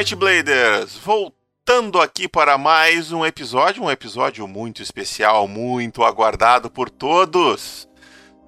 Might 0.00 0.16
Bladers! 0.16 0.96
Voltando 0.96 2.00
aqui 2.00 2.26
para 2.26 2.56
mais 2.56 3.12
um 3.12 3.22
episódio, 3.26 3.82
um 3.82 3.90
episódio 3.90 4.48
muito 4.48 4.82
especial, 4.82 5.46
muito 5.46 6.02
aguardado 6.02 6.70
por 6.70 6.88
todos. 6.88 7.86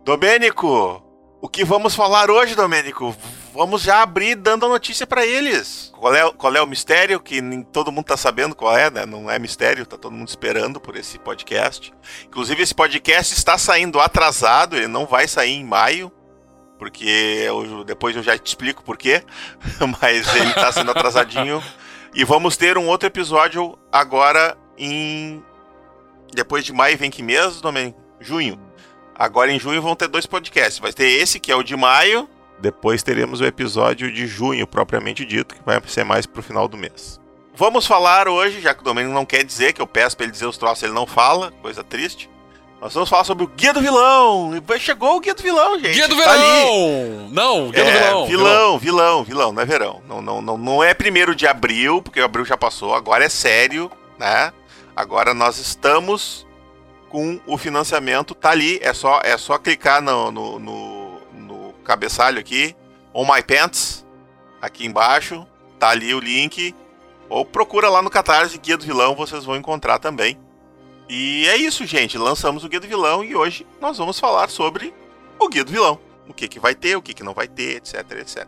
Domênico, 0.03 1.05
o 1.43 1.49
que 1.51 1.63
vamos 1.63 1.95
falar 1.95 2.31
hoje, 2.31 2.55
Domênico? 2.55 3.15
Vamos 3.53 3.83
já 3.83 4.01
abrir 4.01 4.35
dando 4.35 4.65
a 4.65 4.69
notícia 4.71 5.07
para 5.07 5.27
eles. 5.27 5.93
Qual 5.95 6.15
é, 6.15 6.33
qual 6.33 6.57
é 6.57 6.63
o 6.63 6.67
mistério 6.67 7.21
que 7.21 7.43
nem 7.43 7.63
todo 7.63 7.93
mundo 7.93 8.07
tá 8.07 8.17
sabendo 8.17 8.55
qual 8.55 8.75
é, 8.75 8.91
né? 8.91 9.05
Não 9.05 9.31
é 9.31 9.39
mistério, 9.39 9.85
tá 9.85 9.99
todo 9.99 10.15
mundo 10.15 10.29
esperando 10.29 10.81
por 10.81 10.97
esse 10.97 11.19
podcast. 11.19 11.93
Inclusive, 12.25 12.63
esse 12.63 12.75
podcast 12.75 13.35
está 13.35 13.59
saindo 13.59 14.01
atrasado, 14.01 14.75
ele 14.75 14.89
não 14.89 15.05
vai 15.05 15.29
sair 15.29 15.53
em 15.53 15.65
maio 15.67 16.11
porque 16.83 17.05
eu, 17.47 17.85
depois 17.85 18.17
eu 18.17 18.25
já 18.25 18.37
te 18.37 18.49
explico 18.49 18.83
por 18.83 18.97
quê, 18.97 19.23
mas 20.03 20.35
ele 20.35 20.53
tá 20.53 20.73
sendo 20.73 20.91
atrasadinho. 20.91 21.63
e 22.13 22.25
vamos 22.25 22.57
ter 22.57 22.77
um 22.77 22.89
outro 22.89 23.07
episódio 23.07 23.79
agora 23.93 24.59
em. 24.77 25.41
Depois 26.35 26.65
de 26.65 26.73
maio, 26.73 26.99
vem 26.99 27.09
que 27.09 27.23
mês, 27.23 27.61
Domen? 27.61 27.95
Junho. 28.19 28.59
Agora 29.15 29.53
em 29.53 29.61
junho 29.61 29.81
vão 29.81 29.95
ter 29.95 30.09
dois 30.09 30.27
podcasts. 30.27 30.81
Vai 30.81 30.93
ter 30.93 31.05
esse, 31.05 31.39
que 31.39 31.53
é 31.53 31.55
o 31.55 31.63
de 31.63 31.77
maio. 31.77 32.29
Depois 32.59 33.01
teremos 33.01 33.41
o 33.41 33.45
episódio 33.45 34.11
de 34.11 34.27
junho, 34.27 34.67
propriamente 34.67 35.25
dito, 35.25 35.55
que 35.55 35.63
vai 35.65 35.81
ser 35.87 36.05
mais 36.05 36.27
pro 36.27 36.43
final 36.43 36.67
do 36.67 36.77
mês. 36.77 37.21
Vamos 37.55 37.87
falar 37.87 38.27
hoje, 38.27 38.61
já 38.61 38.75
que 38.75 38.81
o 38.81 38.85
Domênico 38.85 39.15
não 39.15 39.25
quer 39.25 39.45
dizer, 39.45 39.73
que 39.73 39.81
eu 39.81 39.87
peço 39.87 40.17
pra 40.17 40.25
ele 40.25 40.33
dizer 40.33 40.47
os 40.47 40.59
troços, 40.59 40.83
ele 40.83 40.93
não 40.93 41.07
fala, 41.07 41.53
coisa 41.63 41.85
triste. 41.85 42.29
Nós 42.83 42.95
vamos 42.95 43.09
falar 43.09 43.23
sobre 43.23 43.45
o 43.45 43.47
Guia 43.47 43.73
do 43.73 43.81
Vilão. 43.81 44.51
Chegou 44.81 45.17
o 45.17 45.21
Guia 45.21 45.37
do 45.37 45.43
Vilão, 45.43 45.79
gente. 45.79 45.95
Guia 45.95 46.09
do 46.09 46.17
Tá 46.17 46.33
Vilão! 46.33 47.29
não, 47.31 47.71
Guia 47.71 47.85
é, 47.85 47.85
do 47.85 47.93
Vilão. 47.93 48.27
Vilão, 48.27 48.79
vilão, 48.79 49.25
vilão, 49.25 49.53
não 49.53 49.63
é 49.63 49.65
verão. 49.65 50.03
Não, 50.09 50.21
não, 50.21 50.43
não, 50.43 50.59
não 50.59 50.83
é 50.83 50.93
primeiro 50.93 51.33
de 51.33 51.47
abril, 51.47 52.03
porque 52.03 52.21
o 52.21 52.25
abril 52.25 52.45
já 52.45 52.57
passou, 52.57 52.93
agora 52.93 53.25
é 53.25 53.29
sério, 53.29 53.89
né? 54.19 54.53
Agora 54.97 55.33
nós 55.33 55.59
estamos 55.59 56.45
com 57.09 57.41
o 57.47 57.57
financiamento, 57.57 58.35
tá 58.35 58.51
ali, 58.51 58.81
é 58.83 58.93
só, 58.93 59.21
é 59.23 59.39
só 59.39 59.59
clicar 59.59 60.03
no, 60.03 60.33
no, 60.33 60.59
no, 60.59 61.21
no 61.35 61.73
cabeçalho 61.85 62.41
aqui, 62.41 62.75
On 63.15 63.25
My 63.25 63.45
Pants, 63.45 64.05
aqui 64.61 64.87
embaixo, 64.87 65.47
tá 65.79 65.91
ali 65.91 66.13
o 66.13 66.19
link, 66.19 66.75
ou 67.29 67.45
procura 67.45 67.89
lá 67.89 68.03
no 68.03 68.11
Catarse 68.11 68.59
Guia 68.59 68.77
do 68.77 68.85
Vilão, 68.85 69.15
vocês 69.15 69.45
vão 69.45 69.55
encontrar 69.55 70.01
também. 70.01 70.37
E 71.15 71.47
é 71.47 71.57
isso, 71.59 71.85
gente. 71.85 72.17
Lançamos 72.17 72.65
o 72.65 72.69
Guia 72.71 72.81
do 72.81 72.89
Vilão 72.89 73.23
e 73.23 73.37
hoje 73.37 73.67
nós 73.79 73.99
vamos 73.99 74.19
falar 74.19 74.49
sobre 74.49 74.95
o 75.39 75.47
Guia 75.47 75.63
do 75.63 75.71
Vilão. 75.71 76.01
O 76.27 76.33
que, 76.33 76.49
que 76.49 76.59
vai 76.59 76.75
ter, 76.75 76.97
o 76.97 77.03
que, 77.03 77.13
que 77.13 77.23
não 77.23 77.35
vai 77.35 77.47
ter, 77.47 77.77
etc, 77.77 77.97
etc. 78.13 78.47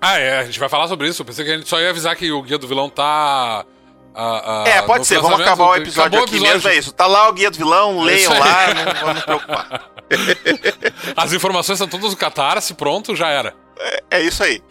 Ah, 0.00 0.20
é, 0.20 0.38
a 0.38 0.44
gente 0.44 0.60
vai 0.60 0.68
falar 0.68 0.86
sobre 0.86 1.08
isso. 1.08 1.22
Eu 1.22 1.26
pensei 1.26 1.44
que 1.44 1.50
a 1.50 1.56
gente 1.56 1.68
só 1.68 1.80
ia 1.80 1.90
avisar 1.90 2.14
que 2.14 2.30
o 2.30 2.40
Guia 2.42 2.58
do 2.58 2.68
Vilão 2.68 2.88
tá. 2.88 3.66
ah, 4.14 4.64
ah, 4.64 4.68
é, 4.68 4.82
pode 4.82 5.04
ser. 5.04 5.18
Vamos 5.20 5.40
acabar 5.40 5.64
o 5.64 5.74
episódio 5.74 6.02
Acabou 6.02 6.20
o 6.20 6.22
aqui 6.22 6.36
episódio. 6.36 6.54
mesmo. 6.54 6.70
É 6.70 6.76
isso. 6.76 6.92
Tá 6.92 7.08
lá 7.08 7.28
o 7.28 7.32
Guia 7.32 7.50
do 7.50 7.58
Vilão, 7.58 8.02
É 8.02 8.04
leiam 8.04 8.38
lá, 8.38 8.74
não 8.74 9.06
vamos 9.06 9.24
preocupar. 9.24 9.90
As 11.16 11.32
informações 11.32 11.80
estão 11.80 11.88
todas 11.88 12.12
no 12.12 12.16
Catarse, 12.16 12.72
pronto, 12.74 13.16
já 13.16 13.28
era. 13.28 13.52
É, 13.80 14.04
é 14.10 14.22
isso 14.22 14.44
aí. 14.44 14.62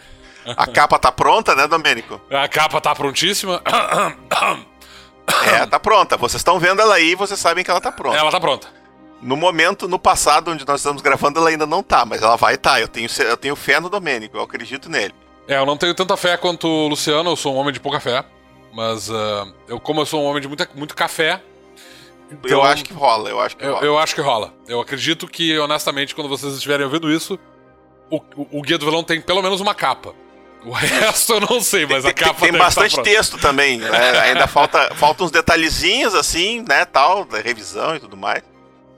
A 0.46 0.66
capa 0.68 0.98
tá 0.98 1.12
pronta, 1.12 1.54
né, 1.54 1.68
Domênico? 1.68 2.22
A 2.32 2.48
capa 2.48 2.80
tá 2.80 2.96
prontíssima. 2.96 3.62
É, 5.46 5.66
tá 5.66 5.80
pronta. 5.80 6.18
Vocês 6.18 6.40
estão 6.40 6.60
vendo 6.60 6.82
ela 6.82 6.96
aí, 6.96 7.16
vocês 7.16 7.40
sabem 7.40 7.64
que 7.64 7.72
ela 7.72 7.82
tá 7.82 7.92
pronta. 7.92 8.18
Ela 8.18 8.32
tá 8.32 8.40
pronta. 8.40 8.68
No 9.22 9.36
momento, 9.36 9.88
no 9.88 10.00
passado, 10.00 10.52
onde 10.52 10.66
nós 10.66 10.80
estamos 10.80 11.02
gravando, 11.02 11.40
ela 11.40 11.50
ainda 11.50 11.66
não 11.66 11.84
tá, 11.84 12.06
mas 12.06 12.22
ela 12.22 12.36
vai 12.36 12.56
estar. 12.56 12.82
Eu 12.82 12.88
tenho, 12.88 13.08
eu 13.20 13.38
tenho 13.38 13.56
fé 13.56 13.80
no 13.80 13.90
Domênico, 13.90 14.38
eu 14.38 14.42
acredito 14.42 14.90
nele. 14.90 15.14
É, 15.48 15.58
eu 15.58 15.66
não 15.66 15.78
tenho 15.78 15.94
tanta 15.94 16.16
fé 16.18 16.38
quanto 16.38 16.68
o 16.68 16.88
Luciano, 16.88 17.30
eu 17.30 17.36
sou 17.36 17.54
um 17.54 17.58
homem 17.58 17.74
de 17.74 17.80
pouca 17.80 18.00
fé. 18.00 18.24
Mas 18.74 19.12
ah, 19.12 19.48
eu, 19.68 19.80
como 19.80 20.02
eu 20.02 20.06
sou 20.06 20.22
um 20.22 20.26
homem 20.26 20.42
de 20.42 20.48
muita, 20.48 20.68
muito 20.74 20.96
café. 20.96 21.42
eu 22.32 22.38
então 22.46 22.64
acho 22.64 22.84
que 22.84 22.94
rola, 22.94 23.30
eu 23.30 23.40
acho 23.40 23.58
que 23.58 23.66
Eu, 23.66 23.74
rola. 23.74 23.86
eu 23.86 24.00
acho 24.00 24.16
que 24.16 24.22
rola. 24.22 24.54
Eu 24.68 24.80
acredito 24.80 25.28
que, 25.28 25.58
honestamente, 25.60 26.16
quando 26.16 26.30
vocês 26.30 26.54
estiverem 26.54 26.86
ouvindo 26.86 27.12
isso, 27.12 27.38
o, 28.10 28.18
o, 28.36 28.60
o 28.60 28.62
Guia 28.62 28.78
do 28.78 28.86
Vilão 28.86 29.04
tem 29.04 29.22
pelo 29.22 29.42
menos 29.42 29.60
uma 29.62 29.76
capa. 29.76 30.14
O 30.64 30.72
resto 30.72 31.34
eu 31.34 31.40
não 31.42 31.60
sei, 31.60 31.86
mas 31.86 32.06
a 32.06 32.14
tem, 32.14 32.24
capa 32.26 32.40
tem 32.40 32.52
deve 32.52 32.64
bastante 32.64 32.90
estar 32.92 33.02
pronta. 33.02 33.18
texto 33.18 33.38
também, 33.40 33.78
né? 33.80 33.90
Ainda 34.22 34.46
falta, 34.48 34.94
falta 34.96 35.24
uns 35.24 35.32
detalhezinhos 35.32 36.14
assim, 36.14 36.64
né, 36.68 36.86
tal, 36.86 37.26
da 37.26 37.40
revisão 37.40 37.96
e 37.96 38.00
tudo 38.00 38.16
mais. 38.16 38.44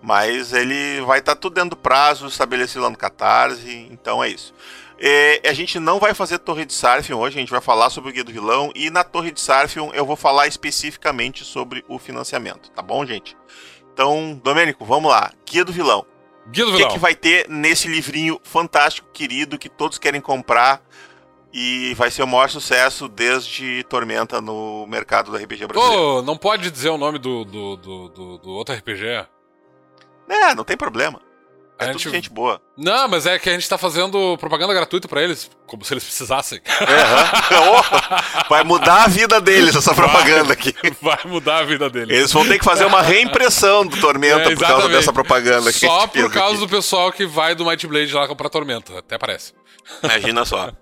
Mas 0.02 0.52
ele 0.52 1.00
vai 1.06 1.20
estar 1.20 1.36
tudo 1.36 1.54
dentro 1.54 1.72
do 1.72 1.78
prazo 1.78 2.28
estabelecido 2.28 2.82
lá 2.84 2.90
no 2.90 2.98
Catarse, 2.98 3.88
então 3.90 4.22
é 4.22 4.28
isso. 4.28 4.54
É, 5.00 5.42
a 5.46 5.54
gente 5.54 5.80
não 5.80 6.00
vai 6.00 6.14
fazer 6.14 6.38
Torre 6.40 6.66
de 6.66 6.74
Sarfion 6.74 7.18
hoje, 7.20 7.38
a 7.38 7.40
gente 7.40 7.50
vai 7.52 7.62
falar 7.62 7.90
sobre 7.90 8.10
o 8.10 8.14
Guia 8.14 8.24
do 8.24 8.32
Vilão 8.32 8.70
e 8.76 8.90
na 8.90 9.04
Torre 9.04 9.32
de 9.32 9.40
Sarfion 9.40 9.90
eu 9.94 10.06
vou 10.06 10.16
falar 10.18 10.48
especificamente 10.48 11.46
sobre 11.46 11.84
o 11.88 11.98
financiamento, 11.98 12.70
tá 12.72 12.82
bom, 12.82 13.06
gente? 13.06 13.38
Então, 13.94 14.40
Domênico, 14.44 14.84
vamos 14.86 15.10
lá. 15.12 15.32
Guia 15.50 15.64
do 15.64 15.72
Vilão. 15.72 16.06
Guia 16.50 16.66
do 16.66 16.72
O 16.72 16.74
que, 16.74 16.78
Vilão. 16.80 16.94
que 16.94 17.00
vai 17.00 17.16
ter 17.16 17.48
nesse 17.48 17.88
livrinho 17.88 18.40
fantástico, 18.44 19.08
querido, 19.14 19.58
que 19.58 19.70
todos 19.70 19.98
querem 19.98 20.20
comprar 20.20 20.82
e 21.54 21.94
vai 21.94 22.10
ser 22.10 22.24
o 22.24 22.28
maior 22.28 22.50
sucesso 22.50 23.08
desde 23.08 23.84
Tormenta 23.84 24.42
no 24.42 24.88
mercado 24.88 25.30
do 25.32 25.38
RPG 25.38 25.68
brasileiro? 25.68 26.04
Ô, 26.18 26.22
não 26.24 26.36
pode 26.36 26.72
dizer 26.72 26.90
o 26.90 26.98
nome 26.98 27.20
do, 27.20 27.46
do, 27.46 27.78
do, 27.78 28.10
do- 28.10 28.38
do 28.40 28.50
outro 28.50 28.74
RPG? 28.76 29.26
É, 30.30 30.56
não 30.56 30.64
tem 30.64 30.76
problema. 30.76 31.22
É 31.80 31.86
A 31.86 31.88
tudo 31.88 32.00
gente- 32.00 32.12
gente 32.14 32.30
boa. 32.30 32.62
Não, 32.78 33.08
mas 33.08 33.26
é 33.26 33.38
que 33.40 33.50
a 33.50 33.54
gente 33.54 33.68
tá 33.68 33.78
fazendo 33.78 34.38
propaganda 34.38 34.74
gratuita 34.74 35.08
pra 35.08 35.22
eles, 35.24 35.50
como 35.66 35.84
se 35.84 35.94
eles 35.94 36.04
precisassem. 36.04 36.62
Oh, 37.56 38.50
vai 38.50 38.64
mudar 38.64 39.04
a 39.04 39.08
vida 39.08 39.40
deles 39.42 39.76
essa 39.76 39.94
propaganda 39.94 40.54
aqui. 40.54 40.74
Vai 41.02 41.20
mudar 41.26 41.60
a 41.60 41.64
vida 41.64 41.90
deles. 41.90 42.16
Eles 42.16 42.32
vão 42.32 42.48
ter 42.48 42.58
que 42.60 42.66
fazer 42.66 42.86
uma 42.86 43.02
reimpressão 43.02 43.86
do 43.86 44.00
Tormenta 44.00 44.52
É, 44.52 44.56
por 44.56 44.66
causa 44.66 44.90
dessa 44.90 45.12
propaganda 45.14 45.72
que 45.74 45.86
a 45.86 45.90
Só 45.90 46.08
por 46.08 46.32
causa 46.32 46.56
aqui. 46.58 46.66
do 46.66 46.70
pessoal 46.70 47.12
que 47.12 47.26
vai 47.26 47.54
do 47.56 47.66
Might 47.66 47.86
Blade 47.88 48.14
lá 48.14 48.28
comprar 48.28 48.50
Tormenta, 48.50 49.00
até 49.00 49.18
parece. 49.18 49.54
Imagina 50.04 50.46
só. 50.46 50.72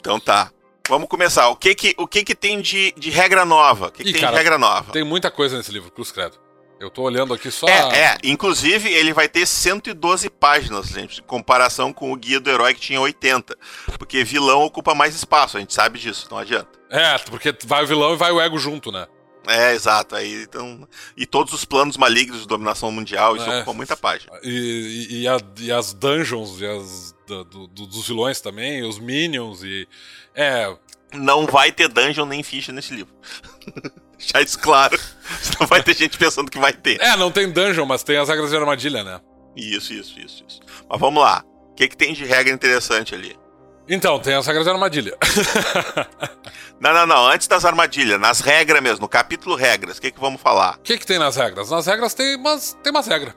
Então 0.00 0.20
tá. 0.20 0.50
Vamos 0.88 1.08
começar. 1.08 1.48
O 1.48 1.56
que 1.56 1.74
que, 1.74 1.94
o 1.98 2.06
que, 2.06 2.22
que 2.22 2.34
tem 2.34 2.60
de, 2.60 2.92
de 2.96 3.10
regra 3.10 3.44
nova? 3.44 3.88
O 3.88 3.90
que, 3.90 4.04
que 4.04 4.10
Ih, 4.10 4.12
tem 4.12 4.20
cara, 4.22 4.32
de 4.34 4.38
regra 4.38 4.56
nova? 4.56 4.92
Tem 4.92 5.02
muita 5.02 5.32
coisa 5.32 5.56
nesse 5.56 5.72
livro, 5.72 5.90
Cruz 5.90 6.12
Credo. 6.12 6.36
Eu 6.78 6.90
tô 6.90 7.02
olhando 7.02 7.32
aqui 7.32 7.50
só. 7.50 7.66
É, 7.66 7.98
é. 8.04 8.18
Inclusive, 8.24 8.92
ele 8.92 9.12
vai 9.14 9.28
ter 9.28 9.46
112 9.46 10.28
páginas, 10.28 10.86
gente, 10.88 11.20
em 11.20 11.24
comparação 11.24 11.92
com 11.92 12.12
o 12.12 12.16
Guia 12.16 12.38
do 12.38 12.50
Herói 12.50 12.74
que 12.74 12.80
tinha 12.80 13.00
80. 13.00 13.56
Porque 13.98 14.22
vilão 14.24 14.62
ocupa 14.62 14.94
mais 14.94 15.14
espaço, 15.14 15.56
a 15.56 15.60
gente 15.60 15.72
sabe 15.72 15.98
disso, 15.98 16.28
não 16.30 16.36
adianta. 16.38 16.68
É, 16.90 17.16
porque 17.18 17.54
vai 17.64 17.82
o 17.84 17.86
vilão 17.86 18.12
e 18.12 18.16
vai 18.16 18.30
o 18.30 18.40
ego 18.40 18.58
junto, 18.58 18.92
né? 18.92 19.06
É, 19.48 19.72
exato. 19.74 20.14
Aí, 20.16 20.42
então, 20.42 20.86
e 21.16 21.24
todos 21.24 21.52
os 21.54 21.64
planos 21.64 21.96
malignos 21.96 22.40
de 22.42 22.46
dominação 22.48 22.90
mundial, 22.92 23.36
isso 23.36 23.48
É. 23.48 23.56
ocupa 23.58 23.72
muita 23.72 23.96
página. 23.96 24.32
E, 24.42 24.50
e- 25.10 25.20
e 25.22 25.28
a- 25.28 25.40
e 25.60 25.72
as 25.72 25.94
dungeons 25.94 26.60
e 26.60 26.66
as 26.66 27.14
do- 27.26 27.44
do- 27.44 27.66
dos 27.68 28.06
vilões 28.06 28.40
também, 28.40 28.82
os 28.82 28.98
minions 28.98 29.62
e. 29.62 29.88
É. 30.34 30.76
Não 31.14 31.46
vai 31.46 31.70
ter 31.72 31.88
dungeon 31.88 32.26
nem 32.26 32.42
ficha 32.42 32.72
nesse 32.72 32.92
livro. 32.92 33.14
Já 34.34 34.40
isso 34.40 34.58
claro. 34.58 34.98
Não 35.60 35.66
vai 35.66 35.82
ter 35.82 35.94
gente 35.96 36.16
pensando 36.16 36.50
que 36.50 36.58
vai 36.58 36.72
ter. 36.72 37.00
É, 37.00 37.16
não 37.16 37.30
tem 37.32 37.50
dungeon, 37.50 37.84
mas 37.84 38.02
tem 38.02 38.16
as 38.16 38.28
regras 38.28 38.50
de 38.50 38.56
armadilha, 38.56 39.02
né? 39.02 39.20
Isso, 39.56 39.92
isso, 39.92 40.18
isso, 40.18 40.44
isso. 40.46 40.60
Mas 40.88 41.00
vamos 41.00 41.22
lá. 41.22 41.42
O 41.70 41.74
que, 41.74 41.88
que 41.88 41.96
tem 41.96 42.14
de 42.14 42.24
regra 42.24 42.52
interessante 42.52 43.14
ali? 43.14 43.36
Então, 43.88 44.18
tem 44.18 44.34
as 44.34 44.46
regras 44.46 44.64
de 44.64 44.70
armadilha. 44.70 45.16
Não, 46.78 46.92
não, 46.92 47.06
não. 47.06 47.26
Antes 47.26 47.46
das 47.48 47.64
armadilhas, 47.64 48.20
nas 48.20 48.40
regras 48.40 48.82
mesmo, 48.82 49.00
no 49.00 49.08
capítulo 49.08 49.56
regras, 49.56 49.96
o 49.96 50.00
que, 50.00 50.10
que 50.10 50.20
vamos 50.20 50.38
falar? 50.40 50.76
O 50.76 50.80
que, 50.80 50.98
que 50.98 51.06
tem 51.06 51.18
nas 51.18 51.34
regras? 51.34 51.70
Nas 51.70 51.86
regras 51.86 52.12
tem 52.12 52.36
umas, 52.36 52.76
tem 52.82 52.90
umas 52.90 53.06
regras. 53.06 53.34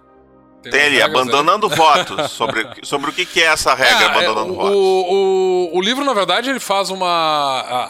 Tem 0.63 0.71
umas 0.73 0.83
ali, 0.85 1.01
abandonando 1.01 1.69
votos. 1.69 2.31
Sobre, 2.31 2.67
sobre 2.83 3.09
o 3.09 3.13
que, 3.13 3.25
que 3.25 3.41
é 3.41 3.45
essa 3.45 3.73
regra, 3.73 4.03
É, 4.03 4.07
abandonando 4.07 4.53
é, 4.53 4.55
votos. 4.57 4.75
o, 4.75 5.69
o, 5.73 5.77
o 5.77 5.81
livro, 5.81 6.03
na 6.03 6.13
verdade, 6.13 6.49
ele 6.49 6.59
faz 6.59 6.89
uma. 6.89 7.07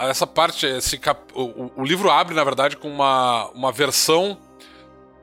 a- 0.01 0.07
essa 0.09 0.27
parte. 0.27 0.65
Esse 0.65 0.97
cap, 0.97 1.19
o, 1.33 1.41
o- 1.43 1.71
o 1.77 1.83
livro 1.83 2.09
abre, 2.11 2.35
na 2.35 2.43
verdade, 2.43 2.77
com 2.77 2.89
uma, 2.89 3.49
uma 3.55 3.71
versão 3.71 4.37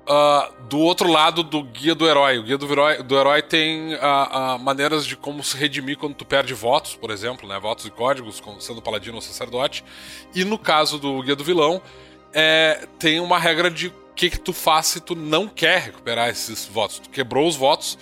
ah, 0.09 0.51
do 0.69 0.79
outro 0.79 1.09
lado 1.11 1.43
do 1.43 1.63
guia 1.63 1.95
do 1.95 2.07
herói. 2.09 2.39
O 2.39 2.43
guia 2.43 2.57
do 2.59 2.71
herói, 2.71 3.03
do 3.03 3.17
herói 3.19 3.43
tem 3.43 3.95
ah, 4.01 4.29
ah, 4.55 4.59
maneiras 4.59 5.05
de 5.07 5.17
como 5.17 5.43
se 5.43 5.57
redimir 5.57 5.99
quando 5.99 6.15
tu 6.15 6.25
perde 6.25 6.55
votos, 6.55 6.95
por 6.95 7.11
exemplo, 7.11 7.49
né? 7.49 7.59
Votos 7.59 7.85
e 7.87 7.91
códigos, 7.91 8.43
sendo 8.61 8.81
paladino 8.83 9.17
ou 9.17 9.23
sacerdote. 9.23 9.85
E 10.35 10.45
no 10.45 10.59
caso 10.59 10.99
do 10.99 11.23
guia 11.23 11.35
do 11.37 11.45
vilão, 11.45 11.81
é, 12.33 12.87
tem 12.99 13.19
uma 13.21 13.39
regra 13.39 13.71
de 13.71 13.89
o 13.89 13.93
que, 14.17 14.31
que 14.31 14.41
tu 14.41 14.53
faz 14.53 14.87
se 14.87 15.01
tu 15.01 15.15
não 15.15 15.47
quer 15.47 15.83
recuperar 15.83 16.31
esses 16.31 16.65
votos. 16.65 16.99
Tu 16.99 17.11
quebrou 17.11 17.47
os 17.47 17.55
votos 17.55 17.99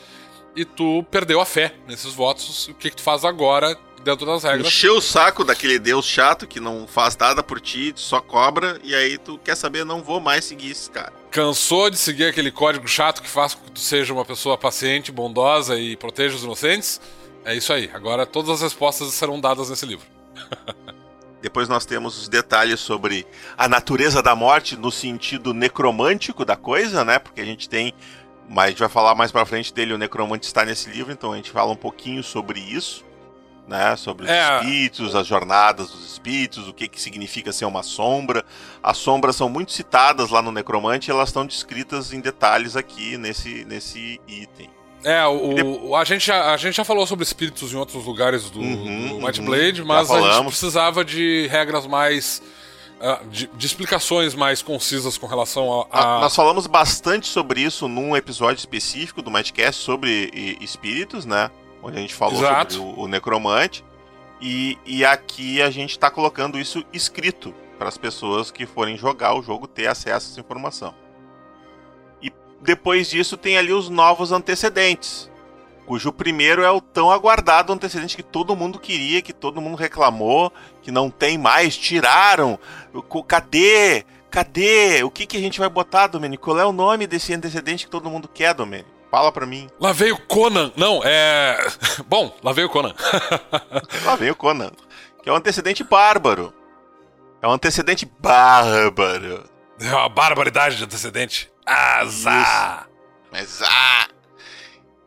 e 0.55 0.64
tu 0.64 1.05
perdeu 1.11 1.40
a 1.40 1.44
fé 1.44 1.75
nesses 1.88 2.14
votos. 2.14 2.69
O 2.69 2.75
que, 2.75 2.90
que 2.90 2.96
tu 2.96 3.02
faz 3.02 3.25
agora 3.25 3.76
dentro 4.05 4.25
das 4.25 4.44
regras? 4.44 4.69
Encheu 4.69 4.96
o 4.96 5.02
saco 5.02 5.44
daquele 5.44 5.78
deus 5.78 6.06
chato 6.06 6.46
que 6.46 6.61
não 6.61 6.87
faz 6.87 7.16
nada 7.16 7.43
por 7.43 7.61
ti, 7.61 7.93
só 7.96 8.20
cobra, 8.20 8.78
e 8.84 8.94
aí 8.94 9.19
tu 9.19 9.37
quer 9.38 9.56
saber, 9.56 9.84
não 9.84 10.02
vou 10.02 10.20
mais 10.20 10.44
seguir 10.44 10.70
esse 10.70 10.88
cara. 10.88 11.12
Cansou 11.32 11.90
de 11.90 11.99
seguir 11.99 12.26
aquele 12.26 12.52
código 12.52 12.87
chato 12.87 13.20
que 13.20 13.28
faz 13.28 13.55
com 13.55 13.64
que 13.64 13.72
tu 13.72 13.81
seja 13.81 14.14
uma 14.14 14.25
pessoa 14.25 14.56
paciente, 14.56 15.11
bondosa 15.11 15.76
e 15.76 15.96
proteja 15.96 16.37
os 16.37 16.44
inocentes? 16.44 17.00
É 17.44 17.55
isso 17.56 17.72
aí. 17.72 17.90
Agora 17.93 18.25
todas 18.25 18.50
as 18.50 18.62
respostas 18.62 19.12
serão 19.12 19.40
dadas 19.40 19.69
nesse 19.69 19.84
livro. 19.84 20.06
depois 21.44 21.69
nós 21.69 21.85
temos 21.85 22.17
os 22.17 22.26
detalhes 22.26 22.81
sobre 22.81 23.26
a 23.55 23.69
natureza 23.69 24.23
da 24.23 24.35
morte 24.35 24.79
no 24.79 24.91
sentido 24.91 25.52
necromântico 25.52 26.43
da 26.43 26.56
coisa, 26.56 27.05
né? 27.05 27.19
Porque 27.19 27.38
a 27.38 27.44
gente 27.44 27.69
tem. 27.69 27.93
Mas 28.49 28.64
a 28.64 28.69
gente 28.70 28.79
vai 28.79 28.88
falar 28.88 29.14
mais 29.14 29.31
pra 29.31 29.44
frente 29.44 29.73
dele, 29.73 29.93
o 29.93 29.99
necromante 29.99 30.46
está 30.46 30.64
nesse 30.64 30.88
livro, 30.88 31.12
então 31.12 31.35
a 31.35 31.37
gente 31.37 31.50
fala 31.50 31.70
um 31.70 31.76
pouquinho 31.76 32.23
sobre 32.23 32.58
isso. 32.61 33.05
Né, 33.67 33.96
sobre 33.96 34.26
os 34.26 34.31
é. 34.31 34.56
espíritos, 34.56 35.14
as 35.14 35.26
jornadas 35.26 35.91
dos 35.91 36.05
espíritos, 36.05 36.69
o 36.69 36.75
que, 36.75 36.87
que 36.87 37.00
significa 37.00 37.50
ser 37.50 37.64
uma 37.64 37.82
sombra. 37.82 38.44
As 38.82 38.99
sombras 38.99 39.37
são 39.37 39.49
muito 39.49 39.73
citadas 39.73 40.29
lá 40.29 40.43
no 40.43 40.52
Necromante 40.52 41.11
e 41.11 41.12
elas 41.12 41.31
estão 41.31 41.47
descritas 41.47 42.12
em 42.12 42.20
detalhes 42.20 42.76
aqui 42.76 43.17
nesse, 43.17 43.64
nesse 43.64 44.20
item. 44.29 44.70
É, 45.04 45.26
o, 45.26 45.88
o, 45.88 45.96
a, 45.96 46.02
gente 46.02 46.26
já, 46.26 46.52
a 46.52 46.56
gente 46.56 46.74
já 46.74 46.84
falou 46.84 47.06
sobre 47.06 47.22
espíritos 47.24 47.72
em 47.72 47.76
outros 47.76 48.04
lugares 48.06 48.48
do, 48.48 48.58
uhum, 48.58 49.18
do 49.20 49.26
White 49.26 49.40
uhum, 49.40 49.46
Blade, 49.46 49.84
mas 49.84 50.10
a 50.10 50.32
gente 50.32 50.46
precisava 50.46 51.04
de 51.04 51.46
regras 51.48 51.86
mais. 51.86 52.42
Uh, 52.94 53.28
de, 53.28 53.48
de, 53.48 53.66
explicações 53.66 54.34
mais 54.34 54.62
concisas 54.62 55.18
com 55.18 55.26
relação 55.26 55.86
a, 55.92 56.16
a, 56.16 56.20
Nós 56.20 56.34
falamos 56.34 56.66
bastante 56.66 57.26
sobre 57.26 57.60
isso 57.60 57.86
num 57.88 58.16
episódio 58.16 58.60
específico 58.60 59.20
do 59.20 59.30
Mightcast 59.30 59.82
sobre 59.82 60.30
e, 60.32 60.64
espíritos, 60.64 61.26
né? 61.26 61.50
Onde 61.82 61.98
a 61.98 62.00
gente 62.00 62.14
falou 62.14 62.38
Exato. 62.38 62.74
sobre 62.74 63.00
o, 63.00 63.04
o 63.04 63.08
necromante. 63.08 63.84
E, 64.40 64.78
e 64.86 65.04
aqui 65.04 65.60
a 65.60 65.70
gente 65.70 65.90
está 65.90 66.10
colocando 66.10 66.58
isso 66.58 66.84
escrito 66.92 67.52
para 67.78 67.88
as 67.88 67.98
pessoas 67.98 68.50
que 68.50 68.64
forem 68.64 68.96
jogar 68.96 69.34
o 69.34 69.42
jogo 69.42 69.66
ter 69.66 69.86
acesso 69.86 70.28
a 70.28 70.30
essa 70.30 70.40
informação. 70.40 70.94
Depois 72.64 73.11
disso, 73.11 73.37
tem 73.37 73.58
ali 73.58 73.72
os 73.72 73.90
novos 73.90 74.32
antecedentes, 74.32 75.31
cujo 75.84 76.11
primeiro 76.11 76.62
é 76.62 76.70
o 76.70 76.81
tão 76.81 77.11
aguardado 77.11 77.72
antecedente 77.72 78.16
que 78.16 78.22
todo 78.22 78.56
mundo 78.56 78.78
queria, 78.78 79.20
que 79.20 79.34
todo 79.34 79.61
mundo 79.61 79.76
reclamou, 79.76 80.50
que 80.82 80.90
não 80.90 81.11
tem 81.11 81.37
mais, 81.37 81.76
tiraram. 81.76 82.58
Cadê? 83.28 84.06
Cadê? 84.31 85.02
O 85.05 85.11
que, 85.11 85.26
que 85.26 85.37
a 85.37 85.40
gente 85.40 85.61
vai 85.61 85.69
botar, 85.69 86.06
Domênico? 86.06 86.44
Qual 86.44 86.58
é 86.58 86.64
o 86.64 86.72
nome 86.72 87.06
desse 87.06 87.34
antecedente 87.34 87.84
que 87.84 87.90
todo 87.90 88.08
mundo 88.08 88.28
quer, 88.28 88.55
Domênico? 88.55 88.88
Fala 89.11 89.31
pra 89.31 89.46
mim. 89.46 89.69
Lá 89.78 89.93
veio 89.93 90.19
Conan. 90.19 90.72
Não, 90.75 91.02
é. 91.05 91.56
Bom, 92.08 92.34
lá 92.43 92.52
veio 92.52 92.69
Conan. 92.69 92.94
lá 94.05 94.16
veio 94.16 94.34
Conan. 94.34 94.72
Que 95.22 95.28
é 95.28 95.32
um 95.32 95.37
antecedente 95.37 95.84
bárbaro. 95.84 96.52
É 97.43 97.46
um 97.46 97.52
antecedente 97.52 98.11
bárbaro. 98.19 99.44
É 99.78 99.94
uma 99.94 100.08
barbaridade 100.08 100.76
de 100.76 100.84
antecedente. 100.84 101.53
Azar! 101.66 102.88
Azar! 103.32 104.08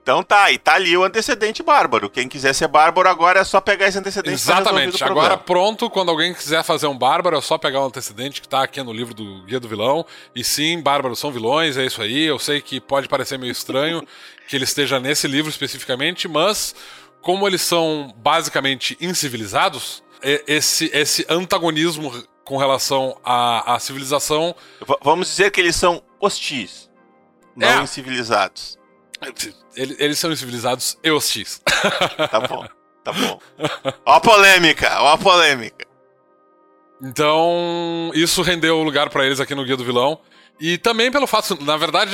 Então 0.07 0.23
tá, 0.23 0.49
e 0.53 0.57
tá 0.57 0.75
ali 0.75 0.95
o 0.95 1.03
antecedente 1.03 1.61
bárbaro. 1.61 2.09
Quem 2.09 2.29
quiser 2.29 2.53
ser 2.53 2.69
bárbaro 2.69 3.09
agora 3.09 3.41
é 3.41 3.43
só 3.43 3.59
pegar 3.59 3.89
esse 3.89 3.99
antecedente. 3.99 4.35
Exatamente. 4.35 5.03
Agora 5.03 5.35
pronto, 5.35 5.89
quando 5.89 6.09
alguém 6.09 6.33
quiser 6.33 6.63
fazer 6.63 6.87
um 6.87 6.97
bárbaro, 6.97 7.35
é 7.35 7.41
só 7.41 7.57
pegar 7.57 7.81
o 7.81 7.87
antecedente 7.87 8.41
que 8.41 8.47
tá 8.47 8.63
aqui 8.63 8.81
no 8.81 8.93
livro 8.93 9.13
do 9.13 9.43
Guia 9.43 9.59
do 9.59 9.67
Vilão. 9.67 10.05
E 10.33 10.45
sim, 10.45 10.81
bárbaros 10.81 11.19
são 11.19 11.29
vilões, 11.29 11.75
é 11.75 11.85
isso 11.85 12.01
aí. 12.01 12.23
Eu 12.23 12.39
sei 12.39 12.61
que 12.61 12.79
pode 12.79 13.09
parecer 13.09 13.37
meio 13.37 13.51
estranho 13.51 14.01
que 14.47 14.55
ele 14.55 14.63
esteja 14.63 14.97
nesse 14.97 15.27
livro 15.27 15.49
especificamente, 15.49 16.25
mas 16.25 16.73
como 17.21 17.45
eles 17.45 17.61
são 17.61 18.15
basicamente 18.15 18.97
incivilizados, 19.01 20.01
esse, 20.47 20.89
esse 20.93 21.25
antagonismo 21.27 22.13
com 22.45 22.55
relação 22.55 23.17
à, 23.25 23.75
à 23.75 23.79
civilização. 23.79 24.55
V 24.87 24.95
vamos 25.01 25.27
dizer 25.27 25.51
que 25.51 25.59
eles 25.59 25.75
são 25.75 26.01
hostis, 26.19 26.89
não 27.55 27.67
é. 27.67 27.83
incivilizados. 27.83 28.77
Eles 29.75 30.19
são 30.19 30.31
incivilizados 30.31 30.97
e 31.03 31.11
hostis. 31.11 31.61
Tá 32.29 32.39
bom, 32.41 32.67
tá 33.03 33.13
bom. 33.13 33.39
Ó 34.05 34.13
a 34.13 34.19
polêmica, 34.19 35.01
ó 35.01 35.13
a 35.13 35.17
polêmica. 35.17 35.85
Então, 37.01 38.11
isso 38.13 38.41
rendeu 38.41 38.81
lugar 38.81 39.09
para 39.09 39.25
eles 39.25 39.39
aqui 39.39 39.53
no 39.53 39.63
Guia 39.63 39.77
do 39.77 39.85
Vilão. 39.85 40.19
E 40.59 40.77
também 40.77 41.11
pelo 41.11 41.27
fato, 41.27 41.55
na 41.63 41.77
verdade, 41.77 42.13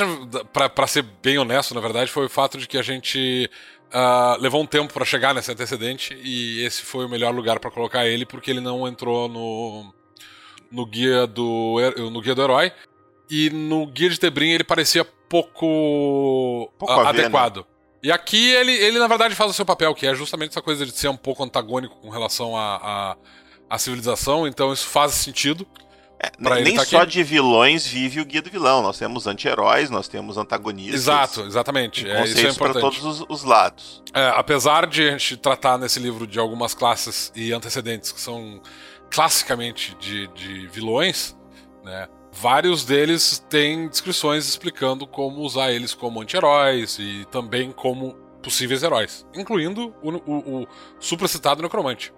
para 0.52 0.86
ser 0.86 1.02
bem 1.22 1.38
honesto, 1.38 1.74
na 1.74 1.80
verdade, 1.80 2.10
foi 2.10 2.26
o 2.26 2.28
fato 2.28 2.58
de 2.58 2.68
que 2.68 2.76
a 2.76 2.82
gente 2.82 3.50
uh, 3.94 4.40
levou 4.40 4.62
um 4.62 4.66
tempo 4.66 4.92
para 4.92 5.04
chegar 5.04 5.34
nesse 5.34 5.50
antecedente 5.50 6.14
e 6.22 6.62
esse 6.62 6.82
foi 6.82 7.06
o 7.06 7.08
melhor 7.08 7.34
lugar 7.34 7.58
para 7.58 7.70
colocar 7.70 8.06
ele 8.06 8.26
porque 8.26 8.50
ele 8.50 8.60
não 8.60 8.86
entrou 8.86 9.28
no 9.28 9.94
no 10.70 10.84
guia 10.84 11.26
do 11.26 11.76
no 12.10 12.20
guia 12.20 12.34
do 12.34 12.42
herói 12.42 12.72
e 13.30 13.50
no 13.50 13.86
guia 13.86 14.10
de 14.10 14.18
Tebrim 14.18 14.50
ele 14.50 14.64
parecia 14.64 15.04
pouco, 15.28 16.70
pouco 16.78 16.92
a, 16.92 17.08
adequado. 17.08 17.58
Né? 17.58 17.64
E 18.04 18.12
aqui 18.12 18.50
ele, 18.50 18.72
ele, 18.72 18.98
na 18.98 19.06
verdade, 19.06 19.34
faz 19.34 19.50
o 19.50 19.54
seu 19.54 19.64
papel, 19.64 19.94
que 19.94 20.06
é 20.06 20.14
justamente 20.14 20.50
essa 20.50 20.60
coisa 20.60 20.84
de 20.84 20.92
ser 20.92 21.08
um 21.08 21.16
pouco 21.16 21.42
antagônico 21.42 21.96
com 22.02 22.10
relação 22.10 22.54
à 22.54 22.76
a, 22.76 23.16
a, 23.70 23.78
civilização, 23.78 24.46
então 24.46 24.72
isso 24.72 24.86
faz 24.86 25.12
sentido. 25.12 25.66
É, 26.20 26.62
nem 26.62 26.76
tá 26.76 26.84
só 26.84 26.98
aqui. 26.98 27.12
de 27.12 27.22
vilões 27.22 27.86
vive 27.86 28.20
o 28.20 28.24
guia 28.24 28.40
do 28.40 28.50
vilão. 28.50 28.82
Nós 28.82 28.98
temos 28.98 29.26
anti-heróis, 29.26 29.90
nós 29.90 30.06
temos 30.06 30.36
antagonistas. 30.36 30.94
Exato, 30.94 31.40
exatamente. 31.42 32.08
É, 32.08 32.24
isso 32.24 32.46
é 32.46 32.50
importante. 32.50 32.72
para 32.72 32.80
todos 32.80 33.04
os, 33.04 33.26
os 33.28 33.42
lados. 33.42 34.02
É, 34.12 34.32
apesar 34.36 34.86
de 34.86 35.08
a 35.08 35.10
gente 35.12 35.36
tratar 35.36 35.78
nesse 35.78 35.98
livro 35.98 36.26
de 36.26 36.38
algumas 36.38 36.74
classes 36.74 37.32
e 37.34 37.52
antecedentes 37.52 38.12
que 38.12 38.20
são 38.20 38.60
classicamente 39.10 39.94
de, 39.96 40.28
de 40.28 40.66
vilões, 40.68 41.36
né? 41.82 42.06
Vários 42.36 42.84
deles 42.84 43.38
têm 43.48 43.86
descrições 43.88 44.48
explicando 44.48 45.06
como 45.06 45.42
usar 45.42 45.70
eles 45.70 45.94
como 45.94 46.20
anti-heróis 46.20 46.98
e 46.98 47.24
também 47.30 47.70
como 47.70 48.14
possíveis 48.42 48.82
heróis, 48.82 49.24
incluindo 49.32 49.94
o, 50.02 50.10
o, 50.10 50.62
o 50.62 50.68
supracitado 50.98 51.62
Necromante. 51.62 52.12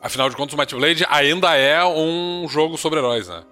Afinal 0.00 0.30
de 0.30 0.36
contas, 0.36 0.54
o 0.54 0.56
Might 0.56 0.74
Blade 0.74 1.06
ainda 1.10 1.54
é 1.54 1.84
um 1.84 2.46
jogo 2.48 2.78
sobre 2.78 2.98
heróis, 2.98 3.28
né? 3.28 3.44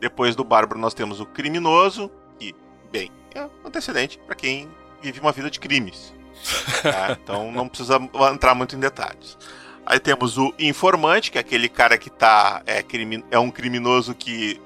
Depois 0.00 0.34
do 0.34 0.42
Bárbaro, 0.42 0.80
nós 0.80 0.92
temos 0.92 1.20
o 1.20 1.26
Criminoso, 1.26 2.10
que, 2.38 2.52
bem, 2.90 3.10
é 3.32 3.44
um 3.44 3.50
antecedente 3.64 4.18
para 4.26 4.34
quem 4.34 4.68
vive 5.00 5.20
uma 5.20 5.30
vida 5.30 5.48
de 5.48 5.60
crimes. 5.60 6.12
Tá? 6.82 7.16
Então 7.22 7.52
não 7.52 7.68
precisa 7.68 7.96
entrar 8.32 8.56
muito 8.56 8.74
em 8.74 8.80
detalhes. 8.80 9.38
Aí 9.86 10.00
temos 10.00 10.36
o 10.36 10.52
Informante, 10.58 11.30
que 11.30 11.38
é 11.38 11.40
aquele 11.40 11.68
cara 11.68 11.96
que 11.96 12.10
tá. 12.10 12.60
É, 12.66 12.82
crime, 12.82 13.24
é 13.30 13.38
um 13.38 13.50
criminoso 13.50 14.14
que 14.14 14.60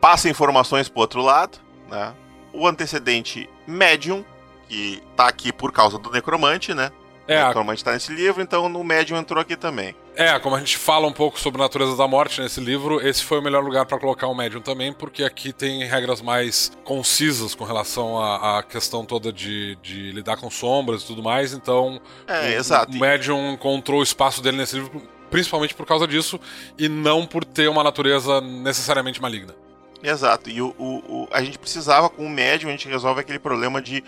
passa 0.00 0.28
informações 0.28 0.88
pro 0.88 1.00
outro 1.00 1.22
lado, 1.22 1.58
né? 1.90 2.14
O 2.52 2.66
antecedente 2.66 3.48
Medium, 3.66 4.24
que 4.68 5.02
tá 5.16 5.28
aqui 5.28 5.52
por 5.52 5.72
causa 5.72 5.98
do 5.98 6.10
Necromante, 6.10 6.74
né? 6.74 6.90
É, 7.26 7.44
o 7.44 7.48
Necromante 7.48 7.84
tá 7.84 7.92
nesse 7.92 8.10
livro, 8.10 8.42
então 8.42 8.70
no 8.70 8.82
Medium 8.82 9.18
entrou 9.18 9.40
aqui 9.40 9.54
também. 9.54 9.94
É, 10.16 10.36
como 10.38 10.56
a 10.56 10.58
gente 10.58 10.78
fala 10.78 11.06
um 11.06 11.12
pouco 11.12 11.38
sobre 11.38 11.60
a 11.60 11.64
natureza 11.64 11.94
da 11.94 12.08
morte 12.08 12.40
nesse 12.40 12.58
livro, 12.58 13.06
esse 13.06 13.22
foi 13.22 13.38
o 13.38 13.42
melhor 13.42 13.62
lugar 13.62 13.84
para 13.84 13.98
colocar 13.98 14.26
o 14.26 14.34
Medium 14.34 14.62
também, 14.62 14.92
porque 14.94 15.22
aqui 15.22 15.52
tem 15.52 15.84
regras 15.84 16.22
mais 16.22 16.72
concisas 16.84 17.54
com 17.54 17.64
relação 17.64 18.18
à, 18.18 18.58
à 18.58 18.62
questão 18.62 19.04
toda 19.04 19.30
de, 19.30 19.76
de, 19.82 20.10
lidar 20.12 20.38
com 20.38 20.50
sombras 20.50 21.02
e 21.02 21.06
tudo 21.06 21.22
mais, 21.22 21.52
então 21.52 22.00
é, 22.26 22.40
o, 22.40 22.58
exato. 22.58 22.96
o 22.96 22.98
Medium 22.98 23.52
encontrou 23.52 24.00
o 24.00 24.02
espaço 24.02 24.42
dele 24.42 24.56
nesse 24.56 24.76
livro 24.76 25.02
principalmente 25.30 25.74
por 25.74 25.86
causa 25.86 26.06
disso 26.06 26.40
e 26.78 26.88
não 26.88 27.26
por 27.26 27.44
ter 27.44 27.68
uma 27.68 27.84
natureza 27.84 28.40
necessariamente 28.40 29.20
maligna. 29.20 29.54
Exato. 30.02 30.48
E 30.50 30.62
o, 30.62 30.74
o, 30.78 30.96
o, 31.08 31.28
a 31.30 31.42
gente 31.42 31.58
precisava, 31.58 32.08
com 32.08 32.24
o 32.24 32.30
médium, 32.30 32.68
a 32.68 32.72
gente 32.72 32.88
resolve 32.88 33.20
aquele 33.20 33.38
problema 33.38 33.82
de 33.82 34.02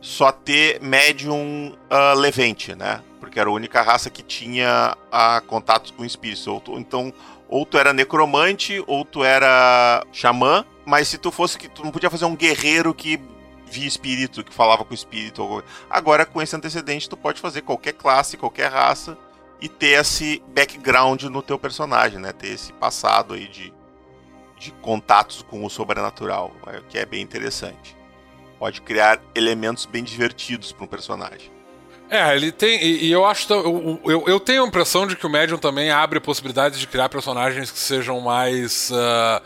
só 0.00 0.32
ter 0.32 0.80
médium 0.80 1.74
uh, 1.90 2.18
levente, 2.18 2.74
né? 2.74 3.00
Porque 3.20 3.38
era 3.38 3.48
a 3.48 3.52
única 3.52 3.80
raça 3.82 4.10
que 4.10 4.22
tinha 4.22 4.96
uh, 5.08 5.46
contatos 5.46 5.90
com 5.90 6.04
espíritos. 6.04 6.46
Ou 6.46 6.60
tu, 6.60 6.78
então, 6.78 7.12
ou 7.48 7.64
tu 7.64 7.78
era 7.78 7.92
necromante, 7.92 8.82
ou 8.86 9.04
tu 9.04 9.24
era 9.24 10.04
xamã, 10.12 10.64
mas 10.84 11.08
se 11.08 11.18
tu 11.18 11.30
fosse 11.30 11.58
que 11.58 11.68
tu 11.68 11.84
não 11.84 11.90
podia 11.90 12.10
fazer 12.10 12.24
um 12.24 12.36
guerreiro 12.36 12.92
que 12.92 13.20
via 13.72 13.86
espírito, 13.86 14.44
que 14.44 14.52
falava 14.52 14.84
com 14.84 14.92
espírito. 14.92 15.64
Agora, 15.88 16.26
com 16.26 16.42
esse 16.42 16.54
antecedente, 16.54 17.08
tu 17.08 17.16
pode 17.16 17.40
fazer 17.40 17.62
qualquer 17.62 17.94
classe, 17.94 18.36
qualquer 18.36 18.70
raça 18.70 19.16
e 19.60 19.68
ter 19.68 20.00
esse 20.00 20.42
background 20.48 21.22
no 21.24 21.40
teu 21.40 21.58
personagem, 21.58 22.18
né? 22.18 22.32
Ter 22.32 22.48
esse 22.48 22.72
passado 22.74 23.34
aí 23.34 23.48
de 23.48 23.72
de 24.62 24.70
contatos 24.70 25.42
com 25.42 25.64
o 25.64 25.68
sobrenatural, 25.68 26.54
é, 26.68 26.80
que 26.88 26.96
é 26.96 27.04
bem 27.04 27.20
interessante. 27.20 27.96
Pode 28.60 28.80
criar 28.80 29.20
elementos 29.34 29.86
bem 29.86 30.04
divertidos 30.04 30.70
para 30.70 30.84
um 30.84 30.86
personagem. 30.86 31.50
É, 32.08 32.36
ele 32.36 32.52
tem. 32.52 32.80
E, 32.80 33.06
e 33.06 33.12
eu 33.12 33.24
acho. 33.24 33.52
Eu, 33.52 34.00
eu, 34.04 34.24
eu, 34.28 34.38
tenho 34.38 34.64
a 34.64 34.68
impressão 34.68 35.06
de 35.06 35.16
que 35.16 35.26
o 35.26 35.30
Medium 35.30 35.58
também 35.58 35.90
abre 35.90 36.20
possibilidades 36.20 36.78
de 36.78 36.86
criar 36.86 37.08
personagens 37.08 37.72
que 37.72 37.78
sejam 37.78 38.20
mais. 38.20 38.90
Uh, 38.90 39.42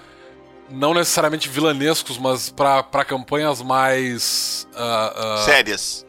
não 0.69 0.93
necessariamente 0.93 1.49
vilanescos, 1.49 2.19
mas 2.19 2.51
para 2.51 3.05
campanhas 3.05 3.63
mais. 3.63 4.69
Uh, 4.75 5.37
uh, 5.37 5.45
Sérias. 5.45 6.05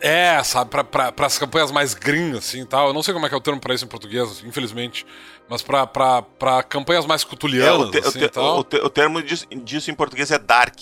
É, 0.00 0.42
sabe, 0.42 0.70
pra, 0.70 1.12
as 1.26 1.38
campanhas 1.38 1.70
mais 1.70 1.92
green, 1.92 2.38
assim 2.38 2.64
tal. 2.64 2.86
Eu 2.88 2.94
não 2.94 3.02
sei 3.02 3.12
como 3.12 3.26
é 3.26 3.28
que 3.28 3.34
é 3.34 3.38
o 3.38 3.40
termo 3.40 3.60
pra 3.60 3.74
isso 3.74 3.84
em 3.84 3.88
português, 3.88 4.42
infelizmente. 4.46 5.04
Mas 5.50 5.62
pra 5.62 6.62
campanhas 6.62 7.04
mais 7.04 7.24
cutulianas, 7.24 7.80
é, 7.80 7.82
o, 7.82 7.90
te, 7.90 7.98
assim, 7.98 8.24
o, 8.24 8.28
te. 8.28 8.38
O, 8.38 8.64
te, 8.64 8.76
o, 8.76 8.88
termo 8.88 9.20
disso, 9.20 9.46
disso, 9.50 9.90
em 9.90 9.94
português 9.94 10.30
é 10.30 10.38
dark. 10.38 10.76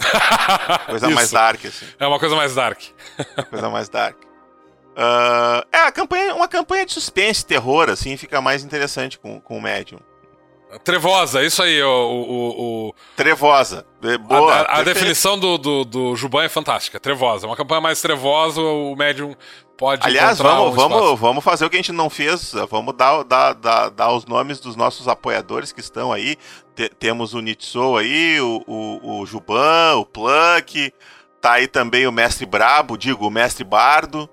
coisa 0.90 1.08
mais 1.10 1.30
dark, 1.30 1.64
assim. 1.64 1.86
É 2.00 2.04
uma 2.04 2.18
coisa 2.18 2.34
mais 2.34 2.56
dark. 2.56 2.80
coisa 3.48 3.70
mais 3.70 3.88
dark. 3.88 4.16
Uh, 4.96 5.64
é, 5.72 5.78
a 5.82 5.92
campanha, 5.92 6.34
uma 6.34 6.48
campanha 6.48 6.84
de 6.84 6.92
suspense, 6.92 7.46
terror, 7.46 7.88
assim, 7.88 8.16
fica 8.16 8.40
mais 8.40 8.64
interessante 8.64 9.16
com, 9.16 9.40
com 9.40 9.58
o 9.58 9.62
Medium. 9.62 10.00
Trevosa, 10.82 11.44
isso 11.44 11.62
aí, 11.62 11.80
o. 11.80 11.88
o, 11.88 12.88
o 12.88 12.94
trevosa. 13.14 13.86
Boa. 14.26 14.54
A, 14.54 14.80
a 14.80 14.82
definição 14.82 15.38
do, 15.38 15.56
do, 15.56 15.84
do 15.84 16.16
Juban 16.16 16.42
é 16.42 16.48
fantástica. 16.48 16.98
Trevosa. 16.98 17.46
Uma 17.46 17.56
campanha 17.56 17.80
mais 17.80 18.00
trevosa, 18.00 18.60
o 18.60 18.96
médium 18.96 19.36
pode. 19.76 20.06
Aliás, 20.06 20.38
vamos, 20.38 20.74
vamos, 20.74 21.20
vamos 21.20 21.44
fazer 21.44 21.64
o 21.64 21.70
que 21.70 21.76
a 21.76 21.78
gente 21.78 21.92
não 21.92 22.08
fez. 22.08 22.52
Vamos 22.70 22.94
dar, 22.94 23.22
dar, 23.22 23.52
dar, 23.54 23.88
dar 23.90 24.12
os 24.12 24.24
nomes 24.24 24.60
dos 24.60 24.76
nossos 24.76 25.08
apoiadores 25.08 25.72
que 25.72 25.80
estão 25.80 26.12
aí. 26.12 26.36
T 26.74 26.88
temos 26.88 27.34
o 27.34 27.40
Nitsou 27.40 27.96
aí, 27.96 28.40
o, 28.40 28.62
o, 28.66 29.20
o 29.20 29.26
Juban, 29.26 29.96
o 29.96 30.06
Pluck. 30.06 30.92
Tá 31.40 31.52
aí 31.52 31.68
também 31.68 32.06
o 32.06 32.12
Mestre 32.12 32.46
Brabo, 32.46 32.96
digo, 32.96 33.26
o 33.26 33.30
Mestre 33.30 33.64
Bardo. 33.64 34.28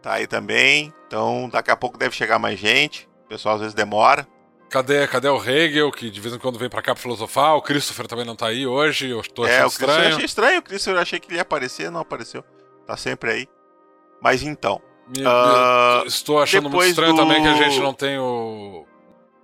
Tá 0.00 0.14
aí 0.14 0.26
também. 0.26 0.92
Então, 1.06 1.48
daqui 1.50 1.70
a 1.70 1.76
pouco 1.76 1.98
deve 1.98 2.14
chegar 2.14 2.38
mais 2.38 2.58
gente. 2.58 3.08
O 3.24 3.28
pessoal 3.28 3.56
às 3.56 3.60
vezes 3.60 3.74
demora. 3.74 4.26
Cadê, 4.70 5.04
cadê 5.08 5.28
o 5.28 5.44
Hegel, 5.44 5.90
que 5.90 6.08
de 6.08 6.20
vez 6.20 6.32
em 6.32 6.38
quando 6.38 6.58
vem 6.58 6.68
pra 6.68 6.80
cá 6.80 6.94
pra 6.94 7.02
filosofar? 7.02 7.56
O 7.56 7.62
Christopher 7.62 8.06
também 8.06 8.24
não 8.24 8.36
tá 8.36 8.46
aí 8.46 8.64
hoje, 8.68 9.10
eu 9.10 9.20
tô 9.22 9.44
é, 9.44 9.48
achando 9.48 9.62
é, 9.62 9.64
o 9.64 9.68
estranho. 9.68 10.00
Eu 10.00 10.14
achei 10.14 10.24
estranho, 10.24 10.58
o 10.60 10.62
Christopher 10.62 10.94
eu 10.94 11.02
achei 11.02 11.18
que 11.18 11.28
ele 11.28 11.36
ia 11.36 11.42
aparecer, 11.42 11.90
não 11.90 12.00
apareceu. 12.00 12.44
Tá 12.86 12.96
sempre 12.96 13.32
aí. 13.32 13.48
Mas 14.20 14.42
então. 14.42 14.80
Me, 15.08 15.24
uh, 15.24 16.06
estou 16.06 16.40
achando 16.40 16.70
muito 16.70 16.86
estranho 16.86 17.12
do... 17.12 17.16
também 17.16 17.42
que 17.42 17.48
a 17.48 17.54
gente 17.54 17.80
não 17.80 17.92
tem 17.92 18.18
o. 18.18 18.86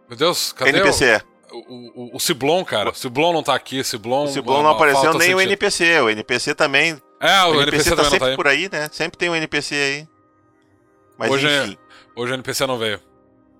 Meu 0.09 0.17
Deus, 0.17 0.53
cadê 0.53 0.71
NPC. 0.71 1.23
o. 1.33 1.37
O, 1.53 2.17
o, 2.17 2.21
Ciblon, 2.21 2.65
cara. 2.65 2.91
O 2.91 2.95
Ciblon 2.95 3.33
não 3.33 3.43
tá 3.43 3.55
aqui, 3.55 3.83
Ciblon. 3.83 4.25
O 4.25 4.29
Ciblon 4.29 4.63
não 4.63 4.71
apareceu 4.71 5.15
nem 5.15 5.35
o 5.35 5.41
NPC. 5.41 6.01
O 6.01 6.11
NPC 6.11 6.55
também. 6.55 7.01
É, 7.21 7.45
o, 7.45 7.53
o 7.53 7.63
NPC, 7.63 7.91
NPC 7.91 7.97
tá 7.97 8.05
sempre 8.05 8.31
tá 8.31 8.37
por 8.37 8.47
aí, 8.47 8.69
né? 8.71 8.89
Sempre 8.93 9.17
tem 9.17 9.31
um 9.31 9.35
NPC 9.35 9.75
aí. 9.75 10.09
Mas 11.17 11.31
hoje, 11.31 11.47
enfim. 11.47 11.79
Hoje 12.15 12.33
o 12.33 12.35
NPC 12.35 12.67
não 12.67 12.77
veio. 12.77 13.01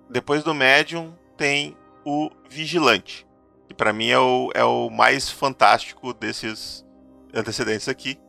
Depois 0.09 0.43
do 0.43 0.53
Medium 0.53 1.13
tem 1.35 1.75
o 2.05 2.29
Vigilante. 2.49 3.25
Que 3.67 3.73
para 3.73 3.91
mim 3.91 4.09
é 4.09 4.19
o, 4.19 4.51
é 4.53 4.63
o 4.63 4.89
mais 4.89 5.29
fantástico 5.29 6.13
desses 6.13 6.85
antecedentes 7.33 7.89
aqui. 7.89 8.19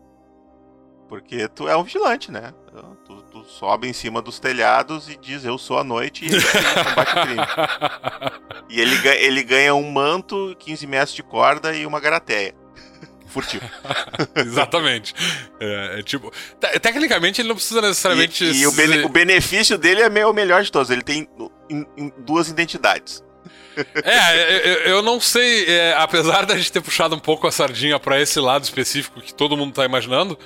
Porque 1.08 1.48
tu 1.48 1.66
é 1.66 1.76
um 1.76 1.82
vigilante, 1.82 2.30
né? 2.30 2.52
Tu, 3.06 3.22
tu 3.32 3.44
sobe 3.44 3.88
em 3.88 3.92
cima 3.92 4.20
dos 4.20 4.38
telhados 4.38 5.08
e 5.08 5.16
diz 5.16 5.44
eu 5.44 5.56
sou 5.56 5.78
a 5.78 5.84
noite 5.84 6.26
e 6.26 6.84
combate 6.84 7.16
o 7.16 7.22
crime. 7.22 8.38
E 8.70 8.78
ele, 8.82 9.08
ele 9.08 9.42
ganha 9.42 9.74
um 9.74 9.90
manto, 9.90 10.54
15 10.58 10.86
metros 10.86 11.14
de 11.14 11.22
corda 11.22 11.74
e 11.74 11.86
uma 11.86 11.98
garateia. 11.98 12.54
Furtivo. 13.26 13.64
Exatamente. 14.36 15.14
É, 15.58 15.98
é, 15.98 16.02
tipo. 16.02 16.30
Tecnicamente 16.82 17.40
ele 17.40 17.48
não 17.48 17.54
precisa 17.54 17.80
necessariamente. 17.80 18.44
E, 18.44 18.60
e 18.60 18.66
o, 18.66 18.72
bene, 18.72 19.04
o, 19.04 19.08
benefício 19.08 19.78
dele 19.78 20.02
é 20.02 20.26
o 20.26 20.34
melhor 20.34 20.62
de 20.62 20.70
todos. 20.70 20.90
Ele 20.90 21.02
tem 21.02 21.26
duas 22.18 22.48
identidades. 22.48 23.24
É, 24.02 24.68
eu, 24.68 24.96
eu 24.96 25.02
não 25.02 25.20
sei, 25.20 25.66
é, 25.66 25.94
apesar 25.96 26.44
da 26.44 26.56
gente 26.56 26.72
ter 26.72 26.80
puxado 26.80 27.14
um 27.14 27.18
pouco 27.18 27.46
a 27.46 27.52
sardinha 27.52 27.98
para 27.98 28.20
esse 28.20 28.40
lado 28.40 28.64
específico 28.64 29.20
que 29.20 29.32
todo 29.32 29.56
mundo 29.56 29.72
tá 29.72 29.84
imaginando, 29.84 30.38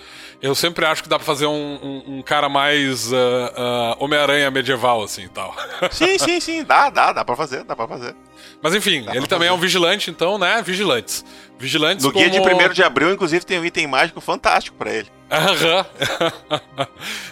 eu 0.42 0.56
sempre 0.56 0.84
acho 0.84 1.04
que 1.04 1.08
dá 1.08 1.16
pra 1.16 1.24
fazer 1.24 1.46
um, 1.46 1.52
um, 1.82 2.16
um 2.18 2.22
cara 2.22 2.48
mais 2.48 3.12
uh, 3.12 3.16
uh, 3.16 4.04
Homem-Aranha 4.04 4.50
medieval, 4.50 5.02
assim 5.02 5.22
e 5.22 5.28
tal. 5.28 5.54
Sim, 5.92 6.18
sim, 6.18 6.40
sim, 6.40 6.64
dá, 6.64 6.90
dá, 6.90 7.12
dá 7.12 7.24
pra 7.24 7.36
fazer, 7.36 7.62
dá 7.62 7.76
pra 7.76 7.86
fazer. 7.86 8.16
Mas 8.60 8.74
enfim, 8.74 9.02
dá 9.02 9.14
ele 9.14 9.26
também 9.28 9.48
fazer. 9.48 9.50
é 9.50 9.52
um 9.52 9.60
vigilante, 9.60 10.10
então, 10.10 10.38
né? 10.38 10.60
Vigilantes. 10.62 11.24
Vigilantes 11.58 12.04
No 12.04 12.12
como... 12.12 12.24
guia 12.24 12.40
de 12.40 12.40
1 12.40 12.72
de 12.72 12.82
abril, 12.82 13.12
inclusive, 13.12 13.44
tem 13.46 13.60
um 13.60 13.64
item 13.64 13.86
mágico 13.86 14.20
fantástico 14.20 14.76
para 14.76 14.92
ele. 14.92 15.08
Aham. 15.30 15.86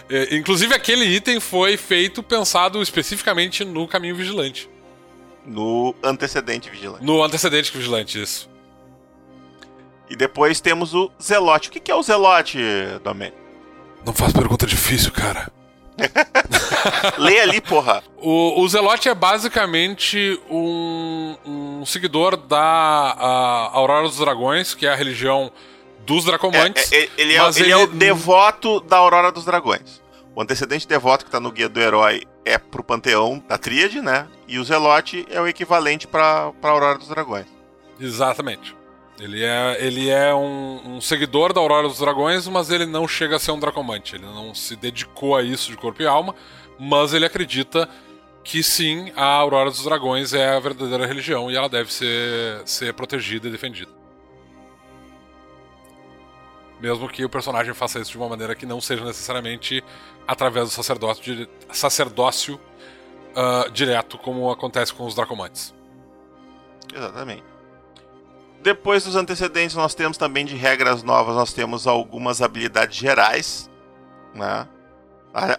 É, 0.09 0.35
inclusive, 0.35 0.73
aquele 0.75 1.05
item 1.05 1.39
foi 1.39 1.77
feito 1.77 2.21
pensado 2.21 2.81
especificamente 2.81 3.63
no 3.63 3.87
caminho 3.87 4.13
vigilante. 4.13 4.69
No 5.45 5.95
antecedente 6.03 6.69
vigilante. 6.69 7.05
No 7.05 7.23
antecedente 7.23 7.71
vigilante, 7.71 8.21
isso. 8.21 8.50
E 10.11 10.15
depois 10.17 10.59
temos 10.59 10.93
o 10.93 11.09
Zelote. 11.23 11.69
O 11.69 11.71
que 11.71 11.89
é 11.89 11.95
o 11.95 12.03
Zelote, 12.03 12.59
Domênico? 13.01 13.37
Não 14.05 14.11
faz 14.11 14.33
pergunta 14.33 14.67
difícil, 14.67 15.09
cara. 15.09 15.49
Lê 17.17 17.39
ali, 17.39 17.61
porra. 17.61 18.03
O, 18.17 18.61
o 18.61 18.67
Zelote 18.67 19.07
é 19.07 19.15
basicamente 19.15 20.37
um, 20.49 21.37
um 21.45 21.85
seguidor 21.85 22.35
da 22.35 22.59
Aurora 23.71 24.05
dos 24.05 24.17
Dragões, 24.17 24.75
que 24.75 24.85
é 24.85 24.91
a 24.91 24.95
religião 24.95 25.49
dos 26.05 26.25
Dracomantes. 26.25 26.91
É, 26.91 27.03
é, 27.03 27.09
ele, 27.17 27.37
é, 27.37 27.47
ele, 27.47 27.59
ele, 27.61 27.71
é, 27.71 27.77
o 27.77 27.87
devoto 27.87 28.81
da 28.81 28.97
Aurora 28.97 29.31
dos 29.31 29.45
Dragões. 29.45 30.01
O 30.35 30.41
antecedente 30.41 30.85
devoto 30.85 31.23
que 31.23 31.31
tá 31.31 31.39
no 31.39 31.53
Guia 31.53 31.69
do 31.69 31.79
Herói 31.79 32.23
é 32.43 32.57
pro 32.57 32.83
panteão 32.83 33.41
da 33.47 33.57
Tríade, 33.57 34.01
né? 34.01 34.27
E 34.45 34.59
o 34.59 34.63
Zelote 34.65 35.25
é 35.29 35.39
o 35.39 35.47
equivalente 35.47 36.05
pra, 36.05 36.51
pra 36.59 36.71
Aurora 36.71 36.97
dos 36.97 37.07
Dragões. 37.07 37.47
Exatamente. 37.97 38.80
Ele 39.21 39.43
é, 39.43 39.77
ele 39.79 40.09
é 40.09 40.33
um, 40.33 40.95
um, 40.95 41.01
seguidor 41.01 41.53
da 41.53 41.61
Aurora 41.61 41.87
dos 41.87 41.99
Dragões, 41.99 42.47
mas 42.47 42.71
ele 42.71 42.87
não 42.87 43.07
chega 43.07 43.35
a 43.35 43.39
ser 43.39 43.51
um 43.51 43.59
Dracomante. 43.59 44.15
Ele 44.15 44.25
não 44.25 44.55
se 44.55 44.75
dedicou 44.75 45.35
a 45.35 45.43
isso 45.43 45.69
de 45.69 45.77
corpo 45.77 46.01
e 46.01 46.07
alma, 46.07 46.33
mas 46.79 47.13
ele 47.13 47.23
acredita 47.23 47.87
que 48.43 48.63
sim, 48.63 49.11
a 49.15 49.23
Aurora 49.23 49.69
dos 49.69 49.83
Dragões 49.83 50.33
é 50.33 50.49
a 50.49 50.59
verdadeira 50.59 51.05
religião 51.05 51.51
e 51.51 51.55
ela 51.55 51.69
deve 51.69 51.93
ser, 51.93 52.63
ser 52.65 52.95
protegida 52.95 53.47
e 53.47 53.51
defendida. 53.51 53.91
Mesmo 56.79 57.07
que 57.07 57.23
o 57.23 57.29
personagem 57.29 57.75
faça 57.75 57.99
isso 57.99 58.09
de 58.09 58.17
uma 58.17 58.27
maneira 58.27 58.55
que 58.55 58.65
não 58.65 58.81
seja 58.81 59.05
necessariamente 59.05 59.83
através 60.27 60.69
do 60.69 60.71
sacerdócio, 60.71 61.47
sacerdócio 61.71 62.59
uh, 63.35 63.69
direto, 63.69 64.17
como 64.17 64.49
acontece 64.49 64.91
com 64.91 65.05
os 65.05 65.13
Dracomantes. 65.13 65.75
Exatamente. 66.91 67.50
Depois 68.61 69.03
dos 69.03 69.15
antecedentes, 69.15 69.75
nós 69.75 69.95
temos 69.95 70.17
também 70.17 70.45
de 70.45 70.55
regras 70.55 71.03
novas, 71.03 71.35
nós 71.35 71.51
temos 71.53 71.87
algumas 71.87 72.41
habilidades 72.41 72.97
gerais, 72.97 73.69
né? 74.35 74.67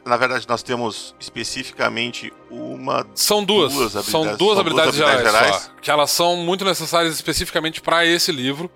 Na 0.04 0.18
verdade, 0.18 0.46
nós 0.46 0.62
temos 0.62 1.14
especificamente 1.18 2.30
uma. 2.50 3.06
São 3.14 3.42
duas. 3.42 3.72
duas 3.72 3.96
habilidades, 3.96 4.10
são 4.10 4.36
duas 4.36 4.38
são 4.38 4.60
habilidades, 4.60 4.96
duas 4.96 5.10
habilidades 5.10 5.22
gerais, 5.24 5.48
gerais. 5.48 5.62
Só, 5.62 5.70
que 5.80 5.90
elas 5.90 6.10
são 6.10 6.36
muito 6.36 6.62
necessárias 6.62 7.14
especificamente 7.14 7.80
para 7.80 8.04
esse 8.04 8.30
livro. 8.30 8.70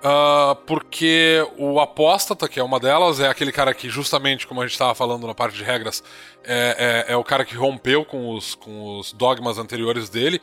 Uh, 0.00 0.56
porque 0.66 1.46
o 1.58 1.78
apóstata, 1.78 2.48
que 2.48 2.58
é 2.58 2.62
uma 2.62 2.80
delas, 2.80 3.20
é 3.20 3.28
aquele 3.28 3.52
cara 3.52 3.74
que, 3.74 3.90
justamente 3.90 4.46
como 4.46 4.62
a 4.62 4.64
gente 4.64 4.72
estava 4.72 4.94
falando 4.94 5.26
na 5.26 5.34
parte 5.34 5.58
de 5.58 5.62
regras, 5.62 6.02
é, 6.42 7.04
é, 7.06 7.12
é, 7.12 7.16
o 7.18 7.22
cara 7.22 7.44
que 7.44 7.54
rompeu 7.54 8.02
com 8.02 8.34
os, 8.34 8.54
com 8.54 8.98
os 8.98 9.12
dogmas 9.12 9.58
anteriores 9.58 10.08
dele. 10.08 10.40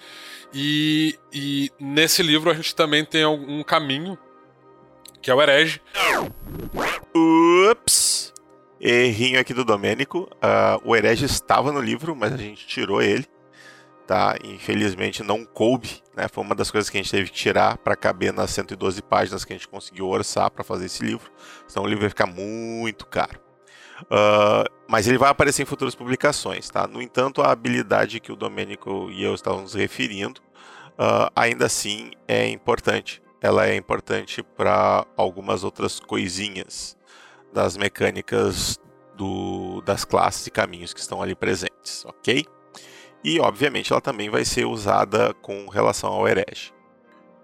E, 0.54 1.18
e 1.32 1.72
nesse 1.80 2.24
livro 2.24 2.50
a 2.50 2.54
gente 2.54 2.76
também 2.76 3.04
tem 3.04 3.26
um 3.26 3.64
caminho, 3.64 4.18
que 5.22 5.30
é 5.30 5.36
o 5.36 5.42
herege. 5.42 5.82
Ups! 7.72 8.34
Errinho 8.80 9.40
aqui 9.40 9.54
do 9.54 9.66
Domênico. 9.66 10.30
Uh, 10.36 10.82
o 10.84 10.96
herege 10.96 11.26
estava 11.26 11.72
no 11.72 11.82
livro, 11.82 12.16
mas 12.16 12.34
a 12.34 12.38
gente 12.38 12.66
tirou 12.68 13.02
ele 13.02 13.28
tá? 14.08 14.38
Infelizmente 14.44 15.22
não 15.22 15.46
coube, 15.46 16.02
né? 16.16 16.28
Foi 16.32 16.44
uma 16.44 16.56
das 16.56 16.72
coisas 16.72 16.90
que 16.90 16.98
a 16.98 17.02
gente 17.02 17.12
teve 17.12 17.30
que 17.30 17.36
tirar 17.36 17.78
para 17.78 17.96
caber 17.96 18.32
nas 18.32 18.50
112 18.52 19.02
páginas 19.02 19.44
que 19.44 19.52
a 19.52 19.56
gente 19.56 19.68
conseguiu 19.68 20.08
orçar 20.08 20.50
para 20.50 20.64
fazer 20.64 20.86
esse 20.86 21.04
livro. 21.04 21.30
Senão 21.68 21.86
o 21.86 21.88
livro 21.88 22.02
vai 22.02 22.10
ficar 22.10 22.26
muito 22.26 23.06
caro. 23.06 23.40
Uh, 24.04 24.77
mas 24.88 25.08
ele 25.08 25.18
vai 25.18 25.30
aparecer 25.30 25.64
em 25.64 25.66
futuras 25.66 25.96
publicações, 25.96 26.70
tá? 26.70 26.88
No 26.88 27.02
entanto, 27.02 27.42
a 27.42 27.52
habilidade 27.52 28.20
que 28.20 28.32
o 28.32 28.36
Domênico 28.36 29.10
e 29.12 29.24
eu 29.24 29.36
estávamos 29.36 29.74
referindo, 29.74 30.42
uh, 30.94 31.30
ainda 31.36 31.66
assim 31.66 32.12
é 32.28 32.48
importante. 32.48 33.22
Ela 33.42 33.68
é 33.68 33.76
importante 33.76 34.42
para 34.42 35.06
algumas 35.16 35.64
outras 35.64 36.00
coisinhas 36.00 36.98
das 37.54 37.76
mecânicas 37.76 38.80
do, 39.16 39.82
das 39.82 40.06
classes 40.06 40.48
e 40.48 40.52
caminhos 40.52 40.94
que 40.94 41.00
estão 41.00 41.22
ali 41.22 41.36
presentes, 41.36 42.06
ok? 42.06 42.46
E, 43.24 43.40
obviamente, 43.40 43.92
ela 43.92 44.00
também 44.00 44.30
vai 44.30 44.46
ser 44.46 44.66
usada 44.66 45.34
com 45.42 45.68
relação 45.68 46.14
ao 46.14 46.28
herege. 46.28 46.72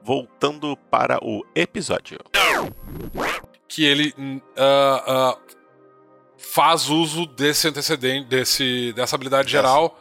Voltando 0.04 0.78
para 0.90 1.18
o 1.22 1.44
episódio. 1.56 2.20
Que 3.68 3.84
ele 3.86 4.14
uh, 4.18 5.32
uh, 5.32 5.38
faz 6.44 6.90
uso 6.90 7.26
desse 7.26 7.68
antecedente, 7.68 8.28
desse, 8.28 8.94
dessa 8.94 9.16
habilidade 9.16 9.50
geral 9.50 10.00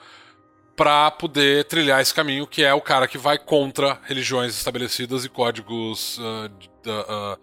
para 0.76 1.10
poder 1.10 1.64
trilhar 1.64 2.00
esse 2.00 2.12
caminho, 2.12 2.46
que 2.46 2.62
é 2.62 2.74
o 2.74 2.80
cara 2.80 3.06
que 3.06 3.18
vai 3.18 3.38
contra 3.38 4.00
religiões 4.04 4.56
estabelecidas 4.56 5.24
e 5.24 5.28
códigos 5.28 6.18
uh, 6.18 6.50
uh, 6.88 7.38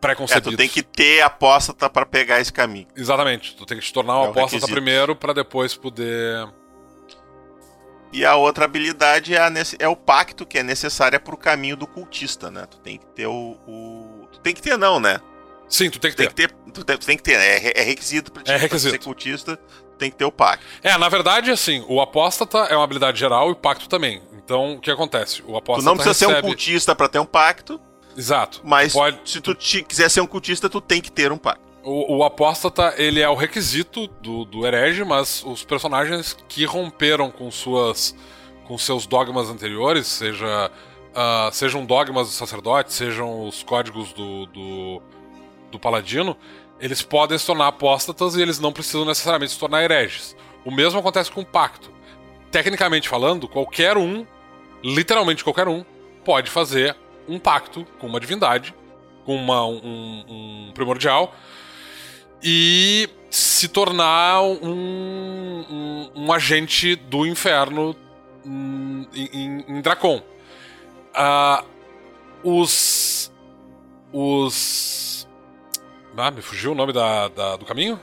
pré-concebidos. 0.00 0.52
É, 0.52 0.56
tu 0.56 0.56
tem 0.56 0.68
que 0.68 0.82
ter 0.82 1.22
apóstata 1.22 1.88
para 1.88 2.04
pegar 2.04 2.40
esse 2.40 2.52
caminho. 2.52 2.86
Exatamente, 2.96 3.56
tu 3.56 3.64
tem 3.64 3.78
que 3.78 3.84
te 3.84 3.92
tornar 3.92 4.20
um 4.20 4.26
é 4.26 4.28
apóstata 4.28 4.66
primeiro 4.66 5.16
para 5.16 5.32
depois 5.32 5.74
poder 5.74 6.48
e 8.12 8.24
a 8.24 8.34
outra 8.36 8.64
habilidade 8.64 9.34
é, 9.34 9.38
a, 9.38 9.52
é 9.78 9.88
o 9.88 9.96
pacto, 9.96 10.46
que 10.46 10.58
é 10.58 10.62
necessária 10.62 11.18
para 11.18 11.34
o 11.34 11.38
caminho 11.38 11.76
do 11.76 11.86
cultista, 11.86 12.50
né? 12.50 12.66
Tu 12.70 12.78
tem 12.78 12.98
que 12.98 13.06
ter 13.06 13.26
o, 13.26 13.58
o, 13.66 14.28
Tu 14.32 14.40
tem 14.40 14.54
que 14.54 14.62
ter, 14.62 14.78
não, 14.78 14.98
né? 14.98 15.20
Sim, 15.68 15.90
tu 15.90 15.98
tem 15.98 16.10
que 16.10 16.16
ter. 16.16 16.32
Tem 16.32 16.46
que 16.46 16.54
ter 16.54 16.66
tu, 16.76 16.84
tem, 16.84 16.96
tu 16.98 17.06
tem 17.06 17.16
que 17.16 17.22
ter, 17.22 17.38
é, 17.38 17.80
é 17.80 17.82
requisito 17.82 18.30
pra, 18.30 18.42
é 18.46 18.56
requisito. 18.56 18.92
ser 18.92 18.98
cultista, 18.98 19.58
tem 19.98 20.10
que 20.10 20.16
ter 20.16 20.24
o 20.24 20.32
pacto. 20.32 20.64
É, 20.82 20.96
na 20.98 21.08
verdade, 21.08 21.50
assim, 21.50 21.84
o 21.88 22.00
apóstata 22.00 22.58
é 22.58 22.76
uma 22.76 22.84
habilidade 22.84 23.18
geral 23.18 23.48
e 23.48 23.52
o 23.52 23.56
pacto 23.56 23.88
também. 23.88 24.22
Então, 24.32 24.74
o 24.74 24.80
que 24.80 24.90
acontece? 24.90 25.42
O 25.46 25.56
apóstata 25.56 25.82
Tu 25.82 25.84
não 25.84 25.94
precisa 25.94 26.12
recebe... 26.12 26.32
ser 26.32 26.38
um 26.38 26.42
cultista 26.42 26.94
para 26.94 27.08
ter 27.08 27.18
um 27.18 27.26
pacto, 27.26 27.80
Exato. 28.16 28.60
mas 28.62 28.92
Pode... 28.92 29.18
se 29.24 29.40
tu 29.40 29.54
te, 29.54 29.82
quiser 29.82 30.08
ser 30.10 30.20
um 30.20 30.26
cultista, 30.26 30.68
tu 30.68 30.80
tem 30.80 31.00
que 31.00 31.10
ter 31.10 31.32
um 31.32 31.38
pacto. 31.38 31.64
O, 31.82 32.18
o 32.18 32.24
apóstata, 32.24 32.94
ele 32.96 33.20
é 33.20 33.28
o 33.28 33.34
requisito 33.34 34.08
do, 34.20 34.44
do 34.44 34.66
herege, 34.66 35.04
mas 35.04 35.42
os 35.44 35.64
personagens 35.64 36.36
que 36.48 36.64
romperam 36.64 37.30
com 37.30 37.50
suas 37.50 38.14
com 38.64 38.76
seus 38.76 39.06
dogmas 39.06 39.48
anteriores, 39.48 40.08
seja 40.08 40.72
uh, 41.12 41.52
sejam 41.52 41.86
dogmas 41.86 42.26
do 42.26 42.32
sacerdote, 42.32 42.92
sejam 42.92 43.46
os 43.46 43.62
códigos 43.62 44.12
do, 44.12 44.46
do, 44.46 45.02
do 45.70 45.78
paladino, 45.78 46.36
eles 46.80 47.02
podem 47.02 47.36
se 47.38 47.46
tornar 47.46 47.68
apóstatas 47.68 48.36
e 48.36 48.42
eles 48.42 48.58
não 48.58 48.72
precisam 48.72 49.04
necessariamente 49.04 49.52
se 49.52 49.58
tornar 49.58 49.82
hereges. 49.82 50.36
O 50.64 50.70
mesmo 50.70 50.98
acontece 50.98 51.30
com 51.30 51.40
o 51.40 51.46
pacto. 51.46 51.90
Tecnicamente 52.50 53.08
falando, 53.08 53.48
qualquer 53.48 53.96
um, 53.96 54.26
literalmente 54.82 55.44
qualquer 55.44 55.68
um, 55.68 55.84
pode 56.24 56.50
fazer 56.50 56.96
um 57.28 57.38
pacto 57.38 57.86
com 57.98 58.06
uma 58.06 58.20
divindade, 58.20 58.74
com 59.24 59.34
uma, 59.36 59.64
um, 59.66 60.24
um 60.28 60.70
primordial, 60.72 61.34
e 62.42 63.08
se 63.30 63.68
tornar 63.68 64.42
um, 64.42 65.64
um, 65.70 66.10
um 66.14 66.32
agente 66.32 66.94
do 66.96 67.26
inferno 67.26 67.96
em, 68.44 69.08
em, 69.14 69.64
em 69.68 69.80
Dracon. 69.80 70.22
Uh, 71.16 71.64
os. 72.42 73.32
Os. 74.12 75.25
Ah, 76.16 76.30
me 76.30 76.40
fugiu 76.40 76.72
o 76.72 76.74
nome 76.74 76.92
da, 76.92 77.28
da 77.28 77.56
do 77.56 77.64
caminho? 77.64 78.00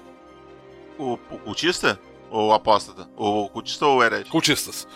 O, 0.98 1.13
o 1.13 1.39
cultista? 1.39 2.00
Ou 2.29 2.53
apóstata? 2.53 3.10
O 3.17 3.50
cultista 3.50 3.86
ou 3.86 3.98
o 3.98 4.03
herege? 4.03 4.29
Cultistas. 4.29 4.88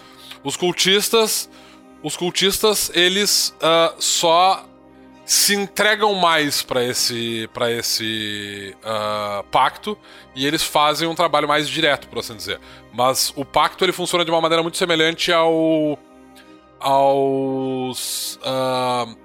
Os 0.43 0.55
cultistas. 0.55 1.49
Os 2.03 2.15
cultistas, 2.15 2.91
eles 2.93 3.55
uh, 3.57 3.95
só 3.99 4.63
se 5.25 5.55
entregam 5.55 6.13
mais 6.13 6.61
para 6.61 6.83
esse, 6.85 7.49
pra 7.53 7.71
esse 7.71 8.75
uh, 8.81 9.43
pacto 9.51 9.97
e 10.35 10.45
eles 10.45 10.63
fazem 10.63 11.07
um 11.07 11.15
trabalho 11.15 11.47
mais 11.47 11.67
direto, 11.67 12.07
por 12.07 12.19
assim 12.19 12.35
dizer. 12.35 12.61
Mas 12.93 13.33
o 13.35 13.43
pacto 13.43 13.83
ele 13.83 13.91
funciona 13.91 14.23
de 14.23 14.31
uma 14.31 14.39
maneira 14.39 14.61
muito 14.61 14.77
semelhante 14.77 15.33
ao 15.33 15.99
aos 16.79 18.35
uh, 18.43 19.17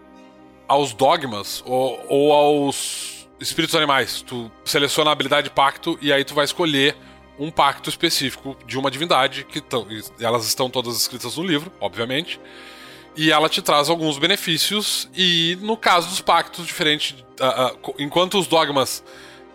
aos 0.66 0.94
dogmas 0.94 1.62
ou, 1.66 2.04
ou 2.08 2.32
aos 2.32 3.11
espíritos 3.42 3.74
animais. 3.74 4.22
Tu 4.22 4.50
seleciona 4.64 5.10
a 5.10 5.12
habilidade 5.12 5.50
pacto 5.50 5.98
e 6.00 6.12
aí 6.12 6.24
tu 6.24 6.34
vai 6.34 6.44
escolher 6.44 6.96
um 7.38 7.50
pacto 7.50 7.90
específico 7.90 8.56
de 8.66 8.78
uma 8.78 8.90
divindade 8.90 9.44
que 9.44 9.60
tão, 9.60 9.86
elas 10.20 10.46
estão 10.46 10.70
todas 10.70 10.96
escritas 10.96 11.36
no 11.36 11.44
livro, 11.44 11.72
obviamente. 11.80 12.40
E 13.16 13.30
ela 13.30 13.48
te 13.48 13.60
traz 13.60 13.90
alguns 13.90 14.16
benefícios, 14.16 15.08
e 15.14 15.58
no 15.60 15.76
caso 15.76 16.08
dos 16.08 16.22
pactos, 16.22 16.66
diferente. 16.66 17.22
Uh, 17.38 17.90
uh, 17.90 17.94
enquanto 17.98 18.38
os 18.38 18.46
dogmas 18.46 19.04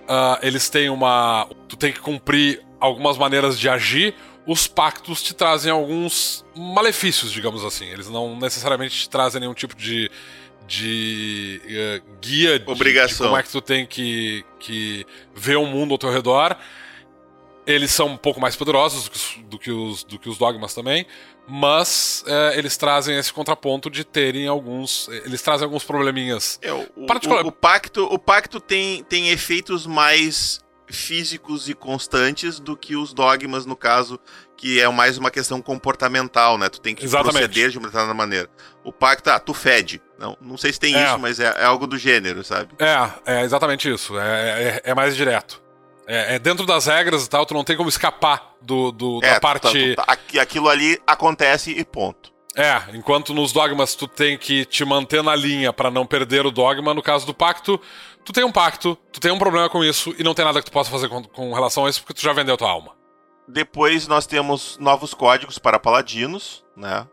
uh, 0.03 0.37
eles 0.41 0.69
têm 0.69 0.89
uma. 0.89 1.47
Tu 1.67 1.75
tem 1.75 1.91
que 1.91 1.99
cumprir 1.99 2.63
algumas 2.79 3.17
maneiras 3.17 3.59
de 3.59 3.67
agir, 3.67 4.13
os 4.45 4.67
pactos 4.67 5.21
te 5.21 5.33
trazem 5.33 5.71
alguns 5.71 6.45
malefícios, 6.55 7.31
digamos 7.31 7.63
assim. 7.65 7.85
Eles 7.85 8.09
não 8.09 8.37
necessariamente 8.37 8.95
te 8.95 9.09
trazem 9.09 9.41
nenhum 9.41 9.53
tipo 9.53 9.75
de. 9.75 10.09
De 10.67 12.01
guia 12.21 12.61
Obrigação. 12.65 13.07
De, 13.07 13.13
de 13.13 13.23
como 13.23 13.37
é 13.37 13.43
que 13.43 13.49
tu 13.49 13.61
tem 13.61 13.85
que, 13.85 14.45
que 14.59 15.05
ver 15.33 15.55
o 15.55 15.65
mundo 15.65 15.93
ao 15.93 15.97
teu 15.97 16.11
redor. 16.11 16.55
Eles 17.65 17.91
são 17.91 18.07
um 18.07 18.17
pouco 18.17 18.39
mais 18.39 18.55
poderosos 18.55 19.09
do 19.49 19.57
que 19.57 19.71
os, 19.71 20.03
do 20.03 20.17
que 20.17 20.29
os, 20.29 20.37
dogmas 20.37 20.73
também, 20.73 21.05
mas 21.45 22.23
é, 22.25 22.57
eles 22.57 22.77
trazem 22.77 23.17
esse 23.17 23.33
contraponto 23.33 23.89
de 23.89 24.05
terem 24.05 24.47
alguns. 24.47 25.09
Eles 25.09 25.41
trazem 25.41 25.65
alguns 25.65 25.83
probleminhas. 25.83 26.59
É, 26.61 26.71
o, 26.71 27.05
particular... 27.05 27.43
o, 27.43 27.49
o, 27.49 27.51
pacto, 27.51 28.05
o 28.05 28.17
pacto 28.17 28.61
tem, 28.61 29.03
tem 29.03 29.29
efeitos 29.29 29.85
mais 29.85 30.61
físicos 30.87 31.67
e 31.69 31.73
constantes 31.73 32.59
do 32.59 32.75
que 32.77 32.95
os 32.95 33.13
dogmas, 33.13 33.65
no 33.65 33.75
caso, 33.75 34.19
que 34.55 34.79
é 34.79 34.87
mais 34.89 35.17
uma 35.17 35.29
questão 35.29 35.61
comportamental, 35.61 36.57
né? 36.57 36.69
Tu 36.69 36.79
tem 36.79 36.95
que 36.95 37.05
Exatamente. 37.05 37.33
proceder 37.33 37.69
de 37.69 37.77
uma 37.77 37.87
determinada 37.87 38.13
maneira. 38.13 38.49
O 38.83 38.91
pacto, 38.91 39.29
ah, 39.29 39.39
tu 39.39 39.53
fede. 39.53 40.01
Não, 40.17 40.37
não 40.41 40.57
sei 40.57 40.73
se 40.73 40.79
tem 40.79 40.95
é. 40.95 41.05
isso, 41.05 41.19
mas 41.19 41.39
é, 41.39 41.53
é, 41.57 41.65
algo 41.65 41.85
do 41.85 41.97
gênero, 41.97 42.43
sabe? 42.43 42.69
É, 42.79 43.39
é 43.39 43.43
exatamente 43.43 43.91
isso. 43.91 44.17
É, 44.17 44.81
é, 44.83 44.91
é 44.91 44.95
mais 44.95 45.15
direto. 45.15 45.61
É, 46.07 46.35
é, 46.35 46.39
dentro 46.39 46.65
das 46.65 46.85
regras 46.85 47.25
e 47.25 47.29
tal, 47.29 47.45
tu 47.45 47.53
não 47.53 47.65
tem 47.65 47.75
como 47.75 47.89
escapar 47.89 48.55
do, 48.61 48.91
do 48.93 49.19
é, 49.21 49.33
da 49.33 49.39
parte. 49.41 49.95
Tá, 49.95 50.05
tá, 50.05 50.41
aquilo 50.41 50.69
ali 50.69 50.99
acontece 51.05 51.71
e 51.71 51.83
ponto. 51.83 52.31
É, 52.55 52.81
enquanto 52.95 53.35
nos 53.35 53.51
dogmas 53.51 53.93
tu 53.93 54.07
tem 54.07 54.35
que 54.35 54.65
te 54.65 54.83
manter 54.83 55.21
na 55.21 55.35
linha 55.35 55.71
para 55.71 55.91
não 55.91 56.07
perder 56.07 56.43
o 56.43 56.49
dogma, 56.49 56.91
no 56.91 57.03
caso 57.03 57.23
do 57.23 57.33
pacto, 57.33 57.79
tu 58.27 58.33
tem 58.33 58.43
um 58.43 58.51
pacto, 58.51 58.97
tu 59.09 59.21
tem 59.21 59.31
um 59.31 59.39
problema 59.39 59.69
com 59.69 59.81
isso 59.81 60.13
e 60.19 60.23
não 60.23 60.33
tem 60.33 60.43
nada 60.43 60.59
que 60.59 60.65
tu 60.65 60.71
possa 60.71 60.91
fazer 60.91 61.07
com, 61.07 61.23
com 61.23 61.53
relação 61.53 61.85
a 61.85 61.89
isso 61.89 62.01
porque 62.01 62.13
tu 62.13 62.21
já 62.21 62.33
vendeu 62.33 62.57
tua 62.57 62.69
alma. 62.69 62.91
Depois 63.47 64.05
nós 64.05 64.27
temos 64.27 64.77
novos 64.81 65.13
códigos 65.13 65.57
para 65.57 65.79
paladinos, 65.79 66.65
né? 66.75 67.07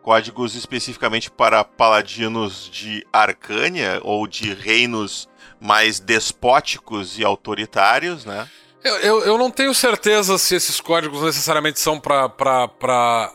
Códigos 0.00 0.54
especificamente 0.54 1.30
para 1.30 1.62
paladinos 1.64 2.70
de 2.72 3.06
Arcânia 3.12 4.00
ou 4.02 4.26
de 4.26 4.54
reinos 4.54 5.28
mais 5.60 6.00
despóticos 6.00 7.18
e 7.18 7.24
autoritários, 7.24 8.24
né? 8.24 8.48
Eu, 8.82 8.96
eu, 8.96 9.24
eu, 9.24 9.38
não 9.38 9.50
tenho 9.50 9.74
certeza 9.74 10.38
se 10.38 10.54
esses 10.54 10.80
códigos 10.80 11.22
necessariamente 11.22 11.78
são 11.78 12.00
para 12.00 12.26
uh, 12.26 12.80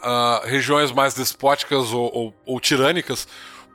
ah, 0.03 0.41
regiões 0.45 0.91
mais 0.91 1.13
despóticas 1.13 1.91
ou, 1.91 2.11
ou, 2.11 2.33
ou, 2.45 2.59
tirânicas, 2.59 3.27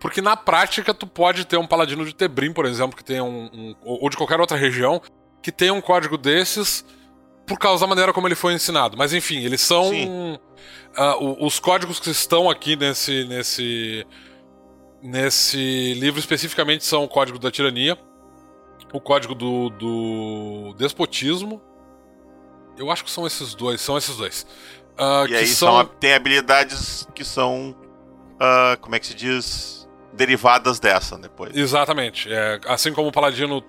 porque 0.05 0.21
na 0.21 0.37
prática 0.37 0.93
tu 0.93 1.07
pode 1.07 1.47
ter 1.47 1.57
um 1.57 1.67
paladino 1.67 2.05
de 2.05 2.15
Tebrim, 2.15 2.53
por 2.53 2.67
exemplo, 2.67 2.95
que 2.95 3.03
tem 3.03 3.23
um, 3.23 3.47
um, 3.47 3.75
ou 3.83 4.11
de 4.11 4.19
qualquer 4.19 4.39
outra 4.39 4.55
região, 4.55 5.01
que 5.43 5.51
tem 5.51 5.71
um 5.71 5.81
código 5.81 6.19
desses 6.19 6.85
por 7.47 7.59
causa 7.59 7.81
da 7.81 7.87
maneira 7.87 8.13
como 8.13 8.29
ele 8.29 8.35
foi 8.35 8.53
ensinado. 8.53 8.99
Mas 8.99 9.15
enfim, 9.15 9.43
eles 9.43 9.63
são 9.63 9.91
uh, 9.91 11.43
os 11.43 11.59
códigos 11.59 11.99
que 11.99 12.11
estão 12.11 12.51
aqui 12.51 12.77
nesse 12.77 13.25
nesse 13.25 14.07
nesse 15.03 15.95
livro 15.95 16.21
especificamente 16.21 16.85
são 16.85 17.03
o 17.03 17.09
código 17.09 17.39
da 17.39 17.51
tirania 17.51 17.97
o 18.93 19.01
código 19.01 19.35
do, 19.35 19.71
do 19.71 20.75
despotismo. 20.77 21.63
Eu 22.77 22.91
acho 22.91 23.03
que 23.03 23.11
são 23.11 23.27
esses 23.27 23.55
dois, 23.55 23.81
são 23.81 23.97
esses 23.97 24.19
dois. 24.19 24.47
Uh, 24.99 25.27
e 25.29 25.35
aí 25.35 25.47
são... 25.47 25.79
São, 25.79 25.87
tem 25.87 26.13
habilidades 26.13 27.09
que 27.15 27.25
são, 27.25 27.75
uh, 28.35 28.79
como 28.83 28.95
é 28.95 29.01
que 29.01 29.07
se 29.07 29.15
diz, 29.15 29.84
derivadas 30.15 30.79
dessa 30.79 31.19
depois. 31.19 31.55
Exatamente. 31.57 32.33
É, 32.33 32.61
assim 32.67 32.93
como 32.93 33.09
o 33.09 33.13
paladino, 33.13 33.63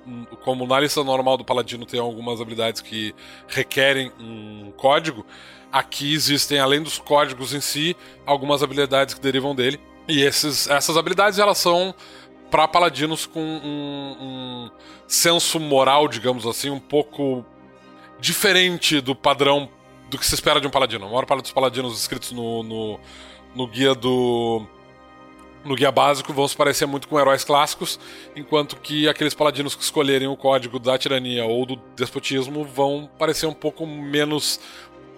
como 0.43 0.65
na 0.65 0.79
lista 0.79 1.03
normal 1.03 1.37
do 1.37 1.45
paladino 1.45 1.85
tem 1.85 1.99
algumas 1.99 2.39
habilidades 2.39 2.81
que 2.81 3.13
requerem 3.47 4.11
um 4.19 4.71
código, 4.77 5.25
aqui 5.71 6.13
existem, 6.13 6.59
além 6.59 6.81
dos 6.81 6.99
códigos 6.99 7.53
em 7.53 7.61
si, 7.61 7.95
algumas 8.25 8.63
habilidades 8.63 9.13
que 9.13 9.21
derivam 9.21 9.55
dele. 9.55 9.79
E 10.07 10.21
esses, 10.21 10.67
essas 10.69 10.95
habilidades 10.97 11.39
elas 11.39 11.57
são 11.57 11.93
para 12.49 12.67
paladinos 12.67 13.25
com 13.25 13.41
um, 13.41 14.15
um, 14.21 14.71
senso 15.07 15.59
moral, 15.59 16.07
digamos 16.07 16.45
assim, 16.45 16.69
um 16.69 16.79
pouco 16.79 17.43
diferente 18.19 19.01
do 19.01 19.15
padrão 19.15 19.69
do 20.09 20.17
que 20.17 20.25
se 20.25 20.35
espera 20.35 20.61
de 20.61 20.67
um 20.67 20.69
paladino. 20.69 21.05
A 21.05 21.09
maior 21.09 21.25
parte 21.25 21.41
dos 21.41 21.51
paladinos 21.51 21.99
escritos 21.99 22.31
no, 22.31 22.63
no, 22.63 22.99
no 23.55 23.67
guia 23.67 23.95
do. 23.95 24.65
No 25.65 25.75
guia 25.75 25.91
básico 25.91 26.31
vão 26.31 26.47
se 26.47 26.55
parecer 26.55 26.85
muito 26.85 27.07
com 27.07 27.19
heróis 27.19 27.43
clássicos, 27.43 27.99
enquanto 28.35 28.75
que 28.75 29.09
aqueles 29.09 29.33
paladinos 29.33 29.73
que 29.73 29.81
escolherem 29.81 30.27
o 30.27 30.37
código 30.37 30.77
da 30.77 30.95
tirania 30.95 31.43
ou 31.45 31.65
do 31.65 31.75
despotismo 31.95 32.63
vão 32.63 33.09
parecer 33.17 33.47
um 33.47 33.53
pouco 33.53 33.87
menos 33.87 34.59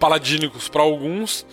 paladínicos 0.00 0.66
para 0.66 0.82
alguns, 0.82 1.44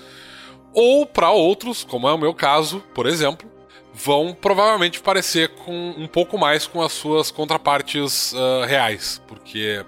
ou 0.74 1.06
para 1.06 1.30
outros, 1.32 1.84
como 1.84 2.08
é 2.08 2.14
o 2.14 2.18
meu 2.18 2.34
caso, 2.34 2.82
por 2.94 3.06
exemplo, 3.06 3.52
vão 3.94 4.34
provavelmente 4.34 5.02
parecer 5.02 5.50
com 5.50 5.94
um 5.98 6.08
pouco 6.08 6.38
mais 6.38 6.66
com 6.66 6.82
as 6.82 6.94
suas 6.94 7.32
contrapartes 7.32 8.32
uh, 8.32 8.66
reais, 8.66 9.22
porque 9.28 9.86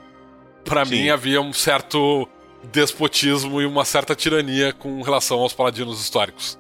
para 0.66 0.84
mim 0.84 1.10
havia 1.10 1.42
um 1.42 1.54
certo 1.54 2.28
despotismo 2.72 3.62
e 3.62 3.66
uma 3.66 3.86
certa 3.86 4.16
tirania 4.16 4.74
com 4.74 5.02
relação 5.02 5.40
aos 5.40 5.54
paladinos 5.54 6.02
históricos. 6.02 6.60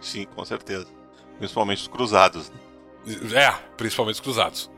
Sim, 0.00 0.26
com 0.34 0.44
certeza. 0.44 1.01
Principalmente 1.42 1.80
os 1.80 1.88
cruzados. 1.88 2.52
É, 3.34 3.50
principalmente 3.76 4.14
os 4.14 4.20
cruzados. 4.20 4.70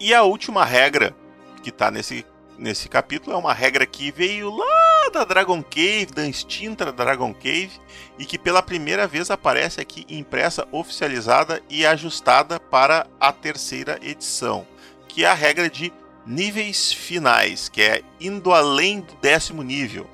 E 0.00 0.12
a 0.12 0.24
última 0.24 0.64
regra 0.64 1.14
que 1.62 1.70
tá 1.70 1.88
nesse, 1.88 2.26
nesse 2.58 2.88
capítulo 2.88 3.36
é 3.36 3.38
uma 3.38 3.54
regra 3.54 3.86
que 3.86 4.10
veio 4.10 4.50
lá 4.52 5.08
da 5.12 5.22
Dragon 5.22 5.62
Cave, 5.62 6.08
da 6.12 6.26
extinta 6.26 6.90
Dragon 6.90 7.32
Cave, 7.32 7.70
e 8.18 8.24
que 8.24 8.36
pela 8.36 8.60
primeira 8.60 9.06
vez 9.06 9.30
aparece 9.30 9.80
aqui 9.80 10.04
impressa, 10.08 10.66
oficializada 10.72 11.62
e 11.70 11.86
ajustada 11.86 12.58
para 12.58 13.06
a 13.20 13.30
terceira 13.30 13.96
edição, 14.02 14.66
que 15.06 15.24
é 15.24 15.28
a 15.28 15.34
regra 15.34 15.70
de 15.70 15.92
níveis 16.26 16.92
finais, 16.92 17.68
que 17.68 17.82
é 17.82 18.02
indo 18.20 18.52
além 18.52 18.98
do 18.98 19.14
décimo 19.22 19.62
nível. 19.62 20.10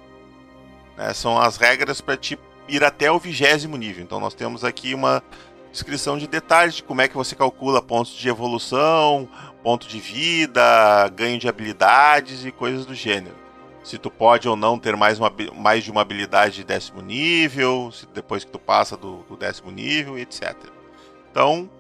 É, 0.99 1.15
são 1.15 1.41
as 1.41 1.57
regras 1.57 2.03
para 2.03 2.19
te 2.19 2.39
ir 2.69 2.85
até 2.85 3.11
o 3.11 3.19
vigésimo 3.19 3.79
nível. 3.79 4.05
Então 4.05 4.21
nós 4.21 4.35
temos 4.35 4.63
aqui 4.63 4.93
uma 4.93 5.23
descrição 5.77 6.17
de 6.17 6.27
detalhes 6.27 6.77
de 6.77 6.83
como 6.83 7.03
é 7.03 7.09
que 7.09 7.15
você 7.15 7.37
calcula 7.37 7.83
pontos 7.83 8.13
de 8.13 8.29
evolução, 8.29 9.29
ponto 9.63 9.87
de 9.87 10.01
vida, 10.01 11.07
ganho 11.15 11.39
de 11.39 11.49
habilidades 11.49 12.47
e 12.47 12.51
coisas 12.51 12.87
do 12.87 12.95
gênero. 12.95 13.37
Se 13.85 13.99
tu 13.99 14.11
pode 14.11 14.49
ou 14.49 14.57
não 14.57 14.79
ter 14.79 14.97
mais, 14.97 15.19
uma, 15.19 15.31
mais 15.55 15.85
de 15.85 15.91
uma 15.91 16.01
habilidade 16.01 16.57
de 16.57 16.65
décimo 16.65 17.03
nível, 17.03 17.93
se 17.93 18.07
depois 18.07 18.43
que 18.43 18.51
tu 18.51 18.59
passa 18.59 18.97
do, 18.97 19.19
do 19.29 19.37
décimo 19.37 19.71
nível, 19.71 20.19
etc. 20.19 20.57
Então, 21.31 21.71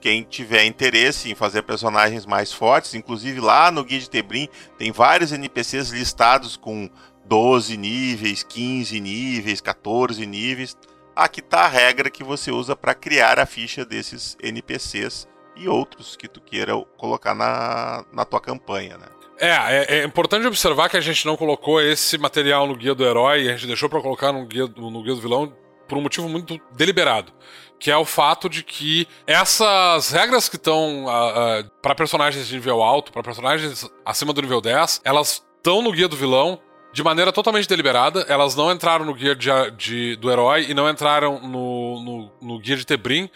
quem 0.00 0.24
tiver 0.24 0.64
interesse 0.64 1.30
em 1.30 1.36
fazer 1.36 1.62
personagens 1.62 2.26
mais 2.26 2.52
fortes, 2.52 2.94
inclusive 2.94 3.40
lá 3.40 3.70
no 3.70 3.84
Guia 3.84 4.00
de 4.00 4.10
Tebrim 4.10 4.48
tem 4.76 4.90
vários 4.90 5.30
NPCs 5.32 5.90
listados 5.90 6.56
com 6.56 6.90
12 7.26 7.76
níveis, 7.76 8.42
15 8.42 9.00
níveis, 9.00 9.60
14 9.60 10.26
níveis. 10.26 10.76
Aqui 11.18 11.40
está 11.40 11.62
a 11.62 11.68
regra 11.68 12.08
que 12.08 12.22
você 12.22 12.52
usa 12.52 12.76
para 12.76 12.94
criar 12.94 13.40
a 13.40 13.44
ficha 13.44 13.84
desses 13.84 14.36
NPCs 14.40 15.26
e 15.56 15.68
outros 15.68 16.14
que 16.14 16.28
tu 16.28 16.40
queira 16.40 16.72
colocar 16.96 17.34
na, 17.34 18.04
na 18.12 18.24
tua 18.24 18.40
campanha, 18.40 18.96
né? 18.96 19.06
É, 19.40 19.48
é, 19.48 19.98
é, 19.98 20.04
importante 20.04 20.46
observar 20.46 20.88
que 20.88 20.96
a 20.96 21.00
gente 21.00 21.26
não 21.26 21.36
colocou 21.36 21.80
esse 21.80 22.16
material 22.18 22.68
no 22.68 22.76
guia 22.76 22.94
do 22.94 23.04
herói, 23.04 23.48
a 23.48 23.52
gente 23.52 23.66
deixou 23.66 23.88
para 23.88 24.00
colocar 24.00 24.30
no 24.30 24.46
guia, 24.46 24.68
no 24.76 25.02
guia 25.02 25.14
do 25.16 25.20
vilão 25.20 25.52
por 25.88 25.98
um 25.98 26.02
motivo 26.02 26.28
muito 26.28 26.60
deliberado 26.76 27.32
que 27.78 27.90
é 27.90 27.96
o 27.96 28.04
fato 28.04 28.48
de 28.48 28.62
que 28.62 29.06
essas 29.26 30.10
regras 30.10 30.48
que 30.48 30.56
estão 30.56 31.04
uh, 31.04 31.60
uh, 31.60 31.70
para 31.80 31.94
personagens 31.94 32.48
de 32.48 32.54
nível 32.54 32.82
alto, 32.82 33.12
para 33.12 33.22
personagens 33.22 33.88
acima 34.04 34.32
do 34.32 34.42
nível 34.42 34.60
10, 34.60 35.00
elas 35.04 35.44
estão 35.56 35.80
no 35.80 35.92
guia 35.92 36.08
do 36.08 36.16
vilão 36.16 36.60
de 36.92 37.02
maneira 37.02 37.32
totalmente 37.32 37.68
deliberada. 37.68 38.24
Elas 38.28 38.54
não 38.54 38.72
entraram 38.72 39.04
no 39.04 39.14
guia 39.14 39.34
de, 39.34 39.48
de, 39.76 40.16
do 40.16 40.30
herói 40.30 40.66
e 40.68 40.74
não 40.74 40.88
entraram 40.88 41.40
no, 41.40 42.02
no, 42.02 42.30
no, 42.40 42.58
guia 42.58 42.76
de 42.76 42.86
Tebrim, 42.86 43.30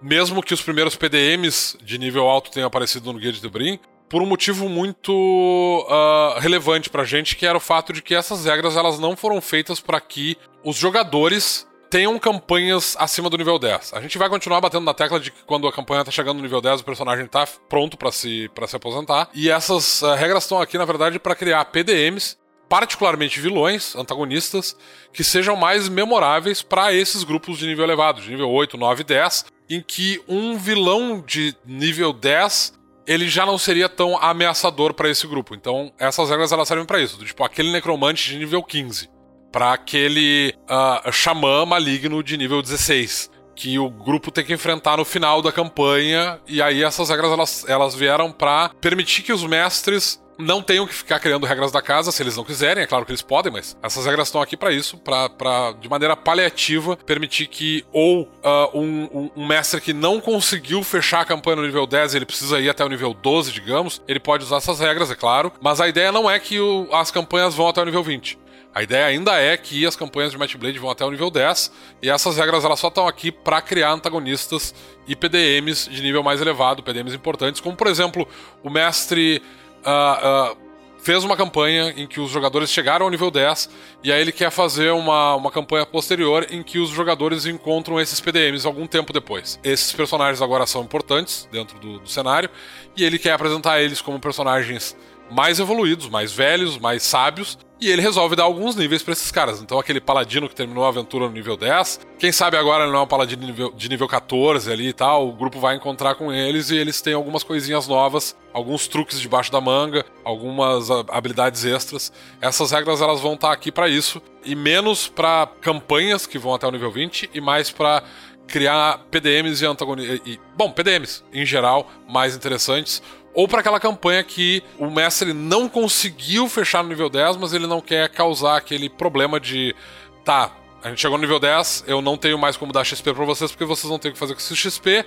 mesmo 0.00 0.42
que 0.42 0.54
os 0.54 0.62
primeiros 0.62 0.96
PDMs 0.96 1.76
de 1.82 1.98
nível 1.98 2.28
alto 2.28 2.50
tenham 2.50 2.66
aparecido 2.66 3.12
no 3.12 3.18
guia 3.18 3.32
de 3.32 3.40
Tebrim. 3.40 3.78
Por 4.08 4.22
um 4.22 4.26
motivo 4.26 4.68
muito 4.68 5.12
uh, 5.12 6.38
relevante 6.38 6.88
pra 6.88 7.02
gente, 7.02 7.34
que 7.34 7.44
era 7.44 7.58
o 7.58 7.60
fato 7.60 7.92
de 7.92 8.00
que 8.00 8.14
essas 8.14 8.44
regras 8.44 8.76
elas 8.76 9.00
não 9.00 9.16
foram 9.16 9.40
feitas 9.40 9.80
para 9.80 10.00
que 10.00 10.36
os 10.62 10.76
jogadores 10.76 11.66
tenham 11.90 12.18
campanhas 12.18 12.96
acima 12.98 13.28
do 13.28 13.36
nível 13.36 13.58
10. 13.58 13.94
A 13.94 14.00
gente 14.00 14.18
vai 14.18 14.28
continuar 14.28 14.60
batendo 14.60 14.84
na 14.84 14.94
tecla 14.94 15.18
de 15.18 15.30
que 15.30 15.42
quando 15.44 15.66
a 15.66 15.72
campanha 15.72 16.04
tá 16.04 16.10
chegando 16.10 16.36
no 16.36 16.42
nível 16.42 16.60
10, 16.60 16.80
o 16.80 16.84
personagem 16.84 17.26
tá 17.26 17.46
pronto 17.68 17.96
para 17.96 18.12
se, 18.12 18.48
pra 18.54 18.66
se 18.66 18.76
aposentar. 18.76 19.28
E 19.34 19.50
essas 19.50 20.02
uh, 20.02 20.14
regras 20.14 20.44
estão 20.44 20.60
aqui, 20.60 20.78
na 20.78 20.84
verdade, 20.84 21.18
para 21.18 21.34
criar 21.34 21.64
PDMs, 21.66 22.36
particularmente 22.68 23.40
vilões, 23.40 23.94
antagonistas, 23.94 24.76
que 25.12 25.24
sejam 25.24 25.56
mais 25.56 25.88
memoráveis 25.88 26.62
para 26.62 26.92
esses 26.92 27.24
grupos 27.24 27.58
de 27.58 27.66
nível 27.66 27.84
elevado, 27.84 28.20
de 28.20 28.30
nível 28.30 28.50
8, 28.50 28.76
9 28.76 29.04
10, 29.04 29.46
em 29.70 29.82
que 29.82 30.20
um 30.28 30.56
vilão 30.56 31.22
de 31.24 31.54
nível 31.64 32.12
10 32.12 32.74
ele 33.06 33.28
já 33.28 33.46
não 33.46 33.56
seria 33.56 33.88
tão 33.88 34.18
ameaçador 34.18 34.92
para 34.92 35.08
esse 35.08 35.26
grupo. 35.26 35.54
Então, 35.54 35.92
essas 35.98 36.28
regras 36.28 36.50
elas 36.50 36.66
servem 36.66 36.84
para 36.84 37.00
isso. 37.00 37.24
Tipo, 37.24 37.44
aquele 37.44 37.70
necromante 37.70 38.28
de 38.28 38.36
nível 38.36 38.62
15 38.62 39.08
para 39.52 39.72
aquele 39.72 40.52
uh, 40.68 41.12
xamã 41.12 41.64
maligno 41.64 42.22
de 42.22 42.36
nível 42.36 42.60
16 42.60 43.30
que 43.54 43.78
o 43.78 43.88
grupo 43.88 44.30
tem 44.30 44.44
que 44.44 44.52
enfrentar 44.52 44.98
no 44.98 45.04
final 45.04 45.40
da 45.40 45.50
campanha 45.50 46.38
e 46.46 46.60
aí 46.60 46.84
essas 46.84 47.08
regras 47.08 47.32
elas, 47.32 47.64
elas 47.66 47.94
vieram 47.94 48.30
para 48.30 48.68
permitir 48.80 49.22
que 49.22 49.32
os 49.32 49.42
mestres 49.44 50.22
não 50.38 50.62
tenham 50.62 50.86
que 50.86 50.94
ficar 50.94 51.18
criando 51.18 51.46
regras 51.46 51.72
da 51.72 51.80
casa 51.80 52.12
se 52.12 52.22
eles 52.22 52.36
não 52.36 52.44
quiserem, 52.44 52.82
é 52.82 52.86
claro 52.86 53.04
que 53.04 53.12
eles 53.12 53.22
podem, 53.22 53.52
mas 53.52 53.76
essas 53.82 54.04
regras 54.04 54.28
estão 54.28 54.40
aqui 54.40 54.56
para 54.56 54.72
isso, 54.72 54.98
para 54.98 55.72
de 55.80 55.88
maneira 55.88 56.16
paliativa 56.16 56.96
permitir 56.96 57.46
que 57.46 57.84
ou 57.92 58.22
uh, 58.22 58.78
um, 58.78 59.30
um, 59.36 59.46
mestre 59.46 59.80
que 59.80 59.92
não 59.92 60.20
conseguiu 60.20 60.82
fechar 60.82 61.20
a 61.20 61.24
campanha 61.24 61.56
no 61.56 61.62
nível 61.62 61.86
10, 61.86 62.14
ele 62.14 62.26
precisa 62.26 62.60
ir 62.60 62.68
até 62.68 62.84
o 62.84 62.88
nível 62.88 63.14
12, 63.14 63.52
digamos, 63.52 64.02
ele 64.06 64.20
pode 64.20 64.44
usar 64.44 64.56
essas 64.56 64.80
regras, 64.80 65.10
é 65.10 65.14
claro, 65.14 65.52
mas 65.60 65.80
a 65.80 65.88
ideia 65.88 66.12
não 66.12 66.30
é 66.30 66.38
que 66.38 66.60
o, 66.60 66.88
as 66.92 67.10
campanhas 67.10 67.54
vão 67.54 67.68
até 67.68 67.80
o 67.80 67.84
nível 67.84 68.02
20. 68.02 68.38
A 68.76 68.82
ideia 68.82 69.06
ainda 69.06 69.32
é 69.40 69.56
que 69.56 69.86
as 69.86 69.96
campanhas 69.96 70.32
de 70.32 70.38
Might 70.38 70.54
Blade 70.58 70.78
vão 70.78 70.90
até 70.90 71.02
o 71.02 71.10
nível 71.10 71.30
10, 71.30 71.72
e 72.02 72.10
essas 72.10 72.36
regras 72.36 72.62
elas 72.62 72.78
só 72.78 72.88
estão 72.88 73.08
aqui 73.08 73.32
para 73.32 73.62
criar 73.62 73.92
antagonistas 73.92 74.74
e 75.08 75.16
PDMs 75.16 75.88
de 75.88 76.02
nível 76.02 76.22
mais 76.22 76.42
elevado, 76.42 76.82
PDMs 76.82 77.16
importantes, 77.16 77.58
como 77.58 77.74
por 77.74 77.86
exemplo, 77.86 78.28
o 78.62 78.68
mestre 78.68 79.40
uh, 79.86 80.56
fez 80.98 81.22
uma 81.22 81.36
campanha 81.36 81.94
em 81.96 82.06
que 82.06 82.18
os 82.18 82.30
jogadores 82.30 82.68
chegaram 82.68 83.06
ao 83.06 83.10
nível 83.10 83.30
10, 83.30 83.70
e 84.02 84.12
aí 84.12 84.20
ele 84.20 84.32
quer 84.32 84.50
fazer 84.50 84.90
uma, 84.90 85.36
uma 85.36 85.50
campanha 85.52 85.86
posterior 85.86 86.46
em 86.50 86.62
que 86.64 86.80
os 86.80 86.90
jogadores 86.90 87.46
encontram 87.46 88.00
esses 88.00 88.20
PDMs 88.20 88.66
algum 88.66 88.88
tempo 88.88 89.12
depois. 89.12 89.60
Esses 89.62 89.92
personagens 89.92 90.42
agora 90.42 90.66
são 90.66 90.82
importantes 90.82 91.48
dentro 91.52 91.78
do, 91.78 92.00
do 92.00 92.08
cenário, 92.08 92.50
e 92.96 93.04
ele 93.04 93.18
quer 93.18 93.32
apresentar 93.32 93.80
eles 93.80 94.00
como 94.00 94.18
personagens 94.18 94.96
mais 95.30 95.60
evoluídos, 95.60 96.08
mais 96.08 96.32
velhos, 96.32 96.76
mais 96.76 97.04
sábios, 97.04 97.56
e 97.80 97.90
ele 97.90 98.00
resolve 98.00 98.34
dar 98.34 98.44
alguns 98.44 98.74
níveis 98.74 99.02
para 99.02 99.12
esses 99.12 99.30
caras. 99.30 99.60
Então, 99.60 99.78
aquele 99.78 100.00
paladino 100.00 100.48
que 100.48 100.54
terminou 100.54 100.84
a 100.84 100.88
aventura 100.88 101.26
no 101.26 101.32
nível 101.32 101.56
10, 101.56 102.00
quem 102.18 102.32
sabe 102.32 102.56
agora 102.56 102.84
ele 102.84 102.92
não 102.92 103.00
é 103.00 103.02
um 103.02 103.06
paladino 103.06 103.42
de 103.42 103.46
nível, 103.48 103.72
de 103.72 103.88
nível 103.88 104.08
14 104.08 104.72
ali 104.72 104.88
e 104.88 104.92
tal. 104.92 105.28
O 105.28 105.32
grupo 105.32 105.60
vai 105.60 105.76
encontrar 105.76 106.14
com 106.14 106.32
eles 106.32 106.70
e 106.70 106.76
eles 106.76 107.02
têm 107.02 107.12
algumas 107.12 107.42
coisinhas 107.42 107.86
novas, 107.86 108.34
alguns 108.52 108.88
truques 108.88 109.20
debaixo 109.20 109.52
da 109.52 109.60
manga, 109.60 110.04
algumas 110.24 110.90
habilidades 110.90 111.64
extras. 111.64 112.12
Essas 112.40 112.70
regras 112.70 113.02
elas 113.02 113.20
vão 113.20 113.34
estar 113.34 113.48
tá 113.48 113.54
aqui 113.54 113.70
para 113.70 113.88
isso, 113.88 114.22
e 114.44 114.54
menos 114.54 115.06
para 115.08 115.46
campanhas 115.60 116.26
que 116.26 116.38
vão 116.38 116.54
até 116.54 116.66
o 116.66 116.70
nível 116.70 116.90
20 116.90 117.30
e 117.34 117.40
mais 117.40 117.70
para 117.70 118.02
criar 118.46 119.04
PDMs 119.10 119.62
e 119.62 119.66
antagonistas. 119.66 120.38
Bom, 120.56 120.70
PDMs 120.70 121.22
em 121.32 121.44
geral 121.44 121.90
mais 122.08 122.34
interessantes 122.34 123.02
ou 123.36 123.46
para 123.46 123.60
aquela 123.60 123.78
campanha 123.78 124.24
que 124.24 124.62
o 124.78 124.90
mestre 124.90 125.34
não 125.34 125.68
conseguiu 125.68 126.48
fechar 126.48 126.82
no 126.82 126.88
nível 126.88 127.10
10, 127.10 127.36
mas 127.36 127.52
ele 127.52 127.66
não 127.66 127.82
quer 127.82 128.08
causar 128.08 128.56
aquele 128.56 128.88
problema 128.88 129.38
de 129.38 129.76
tá, 130.24 130.50
a 130.82 130.88
gente 130.88 131.02
chegou 131.02 131.18
no 131.18 131.22
nível 131.22 131.38
10, 131.38 131.84
eu 131.86 132.00
não 132.00 132.16
tenho 132.16 132.38
mais 132.38 132.56
como 132.56 132.72
dar 132.72 132.82
XP 132.82 133.12
para 133.12 133.26
vocês 133.26 133.50
porque 133.50 133.66
vocês 133.66 133.90
não 133.90 133.98
têm 133.98 134.10
o 134.10 134.14
que 134.14 134.18
fazer 134.18 134.32
com 134.32 134.40
esse 134.40 134.56
XP. 134.56 135.04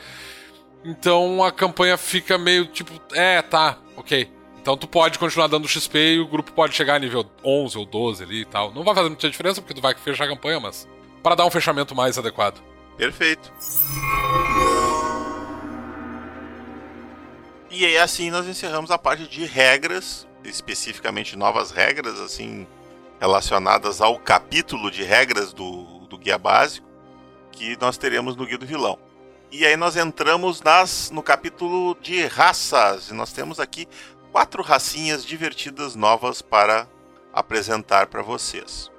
Então 0.86 1.44
a 1.44 1.52
campanha 1.52 1.98
fica 1.98 2.38
meio 2.38 2.68
tipo, 2.68 2.94
é, 3.14 3.42
tá, 3.42 3.80
OK. 3.98 4.30
Então 4.62 4.78
tu 4.78 4.88
pode 4.88 5.18
continuar 5.18 5.48
dando 5.48 5.68
XP 5.68 5.98
e 5.98 6.20
o 6.20 6.28
grupo 6.28 6.52
pode 6.52 6.76
chegar 6.76 6.96
a 6.96 7.00
nível 7.00 7.26
11 7.44 7.80
ou 7.80 7.86
12 7.86 8.24
ali 8.24 8.42
e 8.42 8.46
tal. 8.46 8.72
Não 8.72 8.84
vai 8.84 8.94
fazer 8.94 9.10
muita 9.10 9.28
diferença 9.28 9.60
porque 9.60 9.74
tu 9.74 9.82
vai 9.82 9.96
fechar 9.96 10.26
a 10.26 10.28
campanha, 10.28 10.60
mas 10.60 10.88
para 11.24 11.34
dar 11.34 11.48
um 11.48 11.52
fechamento 11.52 11.96
mais 11.96 12.16
adequado. 12.16 12.62
Perfeito. 12.96 13.52
E 17.72 17.86
aí 17.86 17.98
assim 17.98 18.32
nós 18.32 18.48
encerramos 18.48 18.90
a 18.90 18.98
parte 18.98 19.28
de 19.28 19.46
regras, 19.46 20.28
especificamente 20.44 21.38
novas 21.38 21.70
regras, 21.70 22.20
assim, 22.20 22.68
relacionadas 23.20 24.02
ao 24.02 24.18
capítulo 24.18 24.90
de 24.90 25.04
regras 25.04 25.54
do, 25.54 25.84
do 26.08 26.18
guia 26.18 26.38
básico, 26.38 26.88
que 27.52 27.78
nós 27.80 27.96
teremos 27.96 28.36
no 28.36 28.46
Guia 28.46 28.58
do 28.58 28.66
Vilão. 28.66 28.98
E 29.52 29.66
aí 29.66 29.76
nós 29.76 29.96
entramos 29.96 30.62
nas, 30.62 31.12
no 31.12 31.22
capítulo 31.22 31.96
de 32.02 32.26
raças, 32.26 33.10
e 33.10 33.14
nós 33.14 33.32
temos 33.34 33.60
aqui 33.60 33.88
quatro 34.32 34.64
racinhas 34.64 35.24
divertidas 35.24 35.96
novas 35.96 36.42
para 36.42 36.88
apresentar 37.32 38.08
para 38.08 38.24
vocês. 38.24 38.90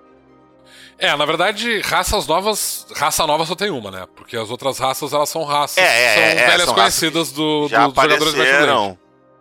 É, 1.00 1.16
na 1.16 1.24
verdade, 1.24 1.80
raças 1.80 2.26
novas. 2.26 2.86
Raça 2.94 3.26
nova 3.26 3.46
só 3.46 3.54
tem 3.54 3.70
uma, 3.70 3.90
né? 3.90 4.06
Porque 4.14 4.36
as 4.36 4.50
outras 4.50 4.78
raças, 4.78 5.14
elas 5.14 5.30
são 5.30 5.44
raças 5.44 5.78
é, 5.78 5.82
é, 5.82 6.14
são 6.14 6.22
é, 6.22 6.46
velhas 6.46 6.66
são 6.66 6.74
conhecidas 6.74 7.32
do, 7.32 7.68
já 7.68 7.86
do, 7.86 7.92
dos 7.92 8.02
jogadores 8.02 8.98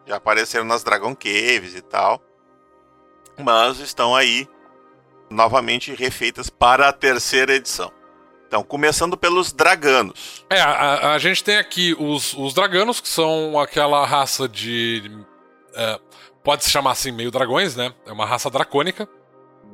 Já 0.08 0.16
apareceram 0.16 0.64
nas 0.64 0.84
Dragon 0.84 1.14
Caves 1.14 1.76
e 1.76 1.82
tal. 1.82 2.22
Mas 3.38 3.80
estão 3.80 4.16
aí 4.16 4.48
novamente 5.30 5.94
refeitas 5.94 6.50
para 6.50 6.88
a 6.88 6.94
terceira 6.94 7.54
edição. 7.54 7.92
Então, 8.48 8.64
começando 8.64 9.16
pelos 9.16 9.52
draganos. 9.52 10.46
É, 10.50 10.60
a, 10.60 11.14
a 11.14 11.20
gente 11.20 11.44
tem 11.44 11.58
aqui 11.58 11.96
os, 12.00 12.34
os 12.34 12.54
draganos, 12.54 13.00
que 13.02 13.10
são 13.10 13.60
aquela 13.60 14.06
raça 14.06 14.48
de. 14.48 15.04
Uh, 15.70 16.02
pode 16.42 16.64
se 16.64 16.72
chamar 16.72 16.92
assim, 16.92 17.12
meio 17.12 17.30
dragões, 17.30 17.76
né? 17.76 17.94
É 18.08 18.12
uma 18.12 18.26
raça 18.26 18.50
dracônica. 18.50 19.08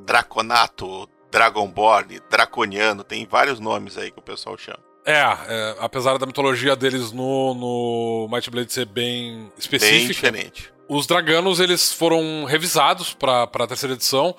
Draconato, 0.06 1.08
Dragonborn, 1.36 2.22
Draconiano, 2.30 3.04
tem 3.04 3.26
vários 3.26 3.60
nomes 3.60 3.98
aí 3.98 4.10
que 4.10 4.20
o 4.20 4.22
pessoal 4.22 4.58
chama. 4.58 4.80
É, 5.06 5.20
é 5.20 5.76
apesar 5.80 6.18
da 6.18 6.26
mitologia 6.26 6.78
deles 6.78 7.12
no, 7.12 7.54
no 7.54 8.30
Might 8.32 8.50
Blade 8.50 8.72
ser 8.72 8.86
bem 8.86 9.52
específica. 9.58 9.98
Bem 9.98 10.08
diferente. 10.08 10.74
Os 10.88 11.06
draganos, 11.06 11.60
eles 11.60 11.92
foram 11.92 12.46
revisados 12.46 13.14
para 13.14 13.44
a 13.44 13.68
terceira 13.68 13.96
edição. 13.96 14.34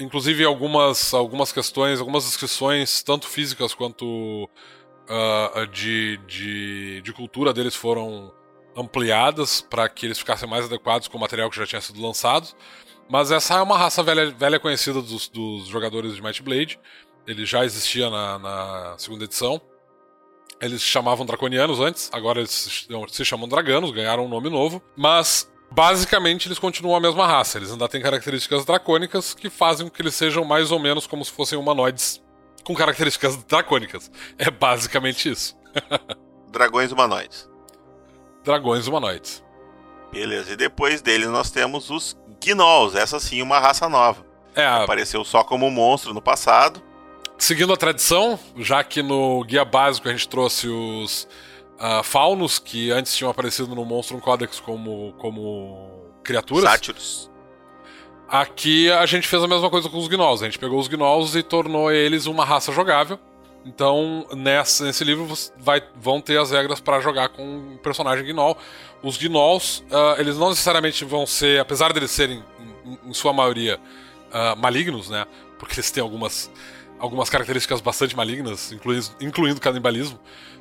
Inclusive, 0.00 0.44
algumas, 0.44 1.14
algumas 1.14 1.52
questões, 1.52 2.00
algumas 2.00 2.24
descrições, 2.24 3.04
tanto 3.04 3.28
físicas 3.28 3.72
quanto 3.72 4.04
uh, 4.44 5.66
de, 5.70 6.18
de, 6.26 7.02
de 7.02 7.12
cultura 7.12 7.52
deles 7.52 7.76
foram 7.76 8.32
ampliadas 8.76 9.60
para 9.60 9.88
que 9.88 10.06
eles 10.06 10.18
ficassem 10.18 10.48
mais 10.48 10.64
adequados 10.64 11.06
com 11.06 11.18
o 11.18 11.20
material 11.20 11.48
que 11.48 11.56
já 11.56 11.66
tinha 11.66 11.80
sido 11.80 12.02
lançado. 12.02 12.48
Mas 13.08 13.30
essa 13.30 13.54
é 13.54 13.62
uma 13.62 13.76
raça 13.76 14.02
velha, 14.02 14.30
velha 14.30 14.58
conhecida 14.58 15.02
dos, 15.02 15.28
dos 15.28 15.66
jogadores 15.66 16.14
de 16.14 16.22
Might 16.22 16.42
Blade. 16.42 16.78
Ele 17.26 17.44
já 17.44 17.64
existia 17.64 18.08
na, 18.10 18.38
na 18.38 18.94
segunda 18.98 19.24
edição. 19.24 19.60
Eles 20.60 20.82
se 20.82 20.88
chamavam 20.88 21.26
Draconianos 21.26 21.80
antes, 21.80 22.08
agora 22.12 22.38
eles 22.38 22.86
se 23.08 23.24
chamam 23.24 23.48
Draganos, 23.48 23.90
ganharam 23.90 24.26
um 24.26 24.28
nome 24.28 24.48
novo. 24.48 24.80
Mas 24.96 25.50
basicamente 25.70 26.46
eles 26.46 26.58
continuam 26.58 26.96
a 26.96 27.00
mesma 27.00 27.26
raça. 27.26 27.58
Eles 27.58 27.72
ainda 27.72 27.88
têm 27.88 28.00
características 28.00 28.64
dracônicas 28.64 29.34
que 29.34 29.50
fazem 29.50 29.88
com 29.88 29.94
que 29.94 30.00
eles 30.00 30.14
sejam 30.14 30.44
mais 30.44 30.70
ou 30.70 30.78
menos 30.78 31.06
como 31.06 31.24
se 31.24 31.32
fossem 31.32 31.58
humanoides 31.58 32.22
com 32.64 32.74
características 32.74 33.36
dracônicas. 33.44 34.10
É 34.38 34.50
basicamente 34.50 35.28
isso. 35.30 35.56
Dragões 36.50 36.92
humanoides. 36.92 37.50
Dragões 38.44 38.86
humanoides. 38.86 39.42
Beleza, 40.12 40.52
e 40.52 40.56
depois 40.56 41.00
deles 41.00 41.28
nós 41.28 41.50
temos 41.50 41.88
os 41.88 42.14
Gnolls, 42.44 42.96
essa 42.96 43.18
sim 43.20 43.42
uma 43.42 43.58
raça 43.58 43.88
nova. 43.88 44.24
É, 44.54 44.66
Apareceu 44.66 45.24
só 45.24 45.42
como 45.42 45.70
monstro 45.70 46.12
no 46.12 46.20
passado. 46.20 46.82
Seguindo 47.38 47.72
a 47.72 47.76
tradição, 47.76 48.38
já 48.56 48.84
que 48.84 49.02
no 49.02 49.42
guia 49.44 49.64
básico 49.64 50.08
a 50.08 50.12
gente 50.12 50.28
trouxe 50.28 50.68
os 50.68 51.26
uh, 51.80 52.02
faunos, 52.02 52.58
que 52.58 52.90
antes 52.90 53.16
tinham 53.16 53.30
aparecido 53.30 53.74
no 53.74 53.84
Monstrum 53.84 54.20
Codex 54.20 54.60
como, 54.60 55.12
como 55.18 56.12
criaturas. 56.22 56.70
Sátiros. 56.70 57.30
Aqui 58.28 58.90
a 58.90 59.04
gente 59.06 59.26
fez 59.26 59.42
a 59.42 59.48
mesma 59.48 59.68
coisa 59.68 59.88
com 59.88 59.98
os 59.98 60.08
Gnolls. 60.08 60.42
A 60.42 60.48
gente 60.48 60.58
pegou 60.58 60.78
os 60.78 60.88
Gnolls 60.88 61.36
e 61.36 61.42
tornou 61.42 61.90
eles 61.90 62.26
uma 62.26 62.44
raça 62.44 62.72
jogável. 62.72 63.18
Então, 63.64 64.26
nessa, 64.34 64.84
nesse 64.84 65.04
livro 65.04 65.28
vai, 65.58 65.82
vão 65.94 66.20
ter 66.20 66.38
as 66.38 66.50
regras 66.50 66.80
para 66.80 67.00
jogar 67.00 67.28
com 67.28 67.44
um 67.44 67.76
personagem 67.76 68.24
Gnoll. 68.24 68.56
Os 69.02 69.16
Gnolls, 69.16 69.82
uh, 69.90 70.20
eles 70.20 70.36
não 70.38 70.50
necessariamente 70.50 71.04
vão 71.04 71.26
ser, 71.26 71.60
apesar 71.60 71.92
deles 71.92 72.10
serem, 72.10 72.42
em, 72.84 73.10
em 73.10 73.12
sua 73.12 73.32
maioria, 73.32 73.80
uh, 74.28 74.56
malignos, 74.56 75.10
né? 75.10 75.26
Porque 75.58 75.74
eles 75.74 75.90
têm 75.90 76.02
algumas, 76.02 76.50
algumas 76.98 77.28
características 77.28 77.80
bastante 77.80 78.16
malignas, 78.16 78.70
incluindo, 78.72 79.06
incluindo 79.20 79.60
canibalismo. 79.60 80.18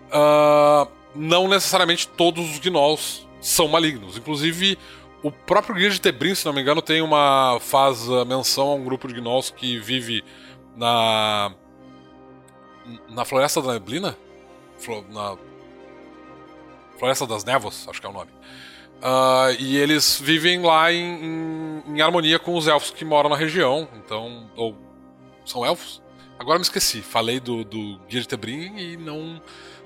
Uh, 0.07 0.89
não 1.15 1.47
necessariamente 1.47 2.07
todos 2.07 2.49
os 2.49 2.59
Gnolls 2.59 3.27
são 3.39 3.67
malignos. 3.67 4.17
Inclusive, 4.17 4.77
o 5.21 5.31
próprio 5.31 5.75
Guia 5.75 5.89
de 5.89 6.01
Tebrim, 6.01 6.33
se 6.33 6.45
não 6.45 6.53
me 6.53 6.61
engano, 6.61 6.81
tem 6.81 7.01
uma 7.01 7.59
faz 7.59 8.07
menção 8.27 8.69
a 8.69 8.75
um 8.75 8.83
grupo 8.83 9.07
de 9.07 9.13
Gnolls 9.13 9.53
que 9.53 9.77
vive 9.79 10.23
na 10.75 11.53
na 13.09 13.25
Floresta 13.25 13.61
da 13.61 13.73
Neblina? 13.73 14.17
Na 15.09 15.37
Floresta 17.01 17.25
das 17.25 17.43
Névoas, 17.43 17.87
acho 17.89 17.99
que 17.99 18.05
é 18.05 18.09
o 18.11 18.13
nome. 18.13 18.29
Uh, 19.01 19.57
e 19.57 19.75
eles 19.75 20.21
vivem 20.21 20.61
lá 20.61 20.93
em, 20.93 21.25
em, 21.25 21.83
em, 21.95 22.01
harmonia 22.01 22.37
com 22.37 22.55
os 22.55 22.67
elfos 22.67 22.91
que 22.91 23.03
moram 23.03 23.27
na 23.27 23.35
região. 23.35 23.87
Então, 23.95 24.47
ou 24.55 24.77
são 25.43 25.65
elfos? 25.65 25.99
Agora 26.37 26.59
me 26.59 26.63
esqueci. 26.63 27.01
Falei 27.01 27.39
do, 27.39 27.63
do 27.63 27.97
Tebrim 28.27 28.77
e 28.77 28.97
não 28.97 29.41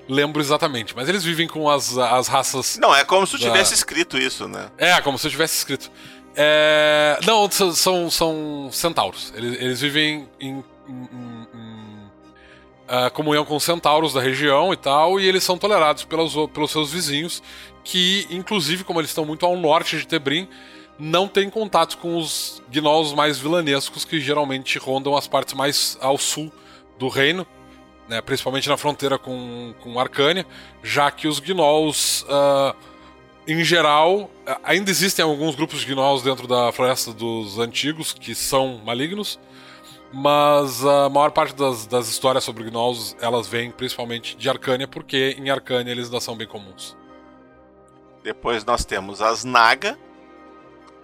lembro 0.06 0.42
exatamente. 0.42 0.94
Mas 0.94 1.08
eles 1.08 1.24
vivem 1.24 1.48
com 1.48 1.70
as, 1.70 1.96
as 1.96 2.28
raças. 2.28 2.76
Não, 2.76 2.94
é 2.94 3.02
como 3.02 3.26
se 3.26 3.38
da... 3.38 3.46
tivesse 3.46 3.72
escrito 3.72 4.18
isso, 4.18 4.46
né? 4.46 4.70
É, 4.76 5.00
como 5.00 5.18
se 5.18 5.26
eu 5.26 5.30
tivesse 5.30 5.56
escrito. 5.56 5.90
É... 6.34 7.18
Não, 7.26 7.50
são, 7.50 8.10
são 8.10 8.68
centauros. 8.70 9.32
Eles, 9.34 9.58
eles 9.58 9.80
vivem 9.80 10.28
em, 10.38 10.62
em, 10.86 11.08
em 11.10 11.35
uh, 12.86 13.10
comunhão 13.12 13.44
com 13.44 13.56
os 13.56 13.64
centauros 13.64 14.12
da 14.12 14.20
região 14.20 14.72
e 14.72 14.76
tal, 14.76 15.20
e 15.20 15.26
eles 15.26 15.44
são 15.44 15.58
tolerados 15.58 16.04
pelos, 16.04 16.34
pelos 16.50 16.70
seus 16.70 16.92
vizinhos, 16.92 17.42
que, 17.84 18.26
inclusive, 18.30 18.84
como 18.84 19.00
eles 19.00 19.10
estão 19.10 19.24
muito 19.24 19.44
ao 19.44 19.56
norte 19.56 19.98
de 19.98 20.06
Tebrim, 20.06 20.48
não 20.98 21.28
têm 21.28 21.50
contato 21.50 21.98
com 21.98 22.16
os 22.16 22.62
gnolls 22.70 23.14
mais 23.14 23.38
vilanescos 23.38 24.04
que 24.04 24.18
geralmente 24.20 24.78
rondam 24.78 25.16
as 25.16 25.28
partes 25.28 25.54
mais 25.54 25.98
ao 26.00 26.16
sul 26.16 26.50
do 26.98 27.08
reino, 27.08 27.46
né, 28.08 28.20
principalmente 28.20 28.68
na 28.68 28.76
fronteira 28.76 29.18
com, 29.18 29.74
com 29.80 29.98
Arcânia, 30.00 30.46
já 30.82 31.10
que 31.10 31.28
os 31.28 31.38
gnolls, 31.38 32.24
uh, 32.24 32.74
em 33.46 33.62
geral, 33.62 34.30
ainda 34.64 34.90
existem 34.90 35.24
alguns 35.24 35.54
grupos 35.54 35.80
de 35.80 35.86
gnolls 35.86 36.24
dentro 36.24 36.46
da 36.46 36.72
Floresta 36.72 37.12
dos 37.12 37.58
Antigos 37.58 38.12
que 38.12 38.34
são 38.34 38.80
malignos, 38.84 39.38
mas 40.12 40.84
a 40.84 41.08
maior 41.08 41.30
parte 41.30 41.54
das, 41.54 41.86
das 41.86 42.08
histórias 42.08 42.44
sobre 42.44 42.64
gnolls, 42.64 43.16
elas 43.20 43.46
vêm 43.46 43.70
principalmente 43.70 44.36
de 44.36 44.48
Arcânia, 44.48 44.86
porque 44.86 45.36
em 45.38 45.50
Arcânia 45.50 45.90
eles 45.90 46.06
ainda 46.06 46.20
são 46.20 46.36
bem 46.36 46.46
comuns. 46.46 46.96
Depois 48.22 48.64
nós 48.64 48.84
temos 48.84 49.22
as 49.22 49.44
Naga, 49.44 49.98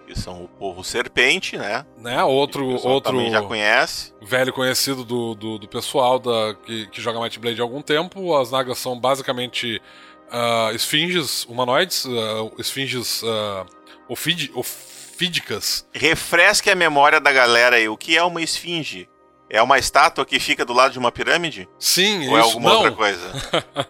que 0.05 0.19
são 0.19 0.43
o 0.43 0.47
povo 0.47 0.83
serpente, 0.83 1.57
né? 1.57 1.85
né? 1.97 2.23
Outro, 2.23 2.65
outro 2.85 3.29
já 3.29 3.41
conhece. 3.41 4.13
Velho 4.21 4.51
conhecido 4.51 5.05
do, 5.05 5.33
do, 5.33 5.57
do 5.57 5.67
pessoal 5.67 6.19
da, 6.19 6.55
que, 6.65 6.87
que 6.87 7.01
joga 7.01 7.19
Might 7.19 7.39
Blade 7.39 7.61
há 7.61 7.63
algum 7.63 7.81
tempo. 7.81 8.35
As 8.35 8.51
Nagas 8.51 8.77
são 8.77 8.99
basicamente 8.99 9.81
uh, 10.27 10.75
esfinges 10.75 11.45
humanoides, 11.45 12.05
uh, 12.05 12.51
esfinges 12.57 13.23
uh, 13.23 13.65
ofid, 14.09 14.51
of, 14.53 14.69
esfídicas. 15.13 15.87
Refresque 15.93 16.69
a 16.69 16.75
memória 16.75 17.19
da 17.19 17.31
galera 17.31 17.75
aí. 17.75 17.87
O 17.87 17.95
que 17.95 18.17
é 18.17 18.23
uma 18.23 18.41
esfinge? 18.41 19.07
É 19.49 19.61
uma 19.61 19.77
estátua 19.77 20.25
que 20.25 20.39
fica 20.39 20.65
do 20.65 20.73
lado 20.73 20.93
de 20.93 20.99
uma 20.99 21.11
pirâmide? 21.11 21.69
Sim, 21.77 22.27
Ou 22.29 22.37
é 22.37 22.39
isso. 22.39 22.49
é 22.49 22.53
alguma 22.53 22.69
Não. 22.71 22.77
outra 22.77 22.91
coisa? 22.91 23.31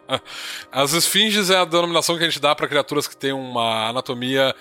As 0.71 0.91
esfinges 0.91 1.49
é 1.49 1.57
a 1.57 1.63
denominação 1.63 2.17
que 2.17 2.23
a 2.23 2.27
gente 2.27 2.41
dá 2.41 2.53
para 2.53 2.67
criaturas 2.67 3.07
que 3.07 3.15
têm 3.15 3.31
uma 3.31 3.87
anatomia 3.87 4.53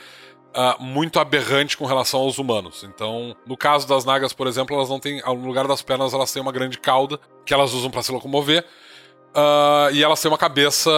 uh, 0.54 0.80
muito 0.80 1.18
aberrante 1.18 1.76
com 1.76 1.86
relação 1.86 2.20
aos 2.20 2.38
humanos. 2.38 2.84
Então, 2.84 3.34
no 3.44 3.56
caso 3.56 3.88
das 3.88 4.04
nagas, 4.04 4.32
por 4.32 4.46
exemplo, 4.46 4.76
elas 4.76 4.88
não 4.88 5.00
têm. 5.00 5.20
No 5.22 5.44
lugar 5.44 5.66
das 5.66 5.82
pernas, 5.82 6.14
elas 6.14 6.32
têm 6.32 6.40
uma 6.40 6.52
grande 6.52 6.78
cauda 6.78 7.18
que 7.44 7.52
elas 7.52 7.72
usam 7.72 7.90
para 7.90 8.02
se 8.02 8.12
locomover. 8.12 8.64
Uh, 9.34 9.92
e 9.92 10.04
elas 10.04 10.20
têm 10.20 10.30
uma 10.30 10.38
cabeça 10.38 10.90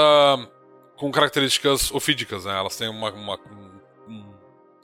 com 0.97 1.11
características 1.11 1.91
ofídicas, 1.93 2.45
né? 2.45 2.59
Elas 2.59 2.77
têm 2.77 2.89
uma, 2.89 3.11
uma 3.11 3.39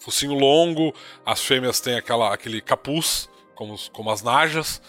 focinho 0.00 0.34
longo, 0.34 0.92
as 1.24 1.40
fêmeas 1.40 1.80
têm 1.80 1.96
aquela, 1.96 2.32
aquele 2.32 2.60
capuz, 2.60 3.28
como, 3.54 3.76
como 3.92 4.10
as 4.10 4.22
najas, 4.22 4.82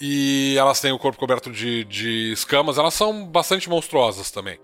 e 0.00 0.54
elas 0.58 0.80
têm 0.80 0.92
o 0.92 0.98
corpo 0.98 1.18
coberto 1.18 1.50
de, 1.50 1.84
de 1.84 2.32
escamas, 2.32 2.78
elas 2.78 2.94
são 2.94 3.26
bastante 3.26 3.68
monstruosas 3.68 4.30
também. 4.30 4.58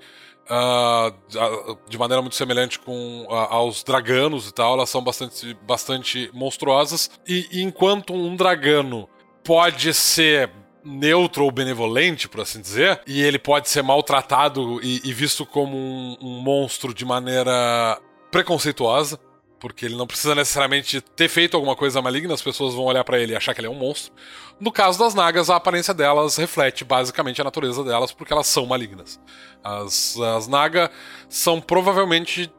Uh, 0.50 1.78
de 1.88 1.96
maneira 1.96 2.20
muito 2.20 2.34
semelhante 2.34 2.78
com 2.78 3.24
uh, 3.28 3.34
aos 3.34 3.84
draganos 3.84 4.48
e 4.48 4.52
tal, 4.52 4.74
elas 4.74 4.90
são 4.90 5.02
bastante, 5.02 5.54
bastante 5.62 6.30
monstruosas. 6.34 7.08
E, 7.26 7.46
e 7.52 7.62
enquanto 7.62 8.12
um 8.12 8.34
dragano 8.34 9.08
pode 9.44 9.94
ser 9.94 10.50
neutro 10.84 11.44
ou 11.44 11.52
benevolente, 11.52 12.28
por 12.28 12.40
assim 12.40 12.60
dizer, 12.60 13.00
e 13.06 13.22
ele 13.22 13.38
pode 13.38 13.68
ser 13.68 13.82
maltratado 13.82 14.80
e, 14.82 15.00
e 15.04 15.12
visto 15.12 15.46
como 15.46 15.76
um, 15.76 16.16
um 16.20 16.40
monstro 16.40 16.92
de 16.92 17.04
maneira 17.04 18.00
preconceituosa 18.30 19.20
porque 19.60 19.84
ele 19.84 19.94
não 19.94 20.06
precisa 20.06 20.34
necessariamente 20.34 21.00
ter 21.00 21.28
feito 21.28 21.54
alguma 21.54 21.76
coisa 21.76 22.00
maligna, 22.00 22.32
as 22.32 22.42
pessoas 22.42 22.74
vão 22.74 22.84
olhar 22.84 23.04
para 23.04 23.20
ele 23.20 23.34
e 23.34 23.36
achar 23.36 23.54
que 23.54 23.60
ele 23.60 23.68
é 23.68 23.70
um 23.70 23.74
monstro. 23.74 24.12
No 24.58 24.72
caso 24.72 24.98
das 24.98 25.14
nagas, 25.14 25.50
a 25.50 25.56
aparência 25.56 25.92
delas 25.92 26.36
reflete 26.36 26.82
basicamente 26.82 27.40
a 27.40 27.44
natureza 27.44 27.84
delas, 27.84 28.10
porque 28.10 28.32
elas 28.32 28.46
são 28.46 28.64
malignas. 28.66 29.20
As, 29.62 30.18
as 30.18 30.48
naga 30.48 30.90
são 31.28 31.60
provavelmente 31.60 32.50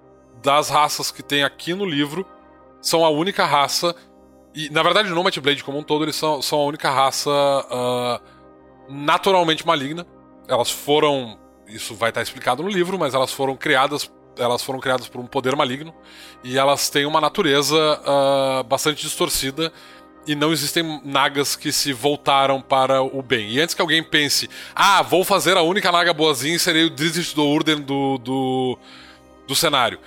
das 0.44 0.70
raças 0.70 1.12
que 1.12 1.24
tem 1.24 1.44
aqui 1.44 1.74
no 1.74 1.86
livro, 1.86 2.26
são 2.80 3.04
a 3.04 3.10
única 3.10 3.46
raça. 3.46 3.96
E, 4.54 4.70
na 4.70 4.84
verdade, 4.84 5.10
no 5.10 5.24
Might 5.24 5.40
Blade 5.42 5.64
como 5.64 5.80
um 5.80 5.84
todo, 5.84 6.06
eles 6.06 6.16
são, 6.16 6.42
são 6.42 6.60
a 6.60 6.66
única 6.66 6.90
raça 6.90 7.32
uh, 7.32 8.22
naturalmente 8.90 9.66
maligna. 9.66 10.06
Elas 10.48 10.70
foram. 10.70 11.40
Isso 11.68 11.96
vai 11.96 12.10
estar 12.10 12.22
explicado 12.22 12.62
no 12.62 12.70
livro, 12.70 13.00
mas 13.00 13.14
elas 13.14 13.32
foram 13.32 13.56
criadas 13.56 14.12
elas 14.38 14.64
foram 14.64 14.80
criadas 14.80 15.08
por 15.08 15.22
um 15.22 15.26
poder 15.26 15.56
maligno 15.56 15.94
e 16.44 16.58
elas 16.58 16.90
têm 16.90 17.06
uma 17.06 17.22
natureza 17.22 17.76
uh, 17.78 18.64
bastante 18.64 19.02
distorcida 19.02 19.72
e 20.26 20.36
não 20.36 20.52
existem 20.52 21.02
nagas 21.04 21.56
que 21.56 21.72
se 21.72 21.92
voltaram 21.94 22.62
para 22.62 23.02
o 23.02 23.22
bem. 23.22 23.52
E 23.52 23.60
antes 23.60 23.74
que 23.74 23.82
alguém 23.82 24.04
pense, 24.04 24.50
ah, 24.76 25.02
vou 25.02 25.24
fazer 25.24 25.58
a 25.58 25.62
única 25.62 25.92
naga 25.92 26.14
boazinha, 26.14 26.58
serei 26.60 26.86
o 26.86 26.90
Drizzt 26.90 27.34
do 27.34 27.46
Urden 27.46 27.82
do, 27.82 28.18
do, 28.20 28.78
do 29.48 29.56
cenário. 29.56 30.00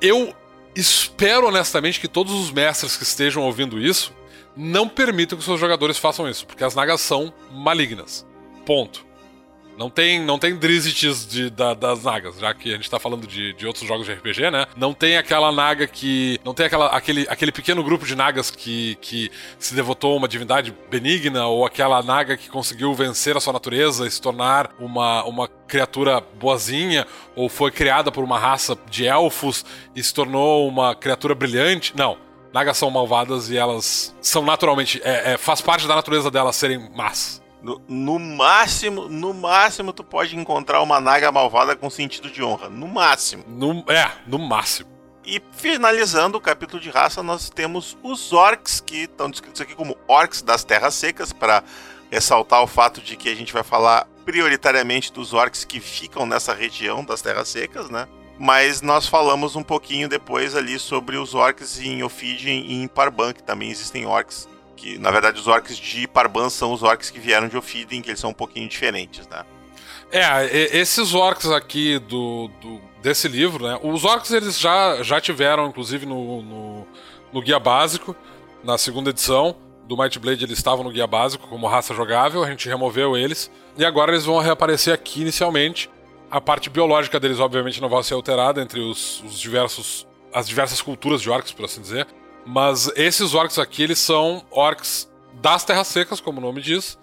Eu 0.00 0.34
espero 0.74 1.48
honestamente 1.48 2.00
que 2.00 2.08
todos 2.08 2.32
os 2.32 2.50
mestres 2.50 2.96
que 2.96 3.02
estejam 3.02 3.42
ouvindo 3.42 3.78
isso 3.78 4.12
não 4.56 4.88
permitam 4.88 5.38
que 5.38 5.44
seus 5.44 5.60
jogadores 5.60 5.98
façam 5.98 6.28
isso, 6.28 6.46
porque 6.46 6.64
as 6.64 6.74
nagas 6.74 7.00
são 7.00 7.32
malignas. 7.50 8.26
Ponto. 8.64 9.11
Não 9.76 9.88
tem, 9.90 10.20
não 10.20 10.38
tem 10.38 10.56
Drizzt 10.56 11.26
de, 11.28 11.50
da, 11.50 11.74
das 11.74 12.04
nagas, 12.04 12.38
já 12.38 12.52
que 12.54 12.70
a 12.70 12.76
gente 12.76 12.90
tá 12.90 12.98
falando 12.98 13.26
de, 13.26 13.52
de 13.54 13.66
outros 13.66 13.86
jogos 13.86 14.06
de 14.06 14.12
RPG, 14.12 14.50
né? 14.50 14.66
Não 14.76 14.92
tem 14.92 15.16
aquela 15.16 15.50
naga 15.50 15.86
que. 15.86 16.38
Não 16.44 16.54
tem 16.54 16.66
aquela, 16.66 16.86
aquele, 16.88 17.26
aquele 17.28 17.52
pequeno 17.52 17.82
grupo 17.82 18.04
de 18.06 18.14
nagas 18.14 18.50
que, 18.50 18.96
que 18.96 19.30
se 19.58 19.74
devotou 19.74 20.12
a 20.14 20.16
uma 20.16 20.28
divindade 20.28 20.74
benigna, 20.90 21.46
ou 21.46 21.64
aquela 21.64 22.02
naga 22.02 22.36
que 22.36 22.48
conseguiu 22.48 22.92
vencer 22.94 23.36
a 23.36 23.40
sua 23.40 23.52
natureza 23.52 24.06
e 24.06 24.10
se 24.10 24.20
tornar 24.20 24.70
uma, 24.78 25.24
uma 25.24 25.48
criatura 25.48 26.20
boazinha, 26.20 27.06
ou 27.34 27.48
foi 27.48 27.70
criada 27.70 28.12
por 28.12 28.22
uma 28.22 28.38
raça 28.38 28.76
de 28.90 29.06
elfos 29.06 29.64
e 29.96 30.02
se 30.02 30.12
tornou 30.12 30.68
uma 30.68 30.94
criatura 30.94 31.34
brilhante. 31.34 31.92
Não. 31.96 32.16
Nagas 32.52 32.76
são 32.76 32.90
malvadas 32.90 33.48
e 33.48 33.56
elas 33.56 34.14
são 34.20 34.44
naturalmente. 34.44 35.00
É, 35.02 35.32
é, 35.32 35.38
faz 35.38 35.62
parte 35.62 35.88
da 35.88 35.94
natureza 35.94 36.30
delas 36.30 36.54
serem 36.56 36.90
más. 36.94 37.42
No, 37.62 37.80
no, 37.88 38.18
máximo, 38.18 39.08
no 39.08 39.32
máximo, 39.32 39.92
tu 39.92 40.02
pode 40.02 40.36
encontrar 40.36 40.82
uma 40.82 41.00
naga 41.00 41.30
malvada 41.30 41.76
com 41.76 41.88
sentido 41.88 42.28
de 42.28 42.42
honra. 42.42 42.68
No 42.68 42.88
máximo. 42.88 43.44
No, 43.46 43.84
é, 43.88 44.10
no 44.26 44.38
máximo. 44.38 44.90
E 45.24 45.40
finalizando 45.52 46.36
o 46.36 46.40
capítulo 46.40 46.82
de 46.82 46.90
raça, 46.90 47.22
nós 47.22 47.48
temos 47.48 47.96
os 48.02 48.32
orcs, 48.32 48.80
que 48.80 49.04
estão 49.04 49.30
descritos 49.30 49.60
aqui 49.60 49.74
como 49.76 49.96
orcs 50.08 50.42
das 50.42 50.64
terras 50.64 50.94
secas, 50.94 51.32
para 51.32 51.62
ressaltar 52.10 52.62
o 52.62 52.66
fato 52.66 53.00
de 53.00 53.16
que 53.16 53.28
a 53.28 53.34
gente 53.34 53.52
vai 53.52 53.62
falar 53.62 54.08
prioritariamente 54.24 55.12
dos 55.12 55.32
orcs 55.32 55.64
que 55.64 55.78
ficam 55.78 56.26
nessa 56.26 56.52
região 56.52 57.04
das 57.04 57.22
terras 57.22 57.48
secas, 57.48 57.88
né? 57.88 58.08
Mas 58.38 58.82
nós 58.82 59.06
falamos 59.06 59.54
um 59.54 59.62
pouquinho 59.62 60.08
depois 60.08 60.56
ali 60.56 60.78
sobre 60.78 61.16
os 61.16 61.34
orcs 61.34 61.78
em 61.78 62.02
Ophidian 62.02 62.54
e 62.54 62.82
em 62.82 62.88
Parban, 62.88 63.32
que 63.32 63.42
também 63.42 63.70
existem 63.70 64.04
orcs. 64.04 64.48
Que, 64.82 64.98
na 64.98 65.12
verdade, 65.12 65.38
os 65.38 65.46
orcs 65.46 65.76
de 65.76 66.08
Parban 66.08 66.50
são 66.50 66.72
os 66.72 66.82
orcs 66.82 67.08
que 67.08 67.20
vieram 67.20 67.46
de 67.46 67.56
Ophidian, 67.56 68.02
que 68.02 68.10
eles 68.10 68.18
são 68.18 68.30
um 68.30 68.34
pouquinho 68.34 68.68
diferentes, 68.68 69.28
né? 69.28 69.44
É, 70.10 70.76
esses 70.76 71.14
orcs 71.14 71.48
aqui 71.52 72.00
do, 72.00 72.50
do, 72.60 72.80
desse 73.00 73.28
livro, 73.28 73.64
né? 73.64 73.78
Os 73.80 74.04
orcs 74.04 74.32
eles 74.32 74.58
já, 74.58 75.00
já 75.04 75.20
tiveram, 75.20 75.68
inclusive, 75.68 76.04
no, 76.04 76.42
no, 76.42 76.86
no 77.32 77.40
guia 77.40 77.60
básico, 77.60 78.16
na 78.64 78.76
segunda 78.76 79.10
edição 79.10 79.54
do 79.86 79.96
Might 79.96 80.18
Blade, 80.18 80.44
eles 80.44 80.58
estavam 80.58 80.82
no 80.82 80.90
guia 80.90 81.06
básico 81.06 81.46
como 81.46 81.68
raça 81.68 81.94
jogável, 81.94 82.42
a 82.42 82.50
gente 82.50 82.68
removeu 82.68 83.16
eles, 83.16 83.52
e 83.78 83.84
agora 83.84 84.10
eles 84.10 84.24
vão 84.24 84.40
reaparecer 84.40 84.92
aqui 84.92 85.20
inicialmente. 85.20 85.88
A 86.28 86.40
parte 86.40 86.68
biológica 86.68 87.20
deles, 87.20 87.38
obviamente, 87.38 87.80
não 87.80 87.88
vai 87.88 88.02
ser 88.02 88.14
alterada 88.14 88.60
entre 88.60 88.80
os, 88.80 89.22
os 89.22 89.38
diversos. 89.38 90.08
as 90.34 90.48
diversas 90.48 90.82
culturas 90.82 91.22
de 91.22 91.30
orcs, 91.30 91.52
por 91.52 91.66
assim 91.66 91.80
dizer. 91.80 92.04
Mas 92.44 92.90
esses 92.96 93.34
orcs 93.34 93.58
aqui, 93.58 93.82
eles 93.82 93.98
são 93.98 94.44
orcs 94.50 95.10
das 95.34 95.64
terras 95.64 95.86
secas, 95.88 96.20
como 96.20 96.38
o 96.38 96.42
nome 96.42 96.60
diz. 96.60 96.98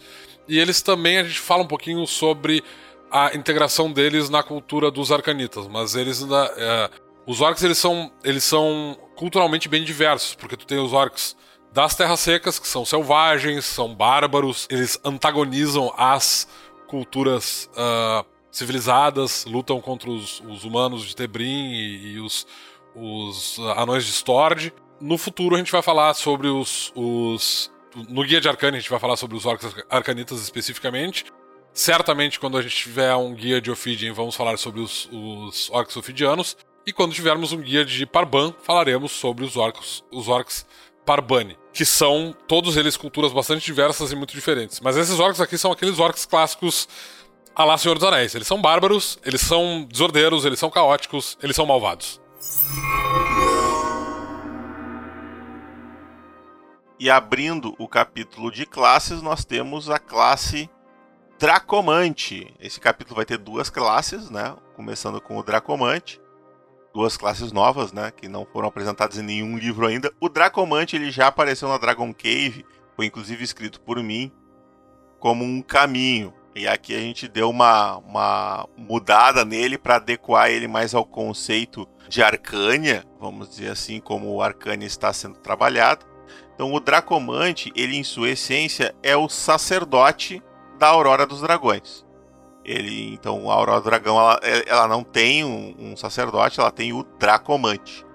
E 0.48 0.58
eles 0.60 0.82
também, 0.82 1.18
a 1.18 1.24
gente 1.24 1.40
fala 1.40 1.64
um 1.64 1.68
pouquinho 1.68 2.06
sobre 2.08 2.64
a 3.12 3.36
integração 3.36 3.92
deles 3.92 4.30
na 4.30 4.44
cultura 4.44 4.92
dos 4.92 5.12
arcanitas, 5.12 5.68
mas 5.68 5.96
eles 5.96 6.22
ainda. 6.22 6.54
É, 6.58 6.90
os 7.26 7.42
orcs 7.42 7.64
eles 7.64 7.78
são, 7.78 8.12
eles 8.24 8.44
são 8.44 8.98
culturalmente 9.16 9.70
bem 9.70 9.84
diversos, 9.84 10.34
porque 10.36 10.58
tu 10.58 10.66
tem 10.66 10.80
os 10.80 10.94
orcs 10.94 11.36
das 11.72 11.96
terras 11.96 12.20
secas, 12.20 12.58
que 12.58 12.68
são 12.68 12.84
selvagens, 12.84 13.66
são 13.66 13.94
bárbaros, 13.94 14.68
eles 14.72 15.00
antagonizam 15.04 15.94
as 15.96 16.48
culturas 16.88 17.70
uh, 17.74 18.26
civilizadas, 18.52 19.46
lutam 19.46 19.80
contra 19.80 20.10
os, 20.10 20.42
os 20.42 20.64
humanos 20.64 21.04
de 21.04 21.16
Tebrim 21.16 21.72
e, 21.72 22.14
e 22.14 22.20
os, 22.20 22.48
os 22.96 23.60
anões 23.78 24.06
de 24.06 24.12
Stord. 24.12 24.74
No 25.02 25.18
futuro 25.18 25.56
a 25.56 25.58
gente 25.58 25.72
vai 25.72 25.82
falar 25.82 26.14
sobre 26.14 26.48
os, 26.48 26.92
os. 26.96 27.72
No 28.10 28.24
Guia 28.24 28.42
de 28.42 28.50
Arcane 28.50 28.78
a 28.78 28.80
gente 28.80 28.90
vai 28.90 29.00
falar 29.00 29.16
sobre 29.16 29.38
os 29.38 29.46
orcs 29.46 29.74
arcanitas 29.90 30.42
especificamente. 30.42 31.26
Certamente, 31.74 32.40
quando 32.40 32.58
a 32.58 32.62
gente 32.62 32.76
tiver 32.76 33.16
um 33.16 33.34
guia 33.34 33.62
de 33.62 33.72
Ophidian, 33.72 34.14
vamos 34.14 34.36
falar 34.36 34.58
sobre 34.58 34.82
os, 34.82 35.08
os 35.12 35.70
orcs 35.70 35.96
ofidianos. 35.96 36.58
E 36.86 36.92
quando 36.92 37.14
tivermos 37.14 37.52
um 37.52 37.62
guia 37.62 37.86
de 37.86 38.06
Parban, 38.06 38.54
falaremos 38.64 39.12
sobre 39.12 39.46
os 39.46 39.56
orcs, 39.56 40.04
os 40.12 40.28
orcs 40.28 40.66
Parbani, 41.06 41.58
que 41.74 41.86
são 41.86 42.36
todos 42.48 42.78
eles 42.78 42.98
culturas 42.98 43.32
bastante 43.32 43.66
diversas 43.66 44.12
e 44.12 44.16
muito 44.16 44.34
diferentes. 44.34 44.80
Mas 44.80 44.98
esses 44.98 45.20
orcs 45.20 45.42
aqui 45.42 45.58
são 45.58 45.72
aqueles 45.72 46.00
orcs 46.00 46.26
clássicos 46.26 46.88
a 47.56 47.64
lá 47.64 47.78
Senhor 47.78 47.96
dos 47.98 48.08
Anéis. 48.08 48.36
Eles 48.36 48.48
são 48.48 48.62
bárbaros, 48.62 49.18
eles 49.26 49.42
são 49.42 49.88
desordeiros, 49.90 50.46
eles 50.46 50.60
são 50.60 50.70
caóticos, 50.70 51.38
eles 51.42 51.56
são 51.56 51.66
malvados. 51.66 52.22
E 57.00 57.10
abrindo 57.10 57.74
o 57.80 57.88
capítulo 57.88 58.52
de 58.52 58.66
classes, 58.66 59.22
nós 59.22 59.46
temos 59.46 59.90
a 59.90 59.98
classe 59.98 60.70
Dracomante. 61.40 62.54
Esse 62.60 62.78
capítulo 62.78 63.16
vai 63.16 63.26
ter 63.26 63.38
duas 63.38 63.70
classes, 63.70 64.30
né? 64.30 64.54
Começando 64.76 65.22
com 65.22 65.38
o 65.38 65.44
Dracomante. 65.44 66.20
Duas 66.94 67.16
classes 67.16 67.54
novas, 67.54 67.94
né? 67.94 68.12
Que 68.12 68.28
não 68.28 68.46
foram 68.46 68.68
apresentadas 68.68 69.18
em 69.18 69.24
nenhum 69.24 69.58
livro 69.58 69.88
ainda. 69.88 70.12
O 70.20 70.28
Dracomante 70.28 70.98
ele 70.98 71.10
já 71.10 71.28
apareceu 71.28 71.70
na 71.70 71.78
Dragon 71.78 72.14
Cave, 72.14 72.66
foi 72.98 73.06
inclusive 73.06 73.42
escrito 73.46 73.80
por 73.80 74.04
mim, 74.04 74.30
como 75.18 75.46
um 75.46 75.62
caminho. 75.62 76.34
E 76.54 76.68
aqui 76.68 76.94
a 76.94 77.00
gente 77.00 77.30
deu 77.30 77.50
uma, 77.50 77.96
uma 78.00 78.68
mudada 78.76 79.46
nele 79.46 79.78
para 79.78 79.96
adequar 79.96 80.50
ele 80.50 80.68
mais 80.68 80.94
ao 80.94 81.06
conceito 81.06 81.88
de 82.10 82.22
Arcânia, 82.22 83.06
vamos 83.18 83.48
dizer 83.48 83.72
assim, 83.72 84.02
como 84.02 84.34
o 84.34 84.42
Arcânia 84.42 84.86
está 84.86 85.14
sendo 85.14 85.36
trabalhado. 85.36 86.06
Então 86.60 86.74
o 86.74 86.80
Dracomante, 86.82 87.72
ele 87.74 87.96
em 87.96 88.04
sua 88.04 88.32
essência 88.32 88.94
é 89.02 89.16
o 89.16 89.30
sacerdote 89.30 90.44
da 90.78 90.88
Aurora 90.88 91.26
dos 91.26 91.40
Dragões. 91.40 92.06
Ele, 92.66 93.14
então, 93.14 93.50
a 93.50 93.54
Aurora 93.54 93.80
do 93.80 93.86
Dragão, 93.86 94.20
ela, 94.20 94.38
ela 94.68 94.86
não 94.86 95.02
tem 95.02 95.46
um, 95.46 95.74
um, 95.80 95.96
sacerdote, 95.96 96.60
ela 96.60 96.70
tem 96.70 96.92
o 96.92 97.04
Dracomante. 97.18 98.06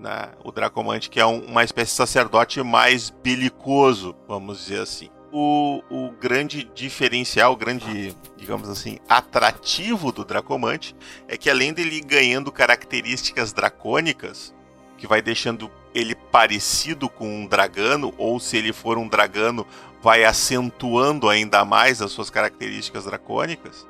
Né? 0.00 0.30
O 0.42 0.50
Dracomante 0.50 1.08
que 1.08 1.20
é 1.20 1.24
um, 1.24 1.44
uma 1.44 1.62
espécie 1.62 1.92
de 1.92 1.96
sacerdote 1.98 2.60
mais 2.60 3.10
belicoso, 3.10 4.16
vamos 4.26 4.58
dizer 4.58 4.80
assim. 4.80 5.08
O, 5.30 5.80
o 5.88 6.10
grande 6.10 6.68
diferencial, 6.74 7.52
o 7.52 7.56
grande, 7.56 8.16
digamos 8.36 8.68
assim, 8.68 8.98
atrativo 9.08 10.10
do 10.10 10.24
Dracomante 10.24 10.96
é 11.28 11.36
que 11.36 11.48
além 11.48 11.72
dele 11.72 12.00
ganhando 12.00 12.50
características 12.50 13.52
dracônicas, 13.52 14.52
que 14.98 15.06
vai 15.06 15.22
deixando 15.22 15.70
ele 15.94 16.14
parecido 16.14 17.08
com 17.08 17.42
um 17.42 17.46
dragano, 17.46 18.14
ou 18.16 18.38
se 18.38 18.56
ele 18.56 18.72
for 18.72 18.98
um 18.98 19.08
dragano, 19.08 19.66
vai 20.02 20.24
acentuando 20.24 21.28
ainda 21.28 21.64
mais 21.64 22.00
as 22.00 22.12
suas 22.12 22.30
características 22.30 23.04
dracônicas, 23.04 23.86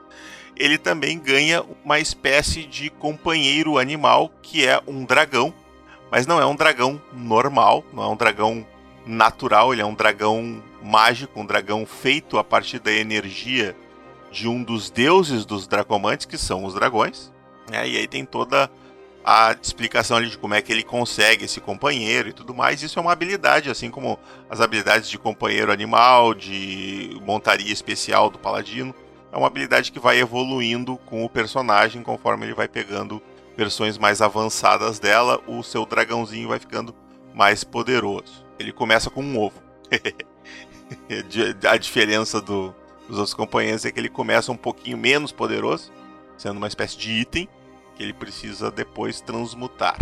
ele 0.56 0.76
também 0.76 1.18
ganha 1.18 1.64
uma 1.84 1.98
espécie 1.98 2.64
de 2.64 2.90
companheiro 2.90 3.78
animal 3.78 4.30
que 4.42 4.66
é 4.66 4.80
um 4.86 5.04
dragão, 5.04 5.54
mas 6.10 6.26
não 6.26 6.40
é 6.40 6.44
um 6.44 6.56
dragão 6.56 7.00
normal, 7.12 7.84
não 7.92 8.02
é 8.02 8.08
um 8.08 8.16
dragão 8.16 8.66
natural, 9.06 9.72
ele 9.72 9.80
é 9.80 9.86
um 9.86 9.94
dragão 9.94 10.62
mágico, 10.82 11.40
um 11.40 11.46
dragão 11.46 11.86
feito 11.86 12.36
a 12.38 12.44
partir 12.44 12.78
da 12.78 12.92
energia 12.92 13.76
de 14.30 14.46
um 14.48 14.62
dos 14.62 14.90
deuses 14.90 15.44
dos 15.44 15.66
dracomantes, 15.66 16.26
que 16.26 16.36
são 16.36 16.64
os 16.64 16.74
dragões. 16.74 17.32
Né? 17.70 17.88
E 17.88 17.96
aí 17.96 18.06
tem 18.06 18.24
toda 18.24 18.70
a 19.24 19.54
explicação 19.60 20.16
ali 20.16 20.30
de 20.30 20.38
como 20.38 20.54
é 20.54 20.62
que 20.62 20.72
ele 20.72 20.82
consegue 20.82 21.44
esse 21.44 21.60
companheiro 21.60 22.28
e 22.28 22.32
tudo 22.32 22.54
mais. 22.54 22.82
Isso 22.82 22.98
é 22.98 23.02
uma 23.02 23.12
habilidade, 23.12 23.70
assim 23.70 23.90
como 23.90 24.18
as 24.48 24.60
habilidades 24.60 25.08
de 25.08 25.18
companheiro 25.18 25.70
animal, 25.70 26.34
de 26.34 27.20
montaria 27.22 27.72
especial 27.72 28.30
do 28.30 28.38
paladino. 28.38 28.94
É 29.32 29.36
uma 29.36 29.46
habilidade 29.46 29.92
que 29.92 30.00
vai 30.00 30.18
evoluindo 30.18 30.96
com 31.06 31.24
o 31.24 31.28
personagem 31.28 32.02
conforme 32.02 32.46
ele 32.46 32.54
vai 32.54 32.66
pegando 32.66 33.22
versões 33.56 33.98
mais 33.98 34.22
avançadas 34.22 34.98
dela. 34.98 35.40
O 35.46 35.62
seu 35.62 35.84
dragãozinho 35.84 36.48
vai 36.48 36.58
ficando 36.58 36.94
mais 37.34 37.62
poderoso. 37.62 38.44
Ele 38.58 38.72
começa 38.72 39.10
com 39.10 39.22
um 39.22 39.38
ovo. 39.38 39.62
a 41.68 41.76
diferença 41.76 42.40
do, 42.40 42.74
dos 43.06 43.18
outros 43.18 43.34
companheiros 43.34 43.84
é 43.84 43.92
que 43.92 44.00
ele 44.00 44.08
começa 44.08 44.50
um 44.50 44.56
pouquinho 44.56 44.96
menos 44.96 45.30
poderoso, 45.30 45.92
sendo 46.36 46.56
uma 46.56 46.66
espécie 46.66 46.96
de 46.96 47.12
item 47.12 47.48
que 48.00 48.04
ele 48.04 48.14
precisa 48.14 48.70
depois 48.70 49.20
transmutar. 49.20 49.98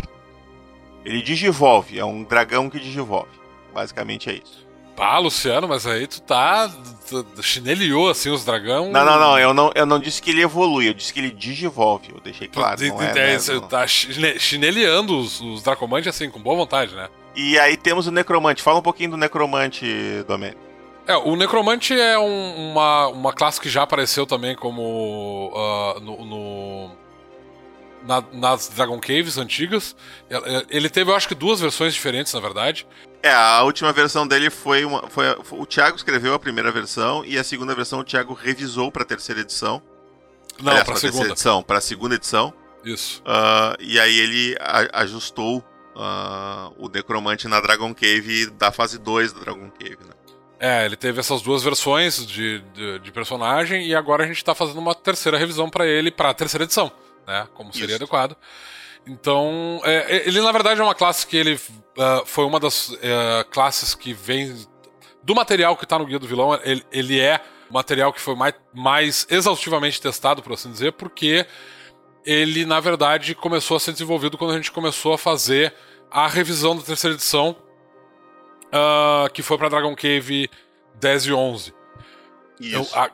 Ele 1.05 1.21
digivolve, 1.21 1.99
é 1.99 2.05
um 2.05 2.23
dragão 2.23 2.71
que 2.71 2.79
digivolve. 2.79 3.33
Basicamente 3.75 4.31
é 4.31 4.35
isso. 4.35 4.69
Ah, 4.97 5.19
Luciano, 5.19 5.67
mas 5.69 5.85
aí 5.87 6.07
tu 6.07 6.23
tá. 6.23 6.71
Tu 7.09 7.43
chineliou 7.43 8.09
assim 8.09 8.31
os 8.31 8.45
dragão. 8.45 8.91
Não, 8.91 9.05
não, 9.05 9.19
não 9.19 9.39
eu, 9.39 9.55
não. 9.55 9.73
eu 9.75 9.87
não 9.87 9.99
disse 9.99 10.21
que 10.23 10.31
ele 10.31 10.43
evolui, 10.43 10.89
eu 10.89 10.95
disse 10.95 11.13
que 11.13 11.21
ele 11.21 11.31
digivolve. 11.31 12.11
Eu 12.13 12.21
deixei 12.21 12.49
claro. 12.49 12.81
não 12.89 13.03
é, 13.03 13.15
né, 13.15 13.39
você 13.39 13.61
tá 13.61 13.87
chineliando 13.87 15.19
os, 15.19 15.41
os 15.41 15.63
dracomantes 15.63 16.09
assim, 16.09 16.31
com 16.31 16.41
boa 16.41 16.57
vontade, 16.57 16.95
né? 16.95 17.09
E 17.35 17.59
aí 17.59 17.77
temos 17.77 18.07
o 18.07 18.13
necromante. 18.13 18.63
Fala 18.63 18.79
um 18.79 18.83
pouquinho 18.83 19.11
do 19.11 19.17
necromante, 19.17 19.87
Domênico. 20.27 20.69
É, 21.09 21.17
o 21.17 21.35
Necromante 21.37 21.99
é 21.99 22.19
um, 22.19 22.71
uma, 22.71 23.09
uma 23.09 23.33
classe 23.33 23.59
que 23.59 23.71
já 23.71 23.83
apareceu 23.83 24.27
também 24.27 24.55
como 24.55 25.51
uh, 25.55 26.01
no, 26.01 26.23
no, 26.23 26.91
na, 28.09 28.25
nas 28.33 28.71
Dragon 28.71 28.99
Caves 28.99 29.37
antigas. 29.37 29.95
Ele 30.71 30.89
teve, 30.89 31.11
eu 31.11 31.15
acho 31.15 31.29
que, 31.29 31.35
duas 31.35 31.61
versões 31.61 31.93
diferentes, 31.93 32.33
na 32.33 32.41
verdade. 32.41 32.87
É, 33.23 33.31
a 33.31 33.63
última 33.63 33.93
versão 33.93 34.27
dele 34.27 34.49
foi, 34.49 34.85
uma, 34.85 35.07
foi, 35.09 35.25
foi 35.45 35.61
o 35.61 35.67
Thiago 35.67 35.97
escreveu 35.97 36.33
a 36.33 36.39
primeira 36.39 36.73
versão 36.73 37.23
e 37.25 37.37
a 37.37 37.45
segunda 37.45 37.75
versão 37.75 38.01
o 38.01 38.05
Thiago 38.05 38.33
revisou 38.33 38.91
para 38.91 39.03
a 39.03 39.07
terceira 39.07 39.43
edição. 39.43 39.83
Não, 40.61 40.85
para 40.85 40.95
a 40.95 40.97
segunda 40.97 41.29
edição, 41.29 41.63
para 41.63 41.79
a 41.79 41.81
segunda 41.81 42.15
edição. 42.15 42.55
Isso. 42.83 43.23
Uh, 43.23 43.77
e 43.79 44.01
aí 44.01 44.19
ele 44.19 44.57
a, 44.59 45.03
ajustou 45.03 45.59
uh, 45.59 46.73
o 46.79 46.89
Necromante 46.89 47.47
na 47.47 47.61
Dragon 47.61 47.95
Cave 47.95 48.47
da 48.51 48.73
fase 48.73 48.99
2 48.99 49.35
da 49.35 49.41
Dragon 49.41 49.71
Cave, 49.79 49.99
né? 50.07 50.15
É, 50.61 50.85
ele 50.85 50.97
teve 50.97 51.21
essas 51.21 51.41
duas 51.41 51.63
versões 51.63 52.27
de, 52.27 52.61
de, 52.75 52.99
de 52.99 53.13
personagem 53.13 53.87
e 53.87 53.95
agora 53.95 54.25
a 54.25 54.27
gente 54.27 54.39
está 54.39 54.57
fazendo 54.57 54.79
uma 54.79 54.93
terceira 54.93 55.39
revisão 55.39 55.71
para 55.71 55.87
ele, 55.87 56.11
para 56.11 56.31
a 56.31 56.35
terceira 56.35 56.65
edição 56.65 56.91
né? 57.29 57.47
Como 57.55 57.73
seria 57.73 57.95
Isso. 57.95 57.97
adequado. 57.97 58.35
Então, 59.07 59.81
é, 59.85 60.17
é, 60.17 60.29
ele 60.29 60.41
na 60.41 60.51
verdade 60.51 60.81
é 60.81 60.85
uma 60.85 60.95
classe 60.95 61.27
que 61.27 61.37
ele 61.37 61.55
uh, 61.55 62.25
foi 62.25 62.45
uma 62.45 62.59
das 62.59 62.89
uh, 62.89 62.99
classes 63.51 63.95
que 63.95 64.13
vem 64.13 64.67
do 65.23 65.35
material 65.35 65.77
que 65.77 65.85
está 65.85 65.99
no 65.99 66.07
Guia 66.07 66.19
do 66.19 66.27
Vilão. 66.27 66.59
Ele, 66.65 66.83
ele 66.91 67.21
é 67.21 67.41
material 67.71 68.13
que 68.13 68.21
foi 68.21 68.35
mais, 68.35 68.55
mais 68.75 69.27
exaustivamente 69.29 70.01
testado, 70.01 70.43
por 70.43 70.55
assim 70.55 70.73
dizer, 70.73 70.93
porque 70.93 71.47
ele, 72.25 72.65
na 72.65 72.81
verdade, 72.81 73.35
começou 73.35 73.77
a 73.77 73.81
ser 73.81 73.93
desenvolvido 73.93 74.39
quando 74.39 74.53
a 74.53 74.57
gente 74.57 74.73
começou 74.73 75.13
a 75.13 75.19
fazer 75.19 75.75
a 76.11 76.27
revisão 76.27 76.75
da 76.75 76.83
terceira 76.83 77.15
edição, 77.15 77.55
uh, 78.69 79.31
que 79.33 79.43
foi 79.43 79.59
para 79.59 79.69
Dragon 79.69 79.95
Cave 79.95 80.51
10 80.95 81.27
e 81.27 81.33
11. 81.33 81.75
Isso. 82.61 82.75
Eu, 82.75 82.87
a, 82.99 83.11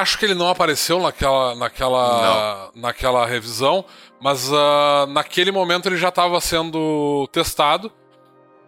acho 0.00 0.18
que 0.18 0.24
ele 0.24 0.34
não 0.34 0.48
apareceu 0.48 1.00
naquela, 1.00 1.54
naquela, 1.54 2.70
não. 2.74 2.82
naquela 2.82 3.26
revisão, 3.26 3.84
mas 4.20 4.50
uh, 4.50 5.06
naquele 5.08 5.52
momento 5.52 5.88
ele 5.88 5.96
já 5.96 6.08
estava 6.08 6.40
sendo 6.40 7.28
testado 7.32 7.92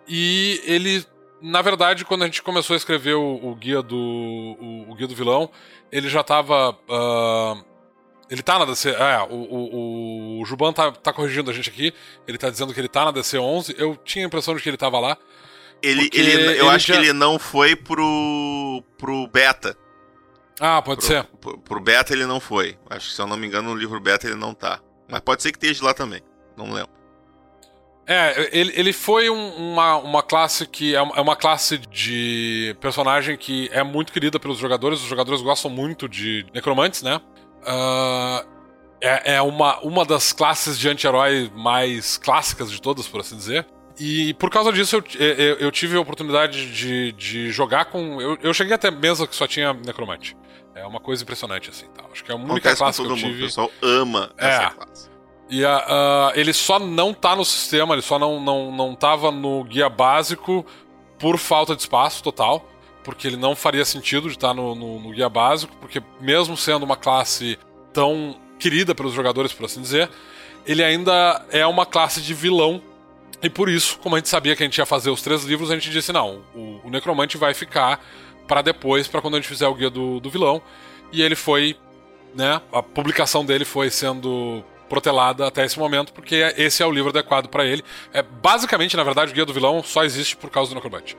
e 0.06 0.60
ele, 0.64 1.04
na 1.42 1.62
verdade, 1.62 2.04
quando 2.04 2.22
a 2.22 2.26
gente 2.26 2.42
começou 2.42 2.74
a 2.74 2.76
escrever 2.76 3.14
o, 3.14 3.40
o 3.42 3.54
guia 3.56 3.82
do 3.82 3.96
o, 3.96 4.90
o, 4.90 4.94
guia 4.94 5.08
do 5.08 5.16
vilão, 5.16 5.50
ele 5.90 6.08
já 6.08 6.20
estava 6.20 6.70
uh, 6.70 7.64
ele 8.30 8.42
tá 8.42 8.58
na 8.58 8.64
DC. 8.64 8.90
É, 8.90 9.26
o, 9.28 9.34
o, 9.34 10.40
o 10.40 10.44
Juban 10.44 10.72
tá, 10.72 10.92
tá 10.92 11.12
corrigindo 11.12 11.50
a 11.50 11.54
gente 11.54 11.70
aqui. 11.70 11.92
Ele 12.26 12.38
tá 12.38 12.50
dizendo 12.50 12.74
que 12.74 12.80
ele 12.80 12.88
tá 12.88 13.04
na 13.04 13.10
DC 13.12 13.38
11. 13.38 13.74
Eu 13.78 13.96
tinha 14.04 14.24
a 14.24 14.26
impressão 14.26 14.54
de 14.54 14.62
que 14.62 14.68
ele 14.68 14.76
tava 14.76 14.98
lá. 14.98 15.16
Ele, 15.82 16.08
ele, 16.12 16.32
eu 16.32 16.50
ele 16.50 16.68
acho 16.68 16.88
já... 16.88 16.94
que 16.94 17.00
ele 17.00 17.12
não 17.12 17.38
foi 17.38 17.76
pro, 17.76 18.82
pro 18.98 19.28
beta. 19.28 19.76
Ah, 20.60 20.80
pode 20.80 21.00
pro, 21.00 21.06
ser. 21.06 21.24
Pro, 21.40 21.58
pro, 21.58 21.80
beta 21.80 22.12
ele 22.12 22.26
não 22.26 22.40
foi. 22.40 22.78
Acho 22.88 23.08
que 23.08 23.14
se 23.14 23.20
eu 23.20 23.26
não 23.26 23.36
me 23.36 23.46
engano, 23.46 23.70
no 23.70 23.76
livro 23.76 24.00
beta 24.00 24.26
ele 24.26 24.36
não 24.36 24.54
tá. 24.54 24.80
Mas 25.08 25.20
pode 25.20 25.42
ser 25.42 25.52
que 25.52 25.58
esteja 25.58 25.84
lá 25.84 25.94
também. 25.94 26.20
Não 26.56 26.72
lembro. 26.72 26.96
É, 28.06 28.48
ele, 28.56 28.72
ele 28.76 28.92
foi 28.92 29.28
um, 29.28 29.72
uma, 29.72 29.96
uma 29.96 30.22
classe 30.22 30.66
que. 30.66 30.94
É, 30.94 30.98
é 30.98 31.20
uma 31.20 31.36
classe 31.36 31.78
de 31.78 32.76
personagem 32.80 33.36
que 33.36 33.68
é 33.72 33.82
muito 33.82 34.12
querida 34.12 34.38
pelos 34.38 34.58
jogadores. 34.58 35.00
Os 35.00 35.08
jogadores 35.08 35.42
gostam 35.42 35.70
muito 35.70 36.08
de 36.08 36.46
necromantes, 36.54 37.02
né? 37.02 37.20
Uh, 37.62 38.46
é, 39.00 39.34
é 39.34 39.42
uma, 39.42 39.80
uma 39.80 40.04
das 40.04 40.32
classes 40.32 40.78
de 40.78 40.88
anti-herói 40.88 41.50
mais 41.54 42.16
clássicas 42.16 42.70
de 42.70 42.80
todas, 42.80 43.08
por 43.08 43.20
assim 43.20 43.36
dizer. 43.36 43.66
E 43.98 44.34
por 44.34 44.50
causa 44.50 44.72
disso 44.72 44.96
eu, 44.96 45.04
eu, 45.18 45.56
eu 45.56 45.72
tive 45.72 45.96
a 45.96 46.00
oportunidade 46.00 46.70
de, 46.72 47.12
de 47.12 47.50
jogar 47.50 47.86
com. 47.86 48.20
Eu, 48.20 48.38
eu 48.42 48.54
cheguei 48.54 48.74
até 48.74 48.90
mesa 48.90 49.26
que 49.26 49.34
só 49.34 49.46
tinha 49.46 49.72
necromante. 49.72 50.36
É 50.74 50.84
uma 50.86 51.00
coisa 51.00 51.22
impressionante, 51.22 51.70
assim. 51.70 51.86
Tá? 51.88 52.04
Acho 52.12 52.22
que 52.22 52.30
é 52.30 52.34
a 52.34 52.36
única 52.36 52.52
Acontece 52.52 52.76
classe 52.76 53.02
que 53.02 53.08
eu 53.08 53.14
tive. 53.14 53.28
Mundo. 53.28 53.38
O 53.38 53.46
pessoal 53.46 53.70
ama 53.80 54.30
é. 54.36 54.48
essa 54.48 54.70
classe. 54.70 55.10
E 55.48 55.64
uh, 55.64 55.68
uh, 55.68 56.32
ele 56.34 56.52
só 56.52 56.78
não 56.78 57.14
tá 57.14 57.34
no 57.34 57.44
sistema, 57.44 57.94
ele 57.94 58.02
só 58.02 58.18
não, 58.18 58.40
não, 58.40 58.72
não 58.72 58.94
tava 58.94 59.30
no 59.30 59.62
guia 59.64 59.88
básico 59.88 60.66
por 61.18 61.38
falta 61.38 61.74
de 61.74 61.82
espaço 61.82 62.22
total 62.22 62.68
porque 63.06 63.28
ele 63.28 63.36
não 63.36 63.54
faria 63.54 63.84
sentido 63.84 64.26
de 64.26 64.34
estar 64.34 64.52
no, 64.52 64.74
no, 64.74 64.98
no, 64.98 65.10
guia 65.12 65.28
básico, 65.28 65.72
porque 65.80 66.02
mesmo 66.20 66.56
sendo 66.56 66.82
uma 66.82 66.96
classe 66.96 67.56
tão 67.92 68.36
querida 68.58 68.96
pelos 68.96 69.12
jogadores, 69.12 69.52
por 69.52 69.66
assim 69.66 69.80
dizer, 69.80 70.10
ele 70.66 70.82
ainda 70.82 71.40
é 71.50 71.64
uma 71.64 71.86
classe 71.86 72.20
de 72.20 72.34
vilão. 72.34 72.82
E 73.42 73.50
por 73.50 73.68
isso, 73.68 73.98
como 73.98 74.16
a 74.16 74.18
gente 74.18 74.28
sabia 74.28 74.56
que 74.56 74.62
a 74.62 74.66
gente 74.66 74.78
ia 74.78 74.86
fazer 74.86 75.10
os 75.10 75.22
três 75.22 75.44
livros, 75.44 75.70
a 75.70 75.74
gente 75.74 75.90
disse: 75.90 76.12
não, 76.12 76.42
o, 76.54 76.80
o 76.84 76.90
Necromante 76.90 77.36
vai 77.36 77.54
ficar 77.54 78.00
para 78.46 78.62
depois, 78.62 79.08
para 79.08 79.20
quando 79.20 79.34
a 79.34 79.36
gente 79.38 79.48
fizer 79.48 79.66
o 79.66 79.74
guia 79.74 79.90
do, 79.90 80.20
do 80.20 80.30
vilão. 80.30 80.62
E 81.12 81.22
ele 81.22 81.34
foi, 81.34 81.76
né? 82.34 82.60
A 82.72 82.82
publicação 82.82 83.44
dele 83.44 83.64
foi 83.64 83.90
sendo 83.90 84.64
protelada 84.88 85.46
até 85.46 85.64
esse 85.64 85.78
momento, 85.78 86.12
porque 86.12 86.36
esse 86.56 86.82
é 86.82 86.86
o 86.86 86.90
livro 86.90 87.10
adequado 87.10 87.48
para 87.48 87.64
ele. 87.64 87.82
É, 88.12 88.22
basicamente, 88.22 88.96
na 88.96 89.04
verdade, 89.04 89.32
o 89.32 89.34
Guia 89.34 89.44
do 89.44 89.52
Vilão 89.52 89.82
só 89.82 90.04
existe 90.04 90.36
por 90.36 90.50
causa 90.50 90.70
do 90.70 90.74
Necromante. 90.74 91.16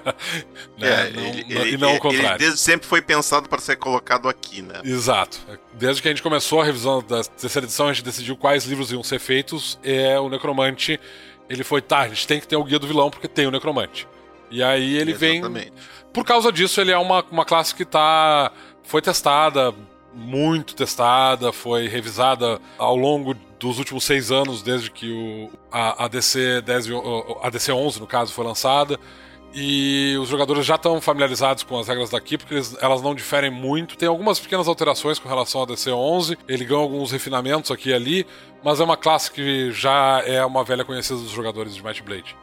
né? 0.78 1.08
é, 1.08 1.10
não, 1.10 1.22
ele, 1.22 1.74
e 1.74 1.76
não 1.76 1.90
ele, 1.90 1.98
o 1.98 2.00
contrário. 2.00 2.30
Ele 2.30 2.38
desde 2.38 2.60
sempre 2.60 2.86
foi 2.86 3.02
pensado 3.02 3.48
para 3.48 3.60
ser 3.60 3.76
colocado 3.76 4.28
aqui, 4.28 4.62
né? 4.62 4.80
Exato. 4.84 5.38
Desde 5.74 6.02
que 6.02 6.08
a 6.08 6.10
gente 6.10 6.22
começou 6.22 6.60
a 6.60 6.64
revisão 6.64 7.02
da 7.02 7.22
terceira 7.22 7.66
edição, 7.66 7.88
a 7.88 7.92
gente 7.92 8.04
decidiu 8.04 8.36
quais 8.36 8.64
livros 8.64 8.90
iam 8.90 9.02
ser 9.02 9.18
feitos, 9.18 9.78
é 9.82 10.18
o 10.18 10.28
Necromante, 10.28 10.98
ele 11.48 11.64
foi, 11.64 11.82
tá, 11.82 12.00
a 12.00 12.08
gente 12.08 12.26
tem 12.26 12.40
que 12.40 12.48
ter 12.48 12.56
o 12.56 12.64
Guia 12.64 12.78
do 12.78 12.86
Vilão 12.86 13.10
porque 13.10 13.28
tem 13.28 13.46
o 13.46 13.50
Necromante. 13.50 14.08
E 14.50 14.62
aí 14.62 14.96
ele 14.96 15.12
Exatamente. 15.12 15.70
vem... 15.70 15.72
Por 16.12 16.24
causa 16.24 16.52
disso, 16.52 16.80
ele 16.80 16.92
é 16.92 16.98
uma, 16.98 17.24
uma 17.30 17.44
classe 17.44 17.74
que 17.74 17.84
tá... 17.84 18.52
Foi 18.84 19.00
testada, 19.00 19.74
muito 20.14 20.74
testada, 20.74 21.52
foi 21.52 21.88
revisada 21.88 22.60
ao 22.78 22.94
longo 22.94 23.34
dos 23.58 23.78
últimos 23.78 24.04
seis 24.04 24.30
anos, 24.30 24.62
desde 24.62 24.90
que 24.90 25.10
o, 25.10 25.50
a, 25.72 26.04
a, 26.04 26.08
DC 26.08 26.60
10, 26.62 26.86
a 27.42 27.50
DC 27.50 27.72
11, 27.72 28.00
no 28.00 28.06
caso, 28.06 28.32
foi 28.32 28.44
lançada. 28.44 29.00
E 29.56 30.16
os 30.20 30.28
jogadores 30.28 30.66
já 30.66 30.74
estão 30.74 31.00
familiarizados 31.00 31.62
com 31.62 31.78
as 31.78 31.86
regras 31.86 32.10
daqui, 32.10 32.36
porque 32.36 32.54
eles, 32.54 32.76
elas 32.80 33.00
não 33.00 33.14
diferem 33.14 33.52
muito. 33.52 33.96
Tem 33.96 34.08
algumas 34.08 34.40
pequenas 34.40 34.66
alterações 34.66 35.20
com 35.20 35.28
relação 35.28 35.62
a 35.62 35.66
DC 35.66 35.92
11, 35.92 36.36
ele 36.48 36.64
ganha 36.64 36.80
alguns 36.80 37.12
refinamentos 37.12 37.70
aqui 37.70 37.90
e 37.90 37.94
ali, 37.94 38.26
mas 38.64 38.80
é 38.80 38.84
uma 38.84 38.96
classe 38.96 39.30
que 39.30 39.70
já 39.70 40.20
é 40.26 40.44
uma 40.44 40.64
velha 40.64 40.84
conhecida 40.84 41.20
dos 41.20 41.30
jogadores 41.30 41.72
de 41.76 41.84
Might 41.84 42.02
Blade. 42.02 42.36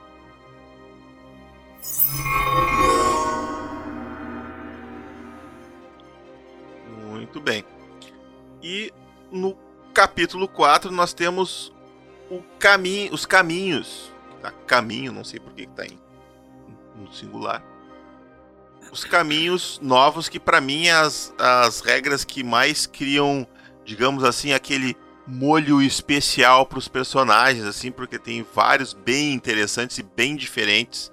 Muito 7.10 7.42
bem. 7.42 7.66
E 8.64 8.94
no 9.30 9.58
capítulo 9.94 10.48
4 10.48 10.90
nós 10.92 11.12
temos 11.12 11.74
o 12.30 12.42
caminho, 12.58 13.14
os 13.14 13.26
caminhos. 13.26 14.10
Tá? 14.42 14.52
Caminho, 14.66 15.12
não 15.12 15.26
sei 15.26 15.42
por 15.42 15.52
que 15.52 15.64
está 15.64 15.86
em 15.86 16.01
no 17.02 17.14
singular. 17.14 17.64
Os 18.92 19.04
caminhos 19.04 19.80
novos 19.82 20.28
que 20.28 20.40
para 20.40 20.60
mim 20.60 20.90
as, 20.90 21.34
as 21.38 21.82
regras 21.82 22.26
que 22.26 22.44
mais 22.44 22.86
criam, 22.86 23.48
digamos 23.86 24.24
assim, 24.24 24.54
aquele 24.54 24.98
molho 25.26 25.82
especial 25.82 26.66
para 26.66 26.80
os 26.80 26.88
personagens, 26.88 27.64
assim, 27.66 27.92
porque 27.92 28.20
tem 28.20 28.46
vários 28.54 28.94
bem 28.94 29.34
interessantes 29.34 29.98
e 29.98 30.04
bem 30.04 30.36
diferentes 30.36 31.12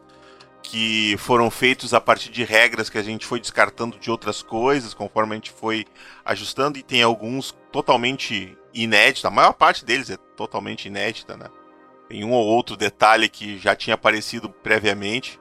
que 0.62 1.16
foram 1.18 1.50
feitos 1.50 1.94
a 1.94 2.00
partir 2.00 2.30
de 2.30 2.44
regras 2.44 2.90
que 2.90 2.98
a 2.98 3.02
gente 3.02 3.24
foi 3.24 3.40
descartando 3.40 3.98
de 3.98 4.10
outras 4.10 4.42
coisas 4.42 4.92
conforme 4.92 5.32
a 5.32 5.34
gente 5.36 5.50
foi 5.50 5.86
ajustando 6.24 6.78
e 6.78 6.82
tem 6.82 7.02
alguns 7.02 7.56
totalmente 7.72 8.56
inéditos, 8.74 9.24
a 9.24 9.30
maior 9.30 9.54
parte 9.54 9.84
deles 9.84 10.10
é 10.10 10.16
totalmente 10.36 10.86
inédita, 10.86 11.36
né? 11.36 11.46
Tem 12.08 12.24
um 12.24 12.32
ou 12.32 12.46
outro 12.46 12.76
detalhe 12.76 13.28
que 13.28 13.58
já 13.58 13.74
tinha 13.74 13.94
aparecido 13.94 14.48
previamente, 14.48 15.38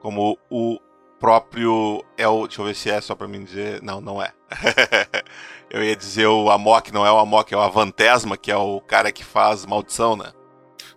como 0.00 0.38
o 0.50 0.78
próprio 1.18 2.02
é 2.16 2.26
o, 2.26 2.46
deixa 2.46 2.62
eu 2.62 2.66
ver 2.66 2.74
se 2.74 2.90
é 2.90 3.00
só 3.00 3.14
para 3.14 3.28
mim 3.28 3.44
dizer, 3.44 3.82
não, 3.82 4.00
não 4.00 4.22
é. 4.22 4.32
eu 5.70 5.84
ia 5.84 5.94
dizer 5.94 6.26
o 6.26 6.50
Amok, 6.50 6.92
não 6.92 7.06
é 7.06 7.12
o 7.12 7.18
Amok, 7.18 7.52
é 7.52 7.56
o 7.56 7.60
Avantesma, 7.60 8.36
que 8.36 8.50
é 8.50 8.56
o 8.56 8.80
cara 8.80 9.12
que 9.12 9.22
faz 9.22 9.66
maldição, 9.66 10.16
né? 10.16 10.32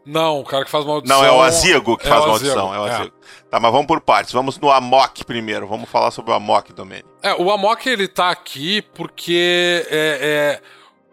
Não, 0.06 0.40
o 0.40 0.44
cara 0.44 0.66
que 0.66 0.72
faz 0.72 0.86
maldição. 0.86 1.18
Não, 1.18 1.26
é 1.26 1.32
o 1.32 1.42
Azigo 1.42 1.98
que 1.98 2.08
é 2.08 2.10
faz 2.10 2.26
maldição. 2.26 2.74
É 2.74 2.80
o 2.80 2.84
Azigo. 2.84 3.14
É. 3.16 3.44
Tá, 3.50 3.60
mas 3.60 3.72
vamos 3.72 3.88
por 3.88 4.02
partes. 4.02 4.34
Vamos 4.34 4.58
no 4.60 4.70
Amok 4.70 5.24
primeiro. 5.24 5.68
Vamos 5.68 5.90
falar 5.90 6.12
sobre 6.12 6.32
o 6.32 6.34
Amok, 6.34 6.74
Domênio. 6.74 7.06
É, 7.22 7.34
o 7.36 7.50
Amok 7.52 7.88
ele 7.88 8.08
tá 8.08 8.30
aqui 8.30 8.82
porque 8.94 9.86
é, 9.90 10.60
é, 10.60 10.62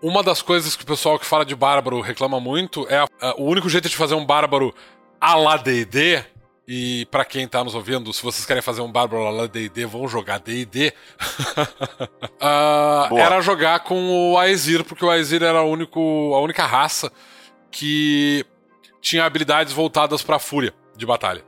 uma 0.02 0.22
das 0.22 0.42
coisas 0.42 0.74
que 0.74 0.82
o 0.82 0.86
pessoal 0.86 1.18
que 1.18 1.26
fala 1.26 1.44
de 1.44 1.54
Bárbaro 1.54 2.00
reclama 2.00 2.40
muito 2.40 2.86
é, 2.88 2.98
a, 2.98 3.06
a, 3.20 3.34
o 3.36 3.44
único 3.44 3.68
jeito 3.68 3.88
de 3.88 3.96
fazer 3.96 4.14
um 4.14 4.26
Bárbaro 4.26 4.74
a 5.20 5.34
la 5.36 5.56
D&D 5.56 6.24
e 6.72 7.04
para 7.06 7.24
quem 7.24 7.48
tá 7.48 7.64
nos 7.64 7.74
ouvindo, 7.74 8.12
se 8.12 8.22
vocês 8.22 8.46
querem 8.46 8.62
fazer 8.62 8.80
um 8.80 8.92
Bárbaro 8.92 9.28
lá 9.28 9.48
D&D, 9.48 9.86
vão 9.86 10.06
jogar 10.06 10.38
D&D. 10.38 10.94
uh, 12.40 13.10
era 13.18 13.40
jogar 13.40 13.80
com 13.80 14.30
o 14.30 14.38
Aesir, 14.38 14.84
porque 14.84 15.04
o 15.04 15.10
Aesir 15.10 15.42
era 15.42 15.64
único, 15.64 15.98
a 16.32 16.40
única 16.40 16.64
raça 16.64 17.10
que 17.72 18.46
tinha 19.00 19.24
habilidades 19.24 19.72
voltadas 19.72 20.22
para 20.22 20.36
a 20.36 20.38
fúria 20.38 20.72
de 20.96 21.04
batalha. 21.04 21.44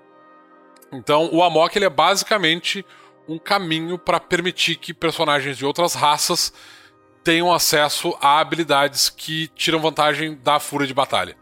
Então, 0.92 1.30
o 1.32 1.40
Amok 1.40 1.78
ele 1.78 1.84
é 1.84 1.90
basicamente 1.90 2.84
um 3.28 3.38
caminho 3.38 3.96
para 3.96 4.18
permitir 4.18 4.74
que 4.74 4.92
personagens 4.92 5.56
de 5.56 5.64
outras 5.64 5.94
raças 5.94 6.52
tenham 7.22 7.52
acesso 7.52 8.12
a 8.20 8.40
habilidades 8.40 9.08
que 9.08 9.46
tiram 9.54 9.78
vantagem 9.78 10.34
da 10.42 10.58
fúria 10.58 10.88
de 10.88 10.92
batalha. 10.92 11.36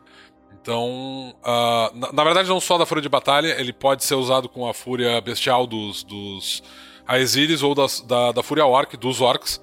Então, 0.62 1.34
uh, 1.42 1.96
na, 1.96 2.12
na, 2.12 2.24
verdade, 2.24 2.48
não 2.48 2.60
só 2.60 2.76
da 2.76 2.84
fúria 2.84 3.00
de 3.00 3.08
batalha, 3.08 3.58
ele 3.58 3.72
pode 3.72 4.04
ser 4.04 4.14
usado 4.14 4.48
com 4.48 4.68
a 4.68 4.74
fúria 4.74 5.20
bestial 5.20 5.66
dos, 5.66 6.02
dos 6.02 6.62
Aesiris 7.06 7.62
ou 7.62 7.74
das, 7.74 8.00
da, 8.02 8.32
da 8.32 8.42
fúria 8.42 8.66
orc, 8.66 8.96
dos 8.96 9.20
orcs. 9.20 9.60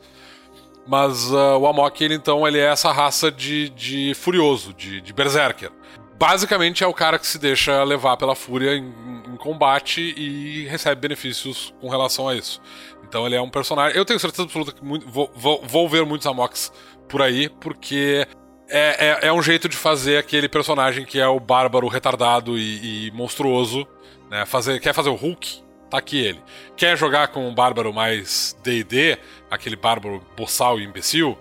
Mas 0.87 1.29
uh, 1.31 1.57
o 1.59 1.67
Amok, 1.67 2.03
ele, 2.03 2.15
então, 2.15 2.47
ele 2.47 2.57
é 2.57 2.65
essa 2.65 2.91
raça 2.91 3.31
de, 3.31 3.69
de 3.69 4.13
furioso, 4.15 4.73
de, 4.73 5.01
de 5.01 5.13
berserker 5.13 5.71
basicamente 6.17 6.83
é 6.83 6.87
o 6.87 6.93
cara 6.93 7.19
que 7.19 7.27
se 7.27 7.37
deixa 7.37 7.83
levar 7.83 8.17
pela 8.17 8.35
fúria 8.35 8.75
em, 8.75 8.91
em, 9.27 9.37
combate 9.37 10.01
e 10.17 10.65
recebe 10.65 10.99
benefícios 10.99 11.73
com 11.79 11.89
relação 11.89 12.27
a 12.27 12.35
isso. 12.35 12.61
Então 13.07 13.25
ele 13.25 13.35
é 13.35 13.41
um 13.41 13.49
personagem. 13.49 13.97
Eu 13.97 14.03
tenho 14.03 14.19
certeza 14.19 14.43
absoluta 14.43 14.71
que 14.71 14.83
muito, 14.83 15.07
vou, 15.07 15.31
vou, 15.35 15.61
vou, 15.63 15.87
ver 15.87 16.05
muitos 16.05 16.27
Amoks 16.27 16.71
por 17.07 17.21
aí, 17.21 17.47
porque 17.47 18.27
é, 18.69 19.19
é, 19.23 19.27
é, 19.27 19.33
um 19.33 19.41
jeito 19.41 19.69
de 19.69 19.77
fazer 19.77 20.17
aquele 20.17 20.49
personagem 20.49 21.05
que 21.05 21.19
é 21.19 21.27
o 21.27 21.39
bárbaro 21.39 21.87
retardado 21.87 22.57
e, 22.57 23.07
e 23.07 23.11
monstruoso, 23.11 23.87
né? 24.29 24.45
Fazer, 24.45 24.79
quer 24.79 24.93
fazer 24.93 25.09
o 25.09 25.15
Hulk, 25.15 25.67
Tá 25.89 25.99
aqui 25.99 26.17
ele. 26.17 26.41
Quer 26.75 26.97
jogar 26.97 27.29
com 27.29 27.47
um 27.47 27.55
bárbaro 27.55 27.93
mais 27.93 28.57
D&D, 28.61 29.17
aquele 29.49 29.75
bárbaro 29.75 30.21
boçal 30.35 30.79
e 30.79 30.83
imbecil? 30.83 31.37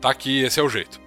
Tá 0.00 0.10
aqui, 0.10 0.42
esse 0.42 0.58
é 0.58 0.62
o 0.62 0.68
jeito. 0.68 0.98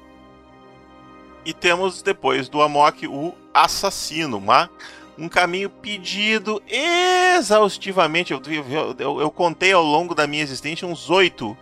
E 1.44 1.54
temos 1.54 2.02
depois 2.02 2.48
do 2.48 2.62
Amok 2.62 3.08
o 3.08 3.34
Assassino, 3.54 4.38
uma, 4.38 4.70
um 5.18 5.28
caminho 5.28 5.70
pedido 5.70 6.62
exaustivamente. 6.68 8.32
Eu, 8.32 8.42
eu, 8.46 8.96
eu, 9.00 9.22
eu 9.22 9.32
contei 9.32 9.74
ao 9.74 9.84
longo 9.84 10.14
da 10.14 10.28
minha 10.28 10.44
existência 10.44 10.88
uns 10.88 11.10
oito 11.10 11.58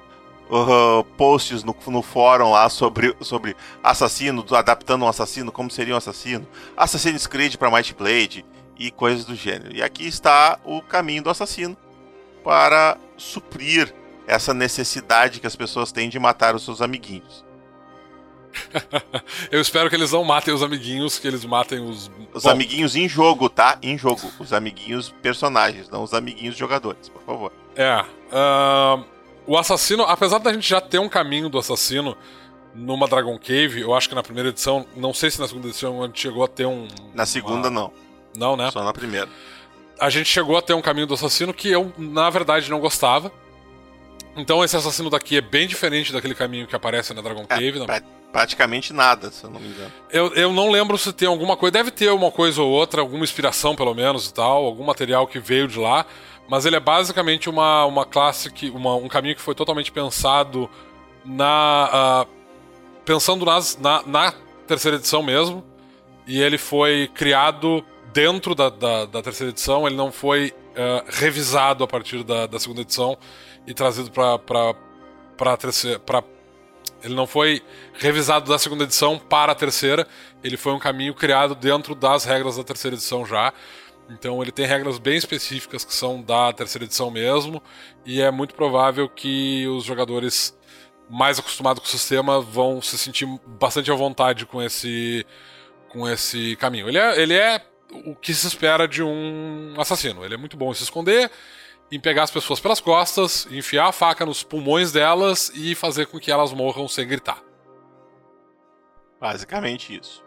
uh, 0.51 1.03
posts 1.15 1.63
no, 1.63 1.75
no 1.87 2.01
fórum 2.01 2.51
lá 2.51 2.69
sobre, 2.69 3.15
sobre 3.21 3.55
assassino, 3.81 4.45
adaptando 4.51 5.05
um 5.05 5.07
assassino, 5.07 5.51
como 5.51 5.71
seria 5.71 5.93
um 5.93 5.97
assassino, 5.97 6.45
Assassin's 6.75 7.25
Creed 7.25 7.55
para 7.55 7.71
Might 7.71 7.93
Blade 7.95 8.45
e 8.77 8.91
coisas 8.91 9.25
do 9.25 9.35
gênero. 9.35 9.75
E 9.75 9.81
aqui 9.81 10.05
está 10.05 10.59
o 10.63 10.81
caminho 10.81 11.23
do 11.23 11.29
assassino 11.29 11.77
para 12.43 12.97
suprir 13.17 13.93
essa 14.27 14.53
necessidade 14.53 15.39
que 15.39 15.47
as 15.47 15.55
pessoas 15.55 15.91
têm 15.91 16.09
de 16.09 16.19
matar 16.19 16.55
os 16.55 16.63
seus 16.65 16.81
amiguinhos. 16.81 17.45
Eu 19.49 19.61
espero 19.61 19.89
que 19.89 19.95
eles 19.95 20.11
não 20.11 20.25
matem 20.25 20.53
os 20.53 20.61
amiguinhos, 20.61 21.17
que 21.17 21.25
eles 21.25 21.45
matem 21.45 21.79
os. 21.79 22.11
Os 22.33 22.43
Bom, 22.43 22.49
amiguinhos 22.49 22.97
em 22.97 23.07
jogo, 23.07 23.47
tá? 23.47 23.77
Em 23.81 23.97
jogo. 23.97 24.29
Os 24.39 24.51
amiguinhos 24.51 25.09
personagens, 25.21 25.89
não 25.89 26.03
os 26.03 26.13
amiguinhos 26.13 26.57
jogadores, 26.57 27.07
por 27.07 27.21
favor. 27.23 27.51
É. 27.77 28.03
Uh, 28.29 29.05
o 29.51 29.57
assassino, 29.57 30.03
apesar 30.03 30.37
da 30.37 30.53
gente 30.53 30.67
já 30.67 30.79
ter 30.79 30.97
um 30.97 31.09
caminho 31.09 31.49
do 31.49 31.59
assassino 31.59 32.15
numa 32.73 33.05
Dragon 33.05 33.37
Cave, 33.37 33.81
eu 33.81 33.93
acho 33.93 34.07
que 34.07 34.15
na 34.15 34.23
primeira 34.23 34.47
edição, 34.47 34.85
não 34.95 35.13
sei 35.13 35.29
se 35.29 35.41
na 35.41 35.47
segunda 35.47 35.67
edição 35.67 36.01
a 36.01 36.07
gente 36.07 36.21
chegou 36.21 36.41
a 36.41 36.47
ter 36.47 36.65
um. 36.65 36.87
Na 37.13 37.25
segunda, 37.25 37.67
uma... 37.67 37.81
não. 37.81 37.93
Não, 38.33 38.55
né? 38.55 38.71
Só 38.71 38.81
na 38.81 38.93
primeira. 38.93 39.27
A 39.99 40.09
gente 40.09 40.29
chegou 40.29 40.57
a 40.57 40.61
ter 40.61 40.73
um 40.73 40.81
caminho 40.81 41.05
do 41.05 41.15
assassino 41.15 41.53
que 41.53 41.69
eu, 41.69 41.91
na 41.97 42.29
verdade, 42.29 42.71
não 42.71 42.79
gostava. 42.79 43.29
Então 44.37 44.63
esse 44.63 44.77
assassino 44.77 45.09
daqui 45.09 45.35
é 45.35 45.41
bem 45.41 45.67
diferente 45.67 46.13
daquele 46.13 46.33
caminho 46.33 46.65
que 46.65 46.73
aparece 46.73 47.13
na 47.13 47.21
Dragon 47.21 47.43
é, 47.43 47.45
Cave. 47.47 47.81
É, 47.81 47.85
pra, 47.85 48.01
praticamente 48.31 48.93
nada, 48.93 49.31
se 49.31 49.43
eu 49.43 49.49
não 49.49 49.59
me 49.59 49.67
engano. 49.67 49.91
Eu, 50.09 50.33
eu 50.33 50.53
não 50.53 50.71
lembro 50.71 50.97
se 50.97 51.11
tem 51.11 51.27
alguma 51.27 51.57
coisa. 51.57 51.73
Deve 51.73 51.91
ter 51.91 52.09
uma 52.09 52.31
coisa 52.31 52.61
ou 52.61 52.71
outra, 52.71 53.01
alguma 53.01 53.25
inspiração 53.25 53.75
pelo 53.75 53.93
menos 53.93 54.29
e 54.29 54.33
tal, 54.33 54.63
algum 54.63 54.85
material 54.85 55.27
que 55.27 55.39
veio 55.39 55.67
de 55.67 55.77
lá. 55.77 56.05
Mas 56.51 56.65
ele 56.65 56.75
é 56.75 56.81
basicamente 56.81 57.49
uma, 57.49 57.85
uma 57.85 58.05
classe, 58.05 58.51
que, 58.51 58.69
uma, 58.71 58.93
um 58.95 59.07
caminho 59.07 59.33
que 59.33 59.41
foi 59.41 59.55
totalmente 59.55 59.89
pensado 59.89 60.69
na. 61.23 62.25
Uh, 62.27 62.41
pensando 63.05 63.45
nas, 63.45 63.77
na, 63.77 64.03
na 64.05 64.33
terceira 64.67 64.97
edição 64.97 65.23
mesmo. 65.23 65.63
E 66.27 66.41
ele 66.41 66.57
foi 66.57 67.09
criado 67.13 67.81
dentro 68.11 68.53
da, 68.53 68.67
da, 68.67 69.05
da 69.05 69.21
terceira 69.21 69.51
edição, 69.51 69.87
ele 69.87 69.95
não 69.95 70.11
foi 70.11 70.53
uh, 70.71 71.05
revisado 71.07 71.85
a 71.85 71.87
partir 71.87 72.21
da, 72.21 72.47
da 72.47 72.59
segunda 72.59 72.81
edição 72.81 73.17
e 73.65 73.73
trazido 73.73 74.11
para 74.11 74.37
para 75.37 75.55
terceira. 75.55 75.99
Pra, 75.99 76.21
ele 77.01 77.15
não 77.15 77.25
foi 77.25 77.63
revisado 77.93 78.51
da 78.51 78.59
segunda 78.59 78.83
edição 78.83 79.17
para 79.17 79.53
a 79.53 79.55
terceira, 79.55 80.05
ele 80.43 80.57
foi 80.57 80.73
um 80.73 80.79
caminho 80.79 81.13
criado 81.13 81.55
dentro 81.55 81.95
das 81.95 82.25
regras 82.25 82.57
da 82.57 82.63
terceira 82.65 82.95
edição 82.97 83.25
já. 83.25 83.53
Então 84.09 84.41
ele 84.41 84.51
tem 84.51 84.65
regras 84.65 84.99
bem 84.99 85.15
específicas 85.15 85.85
que 85.85 85.93
são 85.93 86.21
da 86.21 86.51
terceira 86.51 86.85
edição 86.85 87.09
mesmo, 87.09 87.61
e 88.05 88.21
é 88.21 88.29
muito 88.29 88.53
provável 88.55 89.07
que 89.07 89.65
os 89.67 89.83
jogadores 89.83 90.57
mais 91.09 91.39
acostumados 91.39 91.81
com 91.81 91.87
o 91.87 91.91
sistema 91.91 92.39
vão 92.41 92.81
se 92.81 92.97
sentir 92.97 93.27
bastante 93.45 93.91
à 93.91 93.95
vontade 93.95 94.45
com 94.45 94.61
esse 94.61 95.25
com 95.89 96.07
esse 96.07 96.55
caminho. 96.55 96.87
Ele 96.87 96.97
é, 96.97 97.21
ele 97.21 97.33
é 97.33 97.61
o 98.05 98.15
que 98.15 98.33
se 98.33 98.47
espera 98.47 98.87
de 98.87 99.03
um 99.03 99.73
assassino. 99.77 100.23
Ele 100.23 100.35
é 100.35 100.37
muito 100.37 100.55
bom 100.55 100.71
em 100.71 100.73
se 100.73 100.83
esconder, 100.83 101.29
em 101.91 101.99
pegar 101.99 102.23
as 102.23 102.31
pessoas 102.31 102.61
pelas 102.61 102.79
costas, 102.79 103.45
enfiar 103.51 103.87
a 103.87 103.91
faca 103.91 104.25
nos 104.25 104.41
pulmões 104.41 104.93
delas 104.93 105.51
e 105.53 105.75
fazer 105.75 106.07
com 106.07 106.17
que 106.17 106.31
elas 106.31 106.53
morram 106.53 106.87
sem 106.87 107.05
gritar. 107.05 107.43
Basicamente 109.19 109.99
isso. 109.99 110.23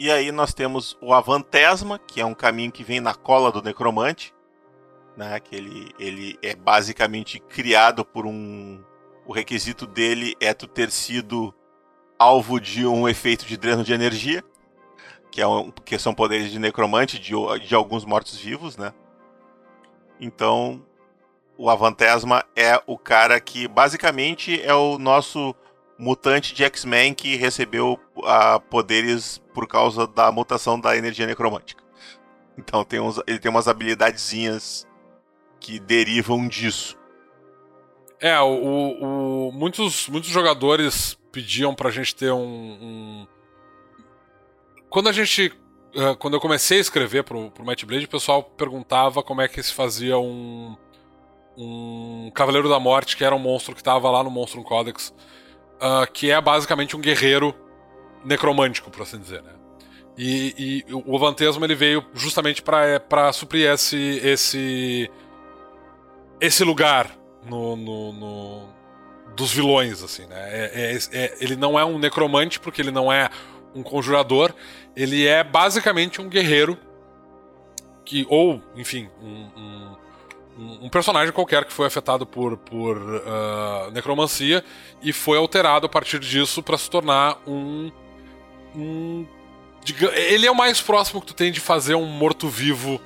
E 0.00 0.12
aí 0.12 0.30
nós 0.30 0.54
temos 0.54 0.96
o 1.00 1.12
Avantesma, 1.12 1.98
que 1.98 2.20
é 2.20 2.24
um 2.24 2.32
caminho 2.32 2.70
que 2.70 2.84
vem 2.84 3.00
na 3.00 3.16
cola 3.16 3.50
do 3.50 3.60
necromante, 3.60 4.32
né? 5.16 5.40
Que 5.40 5.56
ele, 5.56 5.90
ele 5.98 6.38
é 6.40 6.54
basicamente 6.54 7.40
criado 7.40 8.04
por 8.04 8.24
um. 8.24 8.80
O 9.26 9.32
requisito 9.32 9.88
dele 9.88 10.36
é 10.38 10.54
tu 10.54 10.68
ter 10.68 10.92
sido 10.92 11.52
alvo 12.16 12.60
de 12.60 12.86
um 12.86 13.08
efeito 13.08 13.44
de 13.44 13.56
dreno 13.56 13.82
de 13.82 13.92
energia, 13.92 14.44
que, 15.32 15.40
é 15.40 15.46
um, 15.48 15.72
que 15.72 15.98
são 15.98 16.14
poderes 16.14 16.52
de 16.52 16.60
necromante 16.60 17.18
de, 17.18 17.32
de 17.66 17.74
alguns 17.74 18.04
mortos-vivos, 18.04 18.76
né? 18.76 18.94
Então, 20.20 20.80
o 21.56 21.68
Avantesma 21.68 22.44
é 22.54 22.80
o 22.86 22.96
cara 22.96 23.40
que 23.40 23.66
basicamente 23.66 24.62
é 24.62 24.72
o 24.72 24.96
nosso 24.96 25.56
mutante 25.98 26.54
de 26.54 26.62
X-Men 26.64 27.12
que 27.12 27.34
recebeu 27.36 27.98
uh, 28.16 28.60
poderes 28.70 29.42
por 29.52 29.66
causa 29.66 30.06
da 30.06 30.30
mutação 30.30 30.78
da 30.78 30.96
energia 30.96 31.26
necromântica. 31.26 31.82
Então 32.56 32.84
tem 32.84 33.00
uns, 33.00 33.20
ele 33.26 33.38
tem 33.38 33.50
umas 33.50 33.66
habilidadezinhas 33.66 34.86
que 35.60 35.78
derivam 35.80 36.46
disso. 36.46 36.96
É, 38.20 38.38
o, 38.40 39.48
o, 39.48 39.52
muitos, 39.52 40.08
muitos 40.08 40.30
jogadores 40.30 41.16
pediam 41.30 41.74
pra 41.74 41.90
gente 41.90 42.14
ter 42.14 42.32
um. 42.32 42.38
um... 42.40 43.26
Quando 44.88 45.08
a 45.08 45.12
gente. 45.12 45.52
Uh, 45.94 46.16
quando 46.16 46.34
eu 46.34 46.40
comecei 46.40 46.78
a 46.78 46.80
escrever 46.80 47.24
pro, 47.24 47.50
pro 47.50 47.64
Might 47.64 47.86
Blade, 47.86 48.04
o 48.04 48.08
pessoal 48.08 48.42
perguntava 48.42 49.22
como 49.22 49.40
é 49.40 49.48
que 49.48 49.62
se 49.62 49.72
fazia 49.72 50.18
um. 50.18 50.76
Um 51.56 52.30
Cavaleiro 52.34 52.68
da 52.68 52.78
Morte, 52.78 53.16
que 53.16 53.24
era 53.24 53.34
um 53.34 53.38
monstro 53.38 53.74
que 53.74 53.80
estava 53.80 54.08
lá 54.10 54.22
no 54.22 54.30
Monstrum 54.30 54.62
Codex 54.62 55.12
uh, 55.80 56.10
que 56.12 56.30
é 56.30 56.40
basicamente 56.40 56.96
um 56.96 57.00
guerreiro 57.00 57.54
necromântico, 58.24 58.90
por 58.90 59.02
assim 59.02 59.18
dizer, 59.18 59.42
né? 59.42 59.52
E, 60.16 60.84
e 60.88 60.92
o 60.92 61.16
Vantesmo 61.16 61.64
ele 61.64 61.76
veio 61.76 62.04
justamente 62.12 62.60
para 62.60 63.32
suprir 63.32 63.70
esse, 63.70 64.20
esse 64.24 65.08
esse 66.40 66.64
lugar 66.64 67.16
no, 67.48 67.76
no, 67.76 68.12
no 68.12 68.68
dos 69.36 69.52
vilões, 69.52 70.02
assim, 70.02 70.26
né? 70.26 70.48
É, 70.50 70.92
é, 70.92 70.98
é, 71.12 71.36
ele 71.40 71.54
não 71.54 71.78
é 71.78 71.84
um 71.84 71.98
necromante 71.98 72.58
porque 72.58 72.82
ele 72.82 72.90
não 72.90 73.12
é 73.12 73.30
um 73.72 73.82
conjurador, 73.82 74.52
ele 74.96 75.24
é 75.24 75.44
basicamente 75.44 76.20
um 76.20 76.28
guerreiro 76.28 76.76
que 78.04 78.26
ou, 78.28 78.60
enfim, 78.74 79.08
um, 79.22 79.50
um 79.56 79.96
um 80.58 80.88
personagem 80.88 81.32
qualquer 81.32 81.64
que 81.64 81.72
foi 81.72 81.86
afetado 81.86 82.26
por, 82.26 82.56
por 82.56 82.96
uh, 82.96 83.90
necromancia 83.92 84.64
e 85.00 85.12
foi 85.12 85.38
alterado 85.38 85.86
a 85.86 85.88
partir 85.88 86.18
disso 86.18 86.62
para 86.62 86.76
se 86.76 86.90
tornar 86.90 87.40
um, 87.46 87.92
um. 88.74 89.26
Ele 90.14 90.46
é 90.46 90.50
o 90.50 90.56
mais 90.56 90.80
próximo 90.80 91.20
que 91.20 91.28
tu 91.28 91.34
tem 91.34 91.52
de 91.52 91.60
fazer 91.60 91.94
um 91.94 92.04
morto-vivo 92.04 93.00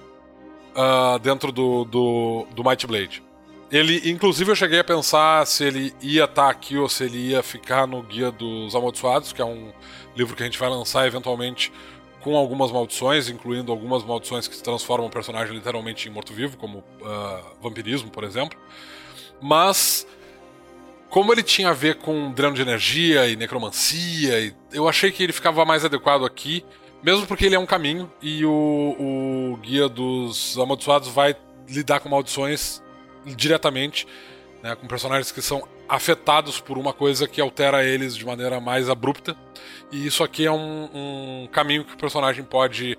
uh, 0.75 1.19
dentro 1.19 1.53
do, 1.53 1.85
do, 1.85 2.47
do 2.55 2.65
Might 2.65 2.87
Blade. 2.87 3.23
Ele, 3.71 4.11
inclusive, 4.11 4.51
eu 4.51 4.57
cheguei 4.57 4.81
a 4.81 4.85
pensar 4.85 5.47
se 5.47 5.65
ele 5.65 5.95
ia 6.03 6.25
estar 6.25 6.45
tá 6.45 6.51
aqui 6.51 6.77
ou 6.77 6.89
se 6.89 7.05
ele 7.05 7.31
ia 7.31 7.43
ficar 7.43 7.87
no 7.87 8.03
Guia 8.03 8.31
dos 8.31 8.75
Amaldiçoados, 8.75 9.33
que 9.33 9.41
é 9.41 9.45
um 9.45 9.73
livro 10.15 10.37
que 10.37 10.43
a 10.43 10.47
gente 10.47 10.59
vai 10.59 10.69
lançar 10.69 11.07
eventualmente 11.07 11.73
com 12.23 12.37
algumas 12.37 12.71
maldições, 12.71 13.29
incluindo 13.29 13.73
algumas 13.73 14.05
maldições 14.05 14.47
que 14.47 14.61
transformam 14.63 15.09
o 15.09 15.11
personagem 15.11 15.55
literalmente 15.55 16.09
em 16.09 16.13
morto-vivo, 16.13 16.57
como 16.57 16.79
uh, 16.79 16.83
vampirismo, 17.61 18.11
por 18.11 18.25
exemplo. 18.25 18.59
Mas, 19.41 20.07
como 21.11 21.33
ele 21.33 21.43
tinha 21.43 21.71
a 21.71 21.73
ver 21.73 21.97
com 21.97 22.33
dreno 22.33 22.55
de 22.55 22.63
energia 22.63 23.29
e 23.29 23.37
necromancia, 23.37 24.55
eu 24.73 24.89
achei 24.89 25.11
que 25.11 25.23
ele 25.23 25.33
ficava 25.33 25.65
mais 25.65 25.85
adequado 25.85 26.25
aqui, 26.25 26.65
mesmo 27.03 27.27
porque 27.27 27.47
ele 27.47 27.57
é 27.57 27.59
um 27.59 27.67
caminho 27.67 28.11
e 28.23 28.45
o, 28.45 28.97
o 29.53 29.57
Guia 29.57 29.89
dos 29.89 30.57
Amaldiçoados 30.57 31.09
vai 31.09 31.35
lidar 31.69 31.99
com 31.99 32.09
maldições 32.09 32.81
diretamente, 33.27 34.07
né, 34.63 34.77
com 34.77 34.87
personagens 34.87 35.33
que 35.33 35.43
são 35.43 35.67
afetados 35.93 36.59
por 36.59 36.79
uma 36.79 36.95
coisa 36.95 37.29
que 37.29 37.39
altera 37.39 37.85
eles 37.85 38.17
de 38.17 38.25
maneira 38.25 38.59
mais 38.59 38.89
abrupta. 38.89 39.37
E 39.91 40.07
isso 40.07 40.25
aqui 40.25 40.47
é 40.47 40.51
um, 40.51 40.89
um 40.95 41.49
caminho 41.53 41.85
que 41.85 41.93
o 41.93 41.99
personagem 41.99 42.43
pode 42.43 42.97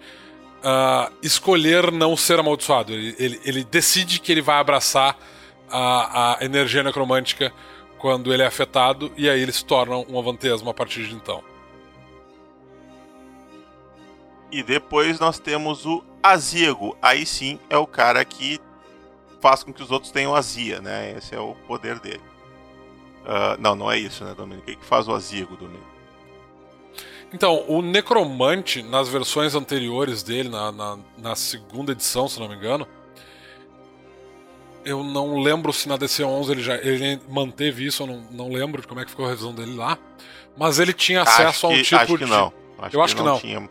uh, 0.60 1.12
escolher 1.24 1.92
não 1.92 2.16
ser 2.16 2.40
amaldiçoado. 2.40 2.94
Ele, 2.94 3.16
ele, 3.18 3.42
ele, 3.44 3.64
decide 3.64 4.20
que 4.20 4.32
ele 4.32 4.44
vai 4.44 4.58
abraçar 4.58 5.18
a, 5.72 6.38
a, 6.38 6.46
energia 6.46 6.84
necromântica 6.84 7.52
quando 7.98 8.32
ele 8.32 8.44
é 8.44 8.46
afetado, 8.46 9.12
e 9.18 9.28
aí 9.28 9.42
ele 9.42 9.52
se 9.52 9.66
torna 9.66 9.98
um 9.98 10.20
avantesmo 10.20 10.70
a 10.70 10.74
partir 10.74 11.08
de 11.08 11.16
então. 11.16 11.44
E 14.52 14.62
depois 14.62 15.20
nós 15.20 15.40
temos 15.40 15.84
o 15.84 16.04
Azigo. 16.22 16.96
Aí 17.02 17.26
sim 17.26 17.60
é 17.72 17.78
o 17.78 17.88
cara 17.88 18.24
que 18.24 18.62
faz 19.42 19.64
com 19.64 19.74
que 19.74 19.82
os 19.82 19.90
outros 19.90 20.12
tenham 20.12 20.36
azia, 20.36 20.80
né? 20.80 21.16
Esse 21.18 21.34
é 21.34 21.40
o 21.40 21.56
poder 21.68 22.00
dele. 22.00 22.33
Uh, 23.24 23.60
não, 23.60 23.76
não 23.76 23.92
é 23.92 23.98
isso, 23.98 24.24
né, 24.24 24.34
Domênico? 24.36 24.70
O 24.70 24.76
que 24.76 24.86
faz 24.86 25.08
o 25.08 25.14
Azigo, 25.14 25.56
Domênico? 25.56 25.94
Então, 27.34 27.66
o 27.68 27.82
Necromante, 27.82 28.84
nas 28.84 29.10
versões 29.10 29.56
anteriores 29.56 30.22
dele, 30.22 30.50
na, 30.50 30.72
na, 30.72 31.00
na, 31.18 31.36
segunda 31.36 31.92
edição, 31.92 32.28
se 32.28 32.40
não 32.40 32.48
me 32.48 32.56
engano, 32.56 32.88
eu 34.86 35.04
não 35.04 35.42
lembro 35.42 35.74
se 35.74 35.90
na 35.90 35.98
DC11 35.98 36.50
ele 36.50 36.62
já 36.62 36.76
ele 36.76 37.20
manteve 37.28 37.88
isso, 37.88 38.04
eu 38.04 38.08
não, 38.08 38.24
não 38.30 38.50
lembro 38.52 38.82
de 38.82 38.88
como 38.88 39.00
é 39.00 39.06
que 39.06 39.10
ficou 39.10 39.26
a 39.26 39.30
revisão 39.30 39.54
dele 39.54 39.76
lá. 39.76 39.98
Mas 40.56 40.78
ele 40.78 40.94
tinha 40.94 41.24
acesso 41.24 41.68
que, 41.68 41.74
a 41.74 41.78
um 41.78 41.82
tipo 41.82 41.96
acho 41.96 42.18
que 42.18 42.26
de. 42.26 42.30
Não. 42.30 42.54
Acho 42.78 42.96
eu 42.96 43.02
acho 43.02 43.16
que 43.16 43.22
que 43.22 43.28
não. 43.28 43.40
Tinha... 43.40 43.70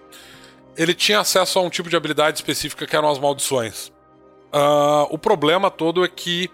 Ele 0.77 0.95
tinha 0.95 1.21
acesso 1.21 1.59
a 1.59 1.63
um 1.63 1.71
tipo 1.71 1.89
de 1.89 1.95
habilidade 1.95 2.39
específica 2.39 2.85
que 2.87 2.97
eram 2.97 3.09
as 3.09 3.19
maldições. 3.19 3.93
Uh, 4.53 5.07
o 5.11 5.19
problema 5.19 5.71
todo 5.71 6.05
é 6.05 6.09
que 6.09 6.51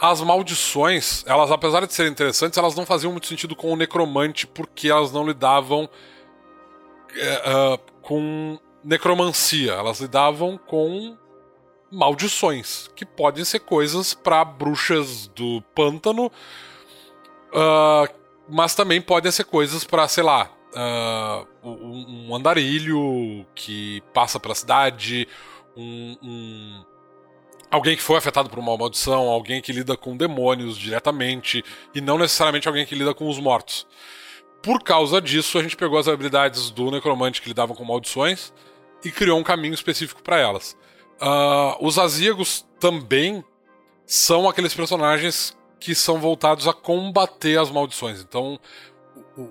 as 0.00 0.20
maldições, 0.22 1.22
elas, 1.26 1.50
apesar 1.50 1.86
de 1.86 1.92
serem 1.92 2.10
interessantes, 2.10 2.56
elas 2.56 2.74
não 2.74 2.86
faziam 2.86 3.12
muito 3.12 3.26
sentido 3.26 3.54
com 3.54 3.70
o 3.72 3.76
necromante 3.76 4.46
porque 4.46 4.88
elas 4.88 5.12
não 5.12 5.26
lidavam 5.26 5.84
uh, 5.84 7.78
com 8.00 8.58
necromancia, 8.82 9.72
elas 9.72 10.00
lidavam 10.00 10.56
com 10.56 11.18
maldições, 11.92 12.88
que 12.96 13.04
podem 13.04 13.44
ser 13.44 13.60
coisas 13.60 14.14
para 14.14 14.42
bruxas 14.44 15.26
do 15.28 15.60
pântano, 15.74 16.26
uh, 17.52 18.14
mas 18.48 18.74
também 18.74 19.02
podem 19.02 19.30
ser 19.30 19.44
coisas 19.44 19.84
para, 19.84 20.08
sei 20.08 20.24
lá, 20.24 20.50
uh, 20.72 21.46
um 21.62 22.34
andarilho 22.34 23.44
que 23.54 24.02
passa 24.14 24.40
pela 24.40 24.54
cidade, 24.54 25.28
um, 25.76 26.16
um, 26.22 26.84
alguém 27.70 27.96
que 27.96 28.02
foi 28.02 28.16
afetado 28.16 28.50
por 28.50 28.58
uma 28.58 28.76
maldição, 28.76 29.28
alguém 29.28 29.60
que 29.62 29.72
lida 29.72 29.96
com 29.96 30.16
demônios 30.16 30.76
diretamente 30.76 31.64
e 31.94 32.00
não 32.00 32.18
necessariamente 32.18 32.66
alguém 32.66 32.84
que 32.84 32.94
lida 32.94 33.14
com 33.14 33.28
os 33.28 33.38
mortos. 33.38 33.86
Por 34.62 34.82
causa 34.82 35.20
disso, 35.20 35.58
a 35.58 35.62
gente 35.62 35.76
pegou 35.76 35.98
as 35.98 36.08
habilidades 36.08 36.70
do 36.70 36.90
necromante 36.90 37.40
que 37.40 37.48
lidavam 37.48 37.74
com 37.74 37.84
maldições 37.84 38.52
e 39.04 39.10
criou 39.10 39.38
um 39.38 39.42
caminho 39.42 39.72
específico 39.72 40.22
para 40.22 40.38
elas. 40.38 40.76
Uh, 41.20 41.86
os 41.86 41.98
azíagos 41.98 42.66
também 42.78 43.44
são 44.04 44.48
aqueles 44.48 44.74
personagens 44.74 45.56
que 45.78 45.94
são 45.94 46.18
voltados 46.18 46.68
a 46.68 46.74
combater 46.74 47.58
as 47.58 47.70
maldições. 47.70 48.20
Então, 48.20 48.60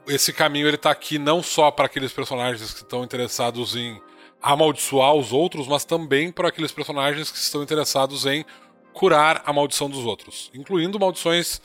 esse 0.07 0.31
caminho 0.31 0.67
ele 0.67 0.77
tá 0.77 0.91
aqui 0.91 1.17
não 1.17 1.41
só 1.41 1.71
para 1.71 1.85
aqueles 1.85 2.11
personagens 2.11 2.73
que 2.73 2.81
estão 2.81 3.03
interessados 3.03 3.75
em 3.75 3.99
amaldiçoar 4.41 5.13
os 5.13 5.33
outros, 5.33 5.67
mas 5.67 5.85
também 5.85 6.31
para 6.31 6.47
aqueles 6.47 6.71
personagens 6.71 7.31
que 7.31 7.37
estão 7.37 7.61
interessados 7.61 8.25
em 8.25 8.45
curar 8.93 9.41
a 9.45 9.53
maldição 9.53 9.89
dos 9.89 10.05
outros, 10.05 10.49
incluindo 10.53 10.99
maldições 10.99 11.61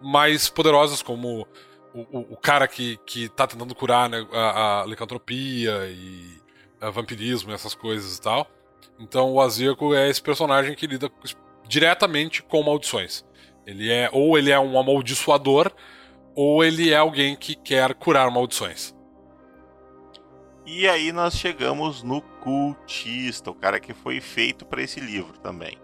mais 0.00 0.48
poderosas 0.48 1.02
como 1.02 1.46
o, 1.94 2.00
o, 2.00 2.32
o 2.32 2.36
cara 2.36 2.66
que, 2.66 2.98
que 3.06 3.28
tá 3.28 3.46
tentando 3.46 3.74
curar 3.74 4.08
né, 4.08 4.26
a, 4.32 4.82
a 4.82 4.86
licantropia 4.86 5.86
e 5.88 6.40
a 6.80 6.90
vampirismo 6.90 7.50
e 7.50 7.54
essas 7.54 7.74
coisas 7.74 8.16
e 8.16 8.20
tal. 8.20 8.48
Então 8.98 9.32
o 9.32 9.40
Azirco 9.40 9.94
é 9.94 10.08
esse 10.08 10.20
personagem 10.20 10.74
que 10.74 10.86
lida 10.86 11.10
diretamente 11.68 12.42
com 12.42 12.62
maldições. 12.62 13.24
Ele 13.66 13.90
é 13.90 14.08
ou 14.12 14.36
ele 14.36 14.50
é 14.50 14.58
um 14.58 14.78
amaldiçoador 14.78 15.70
ou 16.34 16.64
ele 16.64 16.90
é 16.90 16.96
alguém 16.96 17.36
que 17.36 17.54
quer 17.54 17.94
curar 17.94 18.30
maldições. 18.30 18.94
E 20.64 20.88
aí 20.88 21.12
nós 21.12 21.34
chegamos 21.34 22.02
no 22.02 22.20
cultista, 22.20 23.50
o 23.50 23.54
cara 23.54 23.80
que 23.80 23.92
foi 23.92 24.20
feito 24.20 24.64
para 24.64 24.82
esse 24.82 25.00
livro 25.00 25.38
também. 25.38 25.76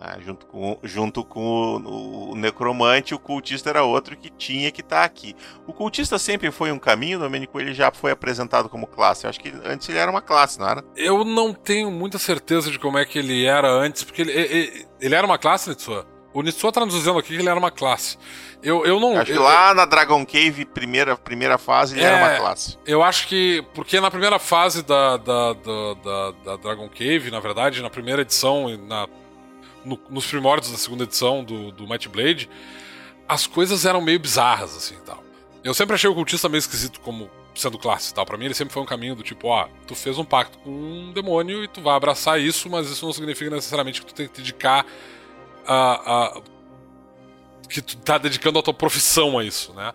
Ah, 0.00 0.16
junto 0.20 0.46
com, 0.46 0.78
junto 0.84 1.24
com 1.24 1.76
o, 1.84 2.30
o, 2.30 2.34
necromante, 2.36 3.14
o 3.14 3.18
cultista 3.18 3.68
era 3.68 3.82
outro 3.82 4.16
que 4.16 4.30
tinha 4.30 4.70
que 4.70 4.80
estar 4.80 5.00
tá 5.00 5.04
aqui. 5.04 5.34
O 5.66 5.72
cultista 5.72 6.18
sempre 6.20 6.52
foi 6.52 6.70
um 6.70 6.78
caminho, 6.78 7.18
Domênico, 7.18 7.58
ele 7.58 7.74
já 7.74 7.90
foi 7.90 8.12
apresentado 8.12 8.68
como 8.68 8.86
classe. 8.86 9.24
Eu 9.24 9.30
acho 9.30 9.40
que 9.40 9.52
antes 9.64 9.88
ele 9.88 9.98
era 9.98 10.08
uma 10.08 10.22
classe, 10.22 10.58
não 10.60 10.68
era? 10.68 10.84
Eu 10.94 11.24
não 11.24 11.52
tenho 11.52 11.90
muita 11.90 12.16
certeza 12.16 12.70
de 12.70 12.78
como 12.78 12.96
é 12.96 13.04
que 13.04 13.18
ele 13.18 13.44
era 13.44 13.68
antes, 13.68 14.04
porque 14.04 14.22
ele, 14.22 14.30
ele, 14.30 14.86
ele 15.00 15.14
era 15.16 15.26
uma 15.26 15.36
classe, 15.38 15.68
Nitsua? 15.68 16.06
O 16.32 16.42
Nitsua 16.42 16.70
tá 16.70 16.84
nos 16.84 16.94
dizendo 16.94 17.18
aqui 17.18 17.28
que 17.28 17.40
ele 17.40 17.48
era 17.48 17.58
uma 17.58 17.70
classe. 17.70 18.18
Eu, 18.62 18.84
eu 18.84 19.00
não. 19.00 19.18
Acho 19.18 19.32
eu, 19.32 19.36
que 19.36 19.42
lá 19.42 19.72
na 19.72 19.84
Dragon 19.84 20.24
Cave, 20.26 20.64
primeira, 20.64 21.16
primeira 21.16 21.56
fase, 21.56 21.94
ele 21.94 22.04
é, 22.04 22.08
era 22.08 22.16
uma 22.16 22.36
classe. 22.36 22.78
Eu 22.86 23.02
acho 23.02 23.26
que. 23.28 23.64
Porque 23.74 24.00
na 24.00 24.10
primeira 24.10 24.38
fase 24.38 24.82
da, 24.82 25.16
da, 25.16 25.52
da, 25.52 25.94
da, 25.94 26.30
da 26.44 26.56
Dragon 26.56 26.88
Cave, 26.88 27.30
na 27.30 27.40
verdade, 27.40 27.82
na 27.82 27.88
primeira 27.88 28.22
edição, 28.22 28.68
na, 28.86 29.08
no, 29.84 29.98
nos 30.10 30.26
primórdios 30.26 30.70
da 30.70 30.78
segunda 30.78 31.04
edição 31.04 31.42
do, 31.42 31.72
do 31.72 31.88
Might 31.88 32.08
Blade, 32.08 32.48
as 33.28 33.46
coisas 33.46 33.86
eram 33.86 34.00
meio 34.00 34.18
bizarras, 34.18 34.76
assim 34.76 34.96
tal. 35.06 35.22
Eu 35.64 35.74
sempre 35.74 35.94
achei 35.94 36.08
o 36.08 36.14
cultista 36.14 36.48
meio 36.48 36.60
esquisito 36.60 37.00
como 37.00 37.30
sendo 37.54 37.78
classe 37.78 38.10
e 38.10 38.14
tal. 38.14 38.24
Pra 38.24 38.36
mim, 38.36 38.46
ele 38.46 38.54
sempre 38.54 38.72
foi 38.72 38.82
um 38.82 38.86
caminho 38.86 39.14
do 39.14 39.22
tipo, 39.22 39.48
ó, 39.48 39.66
tu 39.86 39.94
fez 39.94 40.18
um 40.18 40.24
pacto 40.24 40.58
com 40.58 40.70
um 40.70 41.12
demônio 41.12 41.64
e 41.64 41.68
tu 41.68 41.80
vai 41.80 41.96
abraçar 41.96 42.40
isso, 42.40 42.70
mas 42.70 42.88
isso 42.88 43.04
não 43.04 43.12
significa 43.12 43.50
necessariamente 43.50 44.00
que 44.00 44.06
tu 44.06 44.14
tem 44.14 44.28
que 44.28 44.38
dedicar 44.38 44.86
a, 45.68 46.36
a, 46.36 46.40
que 47.68 47.82
tu 47.82 47.96
tá 47.98 48.16
dedicando 48.16 48.58
a 48.58 48.62
tua 48.62 48.74
profissão 48.74 49.38
a 49.38 49.44
isso, 49.44 49.74
né? 49.74 49.92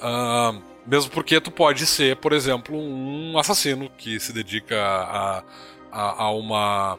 Uh, 0.00 0.62
mesmo 0.86 1.10
porque 1.10 1.40
tu 1.40 1.50
pode 1.50 1.86
ser, 1.86 2.16
por 2.16 2.32
exemplo, 2.32 2.76
um 2.76 3.38
assassino 3.38 3.90
que 3.98 4.18
se 4.18 4.32
dedica 4.32 4.80
a, 4.80 5.44
a, 5.92 6.24
a 6.24 6.30
uma 6.30 6.98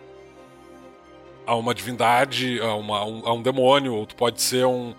a 1.46 1.56
uma 1.56 1.74
divindade, 1.74 2.60
a, 2.62 2.76
uma, 2.76 3.04
um, 3.04 3.28
a 3.28 3.34
um 3.34 3.42
demônio, 3.42 3.96
ou 3.96 4.06
tu 4.06 4.16
pode 4.16 4.42
ser 4.42 4.66
um. 4.66 4.94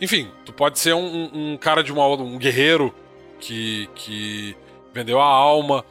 Enfim, 0.00 0.30
tu 0.44 0.52
pode 0.52 0.78
ser 0.78 0.94
um, 0.94 1.30
um 1.34 1.56
cara 1.56 1.82
de 1.82 1.92
uma 1.92 2.06
um 2.06 2.38
guerreiro 2.38 2.94
que, 3.40 3.88
que 3.94 4.56
vendeu 4.94 5.20
a 5.20 5.26
alma. 5.26 5.84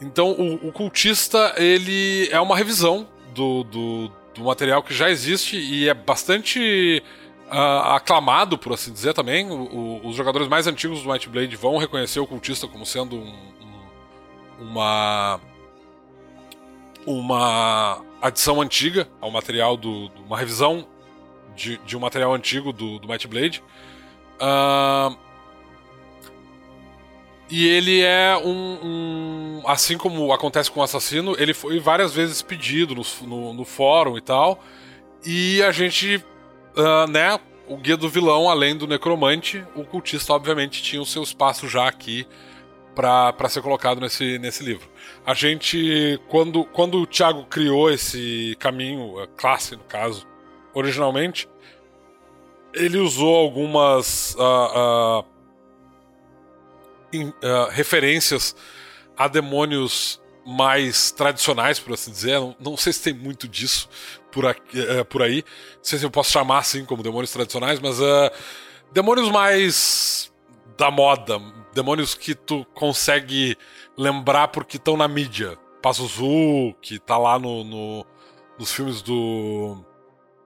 Então 0.00 0.32
o, 0.32 0.68
o 0.68 0.72
cultista 0.72 1.54
ele 1.56 2.28
é 2.30 2.40
uma 2.40 2.56
revisão 2.56 3.08
do, 3.34 3.62
do, 3.64 4.12
do 4.36 4.44
material 4.44 4.82
que 4.82 4.94
já 4.94 5.10
existe 5.10 5.56
e 5.56 5.88
é 5.88 5.94
bastante 5.94 7.02
uh, 7.48 7.92
aclamado, 7.94 8.58
por 8.58 8.72
assim 8.72 8.92
dizer, 8.92 9.14
também. 9.14 9.50
O, 9.50 9.54
o, 9.54 10.08
os 10.08 10.16
jogadores 10.16 10.48
mais 10.48 10.66
antigos 10.66 11.02
do 11.02 11.10
Might 11.10 11.28
Blade 11.28 11.56
vão 11.56 11.78
reconhecer 11.78 12.20
o 12.20 12.26
cultista 12.26 12.68
como 12.68 12.84
sendo 12.84 13.16
um, 13.16 13.34
um, 14.60 14.70
uma 14.70 15.40
uma 17.06 18.02
adição 18.20 18.60
antiga 18.60 19.08
ao 19.20 19.30
material 19.30 19.76
do, 19.76 20.08
do 20.08 20.22
uma 20.24 20.36
revisão 20.36 20.84
de, 21.54 21.78
de, 21.78 21.96
um 21.96 22.00
material 22.00 22.34
antigo 22.34 22.72
do, 22.72 22.98
do 22.98 23.06
Might 23.06 23.28
Blade. 23.28 23.62
Uh, 24.40 25.16
e 27.48 27.66
ele 27.68 28.02
é 28.02 28.36
um, 28.36 28.78
um, 28.82 29.62
Assim 29.66 29.96
como 29.96 30.32
acontece 30.32 30.70
com 30.70 30.80
o 30.80 30.82
assassino, 30.82 31.36
ele 31.38 31.54
foi 31.54 31.78
várias 31.78 32.12
vezes 32.12 32.42
pedido 32.42 32.94
no, 32.94 33.02
no, 33.26 33.54
no 33.54 33.64
fórum 33.64 34.16
e 34.16 34.20
tal. 34.20 34.62
E 35.24 35.62
a 35.62 35.72
gente, 35.72 36.24
uh, 36.76 37.10
né? 37.10 37.38
O 37.68 37.76
guia 37.76 37.96
do 37.96 38.08
vilão, 38.08 38.48
além 38.48 38.76
do 38.76 38.86
necromante, 38.86 39.64
o 39.74 39.84
cultista, 39.84 40.32
obviamente, 40.32 40.80
tinha 40.80 41.02
o 41.02 41.06
seu 41.06 41.24
espaço 41.24 41.68
já 41.68 41.88
aqui 41.88 42.24
para 42.94 43.48
ser 43.48 43.60
colocado 43.60 44.00
nesse, 44.00 44.38
nesse 44.38 44.62
livro. 44.62 44.88
A 45.26 45.34
gente, 45.34 46.20
quando, 46.28 46.64
quando 46.64 46.98
o 46.98 47.06
Thiago 47.06 47.44
criou 47.44 47.90
esse 47.90 48.56
caminho, 48.60 49.18
a 49.18 49.26
classe 49.26 49.74
no 49.74 49.82
caso, 49.82 50.24
originalmente, 50.72 51.48
ele 52.72 52.98
usou 52.98 53.34
algumas. 53.34 54.36
Uh, 54.36 55.20
uh, 55.20 55.35
uh, 57.24 57.70
referências 57.70 58.54
a 59.16 59.28
demônios 59.28 60.20
mais 60.46 61.10
tradicionais, 61.10 61.78
por 61.78 61.92
assim 61.92 62.10
dizer. 62.10 62.38
Não, 62.38 62.56
não 62.60 62.76
sei 62.76 62.92
se 62.92 63.02
tem 63.02 63.12
muito 63.12 63.48
disso 63.48 63.88
por, 64.30 64.46
aqui, 64.46 64.78
uh, 64.78 65.04
por 65.04 65.22
aí. 65.22 65.44
Não 65.76 65.84
sei 65.84 65.98
se 65.98 66.04
eu 66.04 66.10
posso 66.10 66.30
chamar 66.30 66.58
assim 66.58 66.84
como 66.84 67.02
demônios 67.02 67.32
tradicionais, 67.32 67.80
mas 67.80 67.98
uh, 68.00 68.30
demônios 68.92 69.30
mais 69.30 70.32
da 70.76 70.90
moda. 70.90 71.40
Demônios 71.74 72.14
que 72.14 72.34
tu 72.34 72.64
consegue 72.74 73.56
lembrar 73.96 74.48
porque 74.48 74.76
estão 74.76 74.96
na 74.96 75.08
mídia. 75.08 75.58
Pazuzu, 75.82 76.74
que 76.80 76.98
tá 76.98 77.16
lá 77.16 77.38
no, 77.38 77.62
no 77.62 78.06
nos 78.58 78.72
filmes 78.72 79.02
do. 79.02 79.84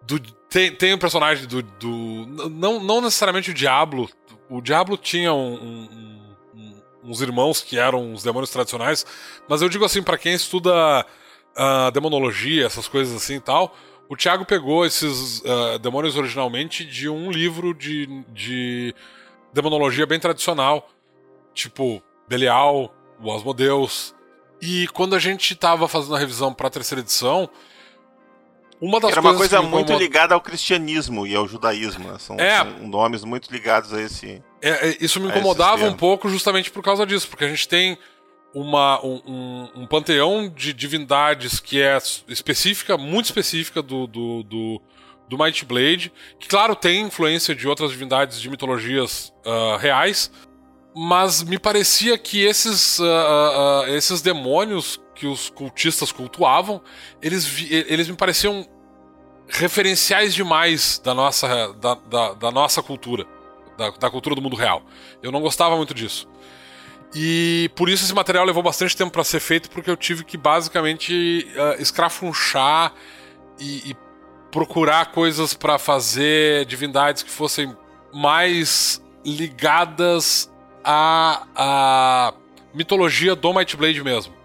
do 0.03 0.21
tem, 0.49 0.75
tem 0.75 0.95
um 0.95 0.99
personagem 0.99 1.47
do. 1.47 1.63
do 1.63 2.49
não, 2.51 2.81
não 2.81 3.01
necessariamente 3.01 3.51
o 3.51 3.55
Diablo. 3.55 4.09
O 4.49 4.61
Diablo 4.61 4.97
tinha 4.97 5.33
um, 5.33 5.55
um 5.55 6.20
uns 7.03 7.21
irmãos 7.21 7.63
que 7.63 7.79
eram 7.79 8.13
os 8.13 8.23
demônios 8.23 8.51
tradicionais, 8.51 9.07
mas 9.49 9.63
eu 9.63 9.69
digo 9.69 9.85
assim, 9.85 10.03
para 10.03 10.19
quem 10.19 10.35
estuda 10.35 11.07
uh, 11.57 11.91
demonologia, 11.93 12.67
essas 12.67 12.89
coisas 12.89 13.15
assim 13.15 13.37
e 13.37 13.41
tal, 13.41 13.75
o 14.09 14.17
Thiago 14.17 14.45
pegou 14.45 14.85
esses 14.85 15.41
uh, 15.41 15.79
demônios 15.79 16.17
originalmente 16.17 16.85
de 16.85 17.09
um 17.09 17.31
livro 17.31 17.73
de, 17.73 18.07
de 18.29 18.95
demonologia 19.53 20.07
bem 20.07 20.19
tradicional, 20.19 20.89
tipo 21.55 22.03
Belial, 22.29 22.95
o 23.23 23.33
Asmodeus. 23.33 24.15
E 24.61 24.89
quando 24.89 25.15
a 25.15 25.19
gente 25.19 25.55
tava 25.55 25.89
fazendo 25.89 26.17
a 26.17 26.19
revisão 26.19 26.53
para 26.53 26.67
a 26.67 26.71
terceira 26.71 27.01
edição, 27.01 27.49
uma 28.81 28.99
das 28.99 29.13
Era 29.13 29.21
uma 29.21 29.37
coisa 29.37 29.61
muito 29.61 29.93
ligada 29.93 30.35
ao 30.35 30.41
cristianismo 30.41 31.27
e 31.27 31.37
ao 31.37 31.47
judaísmo. 31.47 32.11
Né? 32.11 32.19
São, 32.19 32.37
é, 32.37 32.59
são, 32.59 32.89
nomes 32.89 33.25
muito 33.25 33.51
ligados 33.53 33.93
a 33.93 34.01
esse. 34.01 34.43
É, 34.63 34.89
é 34.89 34.97
isso 35.01 35.21
me 35.21 35.29
incomodava 35.29 35.87
um 35.87 35.95
pouco 35.95 36.29
justamente 36.29 36.71
por 36.71 36.83
causa 36.83 37.07
disso, 37.07 37.29
porque 37.29 37.45
a 37.45 37.49
gente 37.49 37.67
tem 37.67 37.99
uma, 38.55 39.05
um, 39.05 39.21
um, 39.27 39.69
um, 39.83 39.87
panteão 39.87 40.49
de 40.49 40.73
divindades 40.73 41.61
que 41.61 41.81
é 41.81 41.97
específica, 42.29 42.97
muito 42.97 43.27
específica 43.27 43.81
do, 43.81 44.07
do, 44.07 44.43
do, 44.43 44.83
do 45.29 45.39
Might 45.39 45.65
Blade, 45.65 46.13
que 46.39 46.49
claro 46.49 46.75
tem 46.75 47.03
influência 47.03 47.55
de 47.55 47.69
outras 47.69 47.91
divindades 47.91 48.41
de 48.41 48.51
mitologias 48.51 49.33
uh, 49.47 49.77
reais, 49.77 50.31
mas 50.95 51.43
me 51.43 51.59
parecia 51.59 52.19
que 52.19 52.43
esses, 52.45 52.99
uh, 52.99 53.05
uh, 53.05 53.89
esses 53.89 54.21
demônios 54.21 55.01
que 55.15 55.27
os 55.27 55.49
cultistas 55.51 56.11
cultuavam, 56.11 56.83
eles, 57.23 57.47
eles 57.71 58.09
me 58.09 58.17
pareciam 58.17 58.67
referenciais 59.49 60.35
demais 60.35 61.01
da 61.05 61.15
nossa, 61.15 61.73
da, 61.75 61.95
da, 61.95 62.33
da 62.35 62.51
nossa 62.51 62.83
cultura, 62.83 63.27
da, 63.81 63.91
da 63.91 64.11
cultura 64.11 64.35
do 64.35 64.43
mundo 64.43 64.55
real. 64.55 64.83
Eu 65.23 65.33
não 65.33 65.41
gostava 65.41 65.75
muito 65.77 65.95
disso. 65.95 66.29
E 67.15 67.71
por 67.75 67.89
isso 67.89 68.05
esse 68.05 68.15
material 68.15 68.45
levou 68.45 68.63
bastante 68.63 68.97
tempo 68.97 69.11
para 69.11 69.25
ser 69.25 69.41
feito, 69.41 69.71
porque 69.71 69.91
eu 69.91 69.97
tive 69.97 70.23
que 70.23 70.37
basicamente 70.37 71.49
uh, 71.57 71.81
escrafunchar 71.83 72.93
e, 73.59 73.91
e 73.91 73.97
procurar 74.53 75.07
coisas 75.07 75.55
para 75.55 75.79
fazer 75.79 76.67
divindades 76.67 77.23
que 77.23 77.31
fossem 77.31 77.75
mais 78.13 79.03
ligadas 79.25 80.53
à, 80.85 81.47
à 81.57 82.35
mitologia 82.75 83.35
do 83.35 83.53
Might 83.53 83.77
Blade 83.77 84.05
mesmo. 84.05 84.40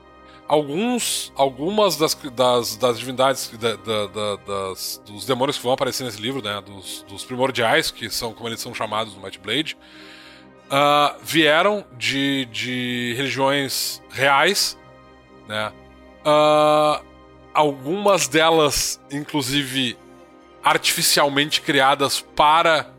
Alguns, 0.48 1.34
algumas 1.36 1.98
das, 1.98 2.14
das, 2.14 2.76
das 2.78 3.00
divindades, 3.00 3.50
da, 3.58 3.76
da, 3.76 4.08
da, 4.08 4.36
das, 4.36 5.02
dos 5.06 5.26
demônios 5.26 5.58
que 5.58 5.64
vão 5.64 5.74
aparecer 5.74 6.04
nesse 6.04 6.22
livro, 6.22 6.42
né, 6.42 6.62
dos, 6.62 7.04
dos 7.08 7.26
primordiais, 7.26 7.90
que 7.90 8.10
são 8.10 8.34
como 8.34 8.50
eles 8.50 8.60
são 8.60 8.74
chamados 8.74 9.16
no 9.16 9.22
Might 9.24 9.40
Blade, 9.40 9.76
uh, 10.66 11.18
vieram 11.24 11.84
de, 11.98 12.46
de 12.52 13.14
religiões 13.18 14.04
reais, 14.12 14.78
né? 15.48 15.72
Uh, 16.22 17.04
algumas 17.56 18.28
delas, 18.28 19.00
inclusive, 19.12 19.98
artificialmente 20.64 21.62
criadas 21.62 22.20
para. 22.36 22.92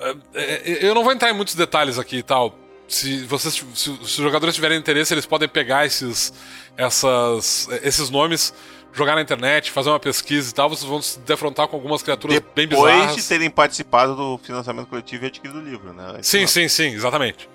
Eh, 0.00 0.16
eh, 0.34 0.78
eu 0.82 0.94
não 0.94 1.02
vou 1.02 1.12
entrar 1.12 1.30
em 1.30 1.34
muitos 1.34 1.54
detalhes 1.54 1.98
aqui 1.98 2.16
e 2.16 2.22
tal. 2.22 2.54
Se, 2.90 3.24
vocês, 3.24 3.54
se, 3.54 3.64
se 3.74 3.90
os 3.90 4.10
jogadores 4.10 4.52
tiverem 4.52 4.76
interesse, 4.76 5.14
eles 5.14 5.24
podem 5.24 5.48
pegar 5.48 5.86
esses, 5.86 6.32
essas, 6.76 7.68
esses 7.84 8.10
nomes, 8.10 8.52
jogar 8.92 9.14
na 9.14 9.22
internet, 9.22 9.70
fazer 9.70 9.90
uma 9.90 10.00
pesquisa 10.00 10.50
e 10.50 10.52
tal. 10.52 10.68
Vocês 10.68 10.90
vão 10.90 11.00
se 11.00 11.20
defrontar 11.20 11.68
com 11.68 11.76
algumas 11.76 12.02
criaturas 12.02 12.34
Depois 12.34 12.54
bem 12.54 12.66
bizarras. 12.66 12.98
Depois 12.98 13.22
de 13.22 13.28
terem 13.28 13.48
participado 13.48 14.16
do 14.16 14.38
financiamento 14.38 14.88
coletivo 14.88 15.24
e 15.24 15.28
adquirido 15.28 15.60
o 15.60 15.62
livro, 15.62 15.92
né? 15.92 16.18
Sim, 16.20 16.48
sim, 16.48 16.66
sim, 16.66 16.88
exatamente. 16.88 17.48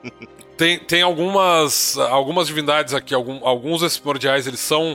tem, 0.58 0.78
tem 0.78 1.00
algumas, 1.00 1.96
algumas 1.96 2.46
divindades 2.46 2.92
aqui, 2.92 3.14
algum, 3.14 3.46
alguns 3.46 3.80
desses 3.80 3.96
primordiais, 3.96 4.46
eles 4.46 4.60
são 4.60 4.94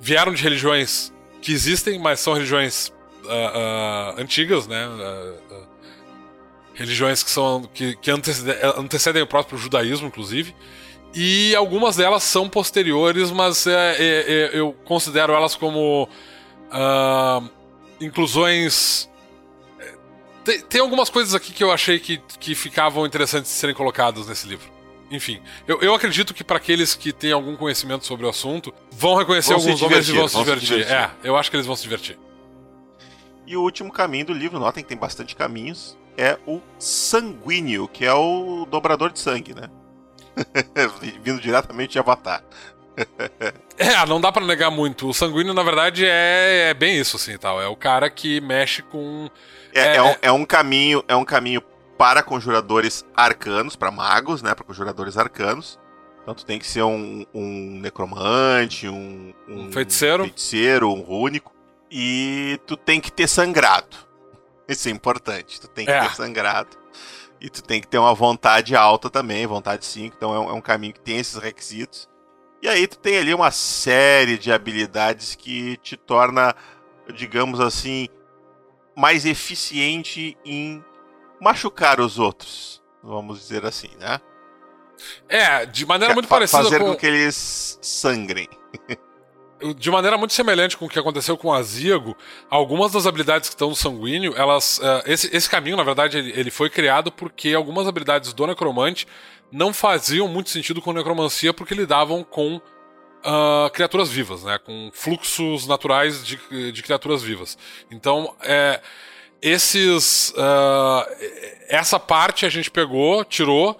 vieram 0.00 0.32
de 0.32 0.42
religiões 0.42 1.12
que 1.42 1.52
existem, 1.52 1.98
mas 1.98 2.20
são 2.20 2.32
religiões 2.32 2.88
uh, 3.24 4.16
uh, 4.16 4.20
antigas, 4.22 4.66
né? 4.66 4.88
Uh, 4.88 5.67
religiões 6.78 7.22
que 7.22 7.30
são 7.30 7.68
que, 7.74 7.96
que 7.96 8.10
antecedem, 8.10 9.22
o 9.22 9.26
próprio 9.26 9.58
judaísmo, 9.58 10.06
inclusive. 10.06 10.54
E 11.14 11.54
algumas 11.54 11.96
delas 11.96 12.22
são 12.22 12.48
posteriores, 12.48 13.30
mas 13.30 13.66
é, 13.66 13.96
é, 13.98 13.98
é, 13.98 14.50
eu 14.52 14.74
considero 14.84 15.32
elas 15.32 15.54
como 15.56 16.08
inclusões. 18.00 19.10
Tem, 20.44 20.60
tem, 20.60 20.80
algumas 20.80 21.10
coisas 21.10 21.34
aqui 21.34 21.52
que 21.52 21.64
eu 21.64 21.72
achei 21.72 21.98
que, 21.98 22.18
que 22.38 22.54
ficavam 22.54 23.04
interessantes 23.04 23.50
de 23.50 23.56
serem 23.56 23.74
colocadas 23.74 24.26
nesse 24.26 24.46
livro 24.46 24.78
enfim, 25.10 25.40
eu, 25.66 25.80
eu 25.80 25.94
acredito 25.94 26.34
que 26.34 26.44
para 26.44 26.58
aqueles 26.58 26.94
que 26.94 27.12
têm 27.12 27.32
algum 27.32 27.56
conhecimento 27.56 28.04
sobre 28.04 28.26
o 28.26 28.28
assunto, 28.28 28.72
vão 28.90 29.16
reconhecer 29.16 29.54
vão 29.54 29.62
alguns 29.62 29.82
homens 29.82 30.08
e 30.08 30.12
vão, 30.12 30.28
se, 30.28 30.36
divertir. 30.36 30.68
se 30.68 30.74
divertir. 30.74 30.94
É, 30.94 31.10
eu 31.24 31.36
acho 31.36 31.50
que 31.50 31.56
eles 31.56 31.66
vão 31.66 31.74
se 31.74 31.82
divertir. 31.82 32.18
E 33.46 33.56
o 33.56 33.62
último 33.62 33.90
caminho 33.90 34.26
do 34.26 34.32
livro, 34.34 34.58
notem 34.58 34.82
que 34.82 34.88
tem 34.88 34.98
bastante 34.98 35.34
caminhos, 35.34 35.96
é 36.18 36.36
o 36.44 36.60
sanguíneo, 36.80 37.86
que 37.86 38.04
é 38.04 38.12
o 38.12 38.66
dobrador 38.68 39.12
de 39.12 39.20
sangue, 39.20 39.54
né? 39.54 39.70
Vindo 41.22 41.40
diretamente 41.40 41.92
de 41.92 41.98
Avatar. 42.00 42.42
é, 43.78 44.04
não 44.06 44.20
dá 44.20 44.32
para 44.32 44.44
negar 44.44 44.70
muito. 44.70 45.08
O 45.08 45.14
sanguíneo, 45.14 45.54
na 45.54 45.62
verdade, 45.62 46.04
é, 46.04 46.70
é 46.70 46.74
bem 46.74 46.98
isso, 46.98 47.16
assim, 47.16 47.38
tal. 47.38 47.62
É 47.62 47.68
o 47.68 47.76
cara 47.76 48.10
que 48.10 48.40
mexe 48.40 48.82
com. 48.82 49.30
É, 49.72 49.80
é, 49.80 49.96
é, 49.96 50.02
um, 50.02 50.14
é 50.22 50.32
um 50.32 50.44
caminho, 50.44 51.04
é 51.06 51.14
um 51.14 51.24
caminho 51.24 51.62
para 51.96 52.20
conjuradores 52.20 53.06
arcanos, 53.14 53.76
para 53.76 53.92
magos, 53.92 54.42
né? 54.42 54.54
Para 54.54 54.64
conjuradores 54.64 55.16
arcanos. 55.16 55.78
Então 56.22 56.34
tu 56.34 56.44
tem 56.44 56.58
que 56.58 56.66
ser 56.66 56.82
um, 56.82 57.24
um 57.32 57.78
necromante, 57.80 58.88
um, 58.88 59.32
um, 59.48 59.72
feiticeiro. 59.72 60.24
feiticeiro, 60.24 60.92
um 60.92 61.00
rúnico. 61.00 61.54
E 61.90 62.60
tu 62.66 62.76
tem 62.76 63.00
que 63.00 63.10
ter 63.10 63.28
sangrado. 63.28 64.07
Isso 64.68 64.88
é 64.88 64.90
importante. 64.90 65.60
Tu 65.60 65.68
tem 65.68 65.86
que 65.86 65.90
é. 65.90 66.00
ter 66.00 66.14
sangrado. 66.14 66.76
E 67.40 67.48
tu 67.48 67.62
tem 67.62 67.80
que 67.80 67.86
ter 67.86 67.98
uma 67.98 68.14
vontade 68.14 68.76
alta 68.76 69.08
também, 69.08 69.46
vontade 69.46 69.84
5. 69.84 70.14
Então 70.16 70.34
é 70.34 70.38
um, 70.38 70.50
é 70.50 70.52
um 70.52 70.60
caminho 70.60 70.92
que 70.92 71.00
tem 71.00 71.18
esses 71.18 71.36
requisitos. 71.36 72.08
E 72.60 72.68
aí 72.68 72.86
tu 72.86 72.98
tem 72.98 73.16
ali 73.16 73.32
uma 73.32 73.50
série 73.50 74.36
de 74.36 74.52
habilidades 74.52 75.34
que 75.34 75.76
te 75.78 75.96
torna, 75.96 76.54
digamos 77.14 77.60
assim, 77.60 78.08
mais 78.96 79.24
eficiente 79.24 80.36
em 80.44 80.84
machucar 81.40 82.00
os 82.00 82.18
outros, 82.18 82.82
vamos 83.00 83.38
dizer 83.38 83.64
assim, 83.64 83.90
né? 84.00 84.20
É, 85.28 85.64
de 85.64 85.86
maneira 85.86 86.12
muito 86.12 86.28
parecida 86.28 86.64
fazer 86.64 86.80
com... 86.80 86.86
com 86.86 86.96
que 86.96 87.06
eles 87.06 87.78
sangrem. 87.80 88.48
de 89.76 89.90
maneira 89.90 90.16
muito 90.16 90.34
semelhante 90.34 90.76
com 90.76 90.86
o 90.86 90.88
que 90.88 90.98
aconteceu 90.98 91.36
com 91.36 91.52
a 91.52 91.62
Ziago, 91.62 92.16
algumas 92.48 92.92
das 92.92 93.06
habilidades 93.06 93.48
que 93.48 93.54
estão 93.54 93.70
no 93.70 93.76
sanguíneo, 93.76 94.34
elas. 94.36 94.78
Uh, 94.78 95.02
esse, 95.06 95.34
esse 95.34 95.48
caminho, 95.48 95.76
na 95.76 95.82
verdade, 95.82 96.18
ele, 96.18 96.32
ele, 96.34 96.50
foi 96.50 96.70
criado 96.70 97.10
porque 97.10 97.54
algumas 97.54 97.86
habilidades 97.86 98.32
do 98.32 98.46
necromante 98.46 99.06
não 99.50 99.72
faziam 99.72 100.28
muito 100.28 100.50
sentido 100.50 100.80
com 100.80 100.92
necromancia 100.92 101.52
porque 101.52 101.74
lidavam 101.74 102.22
com 102.22 102.56
uh, 102.56 103.70
criaturas 103.72 104.08
vivas, 104.08 104.44
né? 104.44 104.58
Com 104.58 104.90
fluxos 104.92 105.66
naturais 105.66 106.24
de, 106.24 106.72
de 106.72 106.82
criaturas 106.82 107.22
vivas. 107.22 107.58
Então, 107.90 108.34
é 108.42 108.80
esses. 109.40 110.30
Uh, 110.30 111.04
essa 111.68 111.98
parte 111.98 112.46
a 112.46 112.48
gente 112.48 112.70
pegou, 112.70 113.24
tirou. 113.24 113.78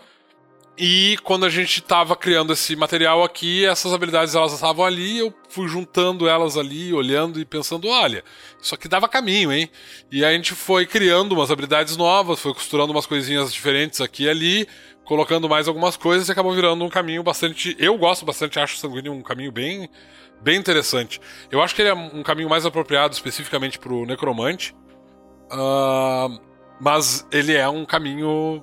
E 0.80 1.18
quando 1.24 1.44
a 1.44 1.50
gente 1.50 1.80
estava 1.80 2.14
criando 2.14 2.52
esse 2.52 2.76
material 2.76 3.24
aqui, 3.24 3.66
essas 3.66 3.92
habilidades 3.92 4.36
elas 4.36 4.52
estavam 4.52 4.84
ali, 4.84 5.18
eu 5.18 5.34
fui 5.48 5.66
juntando 5.66 6.28
elas 6.28 6.56
ali, 6.56 6.92
olhando 6.92 7.40
e 7.40 7.44
pensando, 7.44 7.88
olha, 7.88 8.22
isso 8.62 8.76
aqui 8.76 8.86
dava 8.86 9.08
caminho, 9.08 9.52
hein? 9.52 9.68
E 10.10 10.24
a 10.24 10.30
gente 10.30 10.54
foi 10.54 10.86
criando 10.86 11.32
umas 11.32 11.50
habilidades 11.50 11.96
novas, 11.96 12.38
foi 12.38 12.54
costurando 12.54 12.92
umas 12.92 13.06
coisinhas 13.06 13.52
diferentes 13.52 14.00
aqui 14.00 14.24
e 14.24 14.28
ali, 14.28 14.68
colocando 15.04 15.48
mais 15.48 15.66
algumas 15.66 15.96
coisas 15.96 16.28
e 16.28 16.32
acabou 16.32 16.54
virando 16.54 16.84
um 16.84 16.88
caminho 16.88 17.24
bastante. 17.24 17.74
Eu 17.76 17.98
gosto 17.98 18.24
bastante, 18.24 18.60
acho 18.60 18.76
o 18.76 18.78
sanguíneo 18.78 19.12
um 19.12 19.22
caminho 19.22 19.50
bem, 19.50 19.88
bem 20.40 20.56
interessante. 20.56 21.20
Eu 21.50 21.60
acho 21.60 21.74
que 21.74 21.82
ele 21.82 21.88
é 21.88 21.94
um 21.94 22.22
caminho 22.22 22.48
mais 22.48 22.64
apropriado 22.64 23.14
especificamente 23.14 23.80
para 23.80 23.92
o 23.92 24.06
necromante. 24.06 24.76
Uh, 25.50 26.38
mas 26.80 27.26
ele 27.32 27.54
é 27.54 27.68
um 27.68 27.84
caminho. 27.84 28.62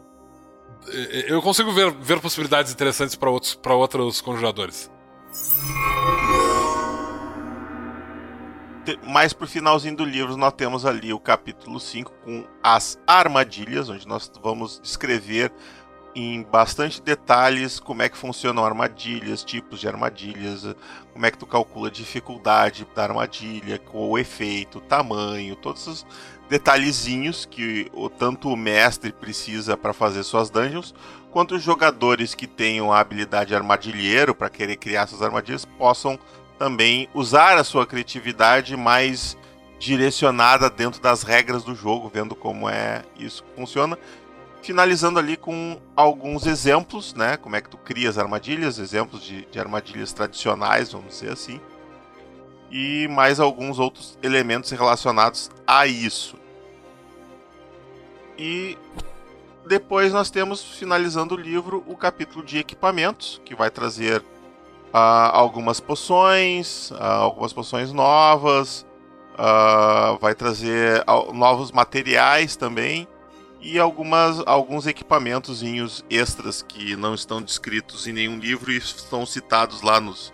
Eu 1.27 1.41
consigo 1.41 1.71
ver, 1.71 1.91
ver 1.91 2.19
possibilidades 2.19 2.71
interessantes 2.71 3.15
para 3.15 3.29
outros, 3.29 3.59
outros 3.65 4.21
conjuradores. 4.21 4.91
Mais 9.03 9.33
pro 9.33 9.47
finalzinho 9.47 9.95
do 9.95 10.05
livro, 10.05 10.37
nós 10.37 10.53
temos 10.53 10.85
ali 10.85 11.11
o 11.11 11.19
capítulo 11.19 11.79
5 11.79 12.11
com 12.23 12.45
as 12.61 12.99
armadilhas, 13.07 13.89
onde 13.89 14.07
nós 14.07 14.31
vamos 14.41 14.79
descrever 14.79 15.51
em 16.15 16.43
bastante 16.43 17.01
detalhes 17.01 17.77
como 17.77 18.01
é 18.01 18.07
que 18.07 18.17
funcionam 18.17 18.63
armadilhas, 18.63 19.43
tipos 19.43 19.81
de 19.81 19.87
armadilhas, 19.87 20.65
como 21.11 21.25
é 21.25 21.31
que 21.31 21.37
tu 21.37 21.45
calcula 21.45 21.89
a 21.89 21.91
dificuldade 21.91 22.87
da 22.95 23.03
armadilha, 23.03 23.81
o 23.91 24.17
efeito, 24.17 24.77
o 24.77 24.81
tamanho, 24.81 25.57
todos 25.57 25.85
os 25.87 26.05
detalhezinhos 26.49 27.45
que 27.45 27.89
o, 27.93 28.09
tanto 28.09 28.49
o 28.49 28.55
mestre 28.55 29.11
precisa 29.11 29.75
para 29.75 29.93
fazer 29.93 30.23
suas 30.23 30.49
dungeons, 30.49 30.93
quanto 31.31 31.55
os 31.55 31.63
jogadores 31.63 32.35
que 32.35 32.47
tenham 32.47 32.91
a 32.93 32.99
habilidade 32.99 33.55
armadilheiro 33.55 34.33
para 34.33 34.49
querer 34.49 34.77
criar 34.77 35.07
suas 35.07 35.21
armadilhas 35.21 35.65
possam 35.65 36.19
também 36.57 37.09
usar 37.13 37.57
a 37.57 37.63
sua 37.63 37.85
criatividade 37.85 38.77
mais 38.77 39.37
direcionada 39.77 40.69
dentro 40.69 41.01
das 41.01 41.23
regras 41.23 41.63
do 41.63 41.75
jogo, 41.75 42.09
vendo 42.13 42.35
como 42.35 42.69
é 42.69 43.03
isso 43.17 43.43
funciona. 43.55 43.97
Finalizando 44.61 45.19
ali 45.19 45.37
com 45.37 45.79
alguns 45.95 46.47
exemplos, 46.47 47.13
né? 47.13 47.37
Como 47.37 47.55
é 47.55 47.61
que 47.61 47.69
tu 47.69 47.77
cria 47.77 48.09
as 48.09 48.17
armadilhas, 48.17 48.79
exemplos 48.79 49.21
de, 49.21 49.45
de 49.45 49.59
armadilhas 49.59 50.11
tradicionais, 50.11 50.91
vamos 50.91 51.09
dizer 51.09 51.31
assim 51.31 51.59
e 52.77 53.07
mais 53.07 53.39
alguns 53.39 53.79
outros 53.79 54.19
elementos 54.21 54.69
relacionados 54.69 55.49
a 55.65 55.87
isso. 55.87 56.35
E 58.37 58.77
depois 59.65 60.11
nós 60.11 60.29
temos, 60.29 60.61
finalizando 60.61 61.35
o 61.35 61.37
livro, 61.37 61.85
o 61.87 61.95
capítulo 61.95 62.43
de 62.43 62.57
equipamentos, 62.57 63.41
que 63.45 63.55
vai 63.55 63.69
trazer 63.69 64.19
uh, 64.19 64.25
algumas 65.31 65.79
poções, 65.79 66.91
uh, 66.91 67.01
algumas 67.01 67.53
poções 67.53 67.93
novas, 67.93 68.85
Uh, 69.37 70.17
vai 70.21 70.33
trazer 70.33 71.03
novos 71.33 71.69
materiais 71.69 72.55
também 72.55 73.05
e 73.59 73.77
algumas, 73.77 74.41
alguns 74.45 74.87
equipamentos 74.87 75.61
extras 76.09 76.61
que 76.61 76.95
não 76.95 77.13
estão 77.13 77.41
descritos 77.41 78.07
em 78.07 78.13
nenhum 78.13 78.39
livro 78.39 78.71
e 78.71 78.77
estão 78.77 79.25
citados 79.25 79.81
lá 79.81 79.99
nos, 79.99 80.31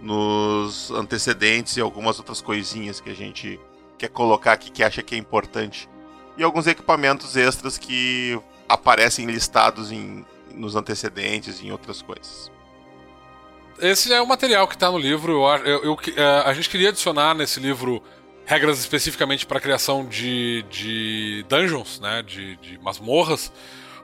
nos 0.00 0.90
antecedentes 0.90 1.76
e 1.76 1.80
algumas 1.80 2.18
outras 2.18 2.40
coisinhas 2.40 3.00
que 3.00 3.10
a 3.10 3.14
gente 3.14 3.60
quer 3.98 4.08
colocar 4.08 4.52
aqui 4.52 4.70
que 4.70 4.82
acha 4.82 5.02
que 5.02 5.14
é 5.14 5.18
importante. 5.18 5.88
E 6.36 6.42
alguns 6.42 6.66
equipamentos 6.66 7.36
extras 7.36 7.76
que 7.76 8.40
aparecem 8.68 9.26
listados 9.26 9.92
em, 9.92 10.24
nos 10.54 10.74
antecedentes 10.74 11.60
e 11.60 11.66
em 11.66 11.72
outras 11.72 12.00
coisas. 12.00 12.50
Esse 13.78 14.12
é 14.12 14.20
o 14.20 14.26
material 14.26 14.68
que 14.68 14.74
está 14.74 14.90
no 14.90 14.98
livro. 14.98 15.32
Eu, 15.32 15.66
eu, 15.66 15.84
eu, 15.84 15.98
é, 16.16 16.42
a 16.44 16.52
gente 16.52 16.68
queria 16.68 16.90
adicionar 16.90 17.34
nesse 17.34 17.60
livro 17.60 18.02
regras 18.44 18.78
especificamente 18.78 19.46
para 19.46 19.58
a 19.58 19.60
criação 19.60 20.04
de, 20.04 20.64
de 20.68 21.44
dungeons, 21.48 22.00
né, 22.00 22.22
de, 22.22 22.56
de 22.56 22.78
masmorras. 22.78 23.52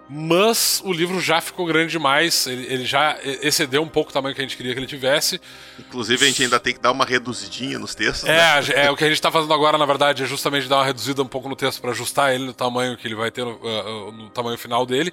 Mas 0.09 0.81
o 0.85 0.93
livro 0.93 1.21
já 1.21 1.41
ficou 1.41 1.67
grande 1.67 1.91
demais, 1.91 2.47
ele, 2.47 2.65
ele, 2.73 2.87
já 2.87 3.19
excedeu 3.43 3.83
um 3.83 3.89
pouco 3.89 4.11
o 4.11 4.13
tamanho 4.13 4.35
que 4.37 4.41
a 4.41 4.45
gente 4.45 4.57
queria 4.57 4.73
que 4.73 4.79
ele 4.79 4.87
tivesse. 4.87 5.41
Inclusive, 5.79 6.25
a 6.25 6.29
gente 6.29 6.43
ainda 6.45 6.61
tem 6.61 6.75
que 6.75 6.81
dar 6.81 6.93
uma 6.93 7.05
reduzidinha 7.05 7.77
nos 7.77 7.93
textos. 7.93 8.29
É, 8.29 8.61
né? 8.63 8.87
é 8.87 8.91
o 8.91 8.97
que 8.97 9.03
a 9.03 9.09
gente 9.09 9.17
está 9.17 9.33
fazendo 9.33 9.53
agora, 9.53 9.77
na 9.77 9.85
verdade, 9.85 10.23
é 10.23 10.27
justamente 10.27 10.69
dar 10.69 10.77
uma 10.77 10.85
reduzida 10.85 11.21
um 11.23 11.27
pouco 11.27 11.49
no 11.49 11.57
texto 11.57 11.81
para 11.81 11.91
ajustar 11.91 12.33
ele 12.33 12.45
no 12.45 12.55
tamanho 12.55 12.97
que 12.97 13.07
ele 13.09 13.17
vai 13.17 13.33
ter, 13.33 13.45
no, 13.45 13.55
uh, 13.55 14.13
no 14.13 14.31
tamanho 14.31 14.57
final 14.57 14.87
dele. 14.87 15.13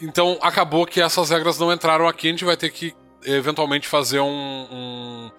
Então, 0.00 0.38
acabou 0.40 0.86
que 0.86 1.00
essas 1.00 1.30
regras 1.30 1.58
não 1.58 1.72
entraram 1.72 2.06
aqui, 2.06 2.28
a 2.28 2.30
gente 2.30 2.44
vai 2.44 2.56
ter 2.56 2.70
que 2.70 2.94
eventualmente 3.24 3.88
fazer 3.88 4.20
um, 4.20 4.28
um 4.70 5.30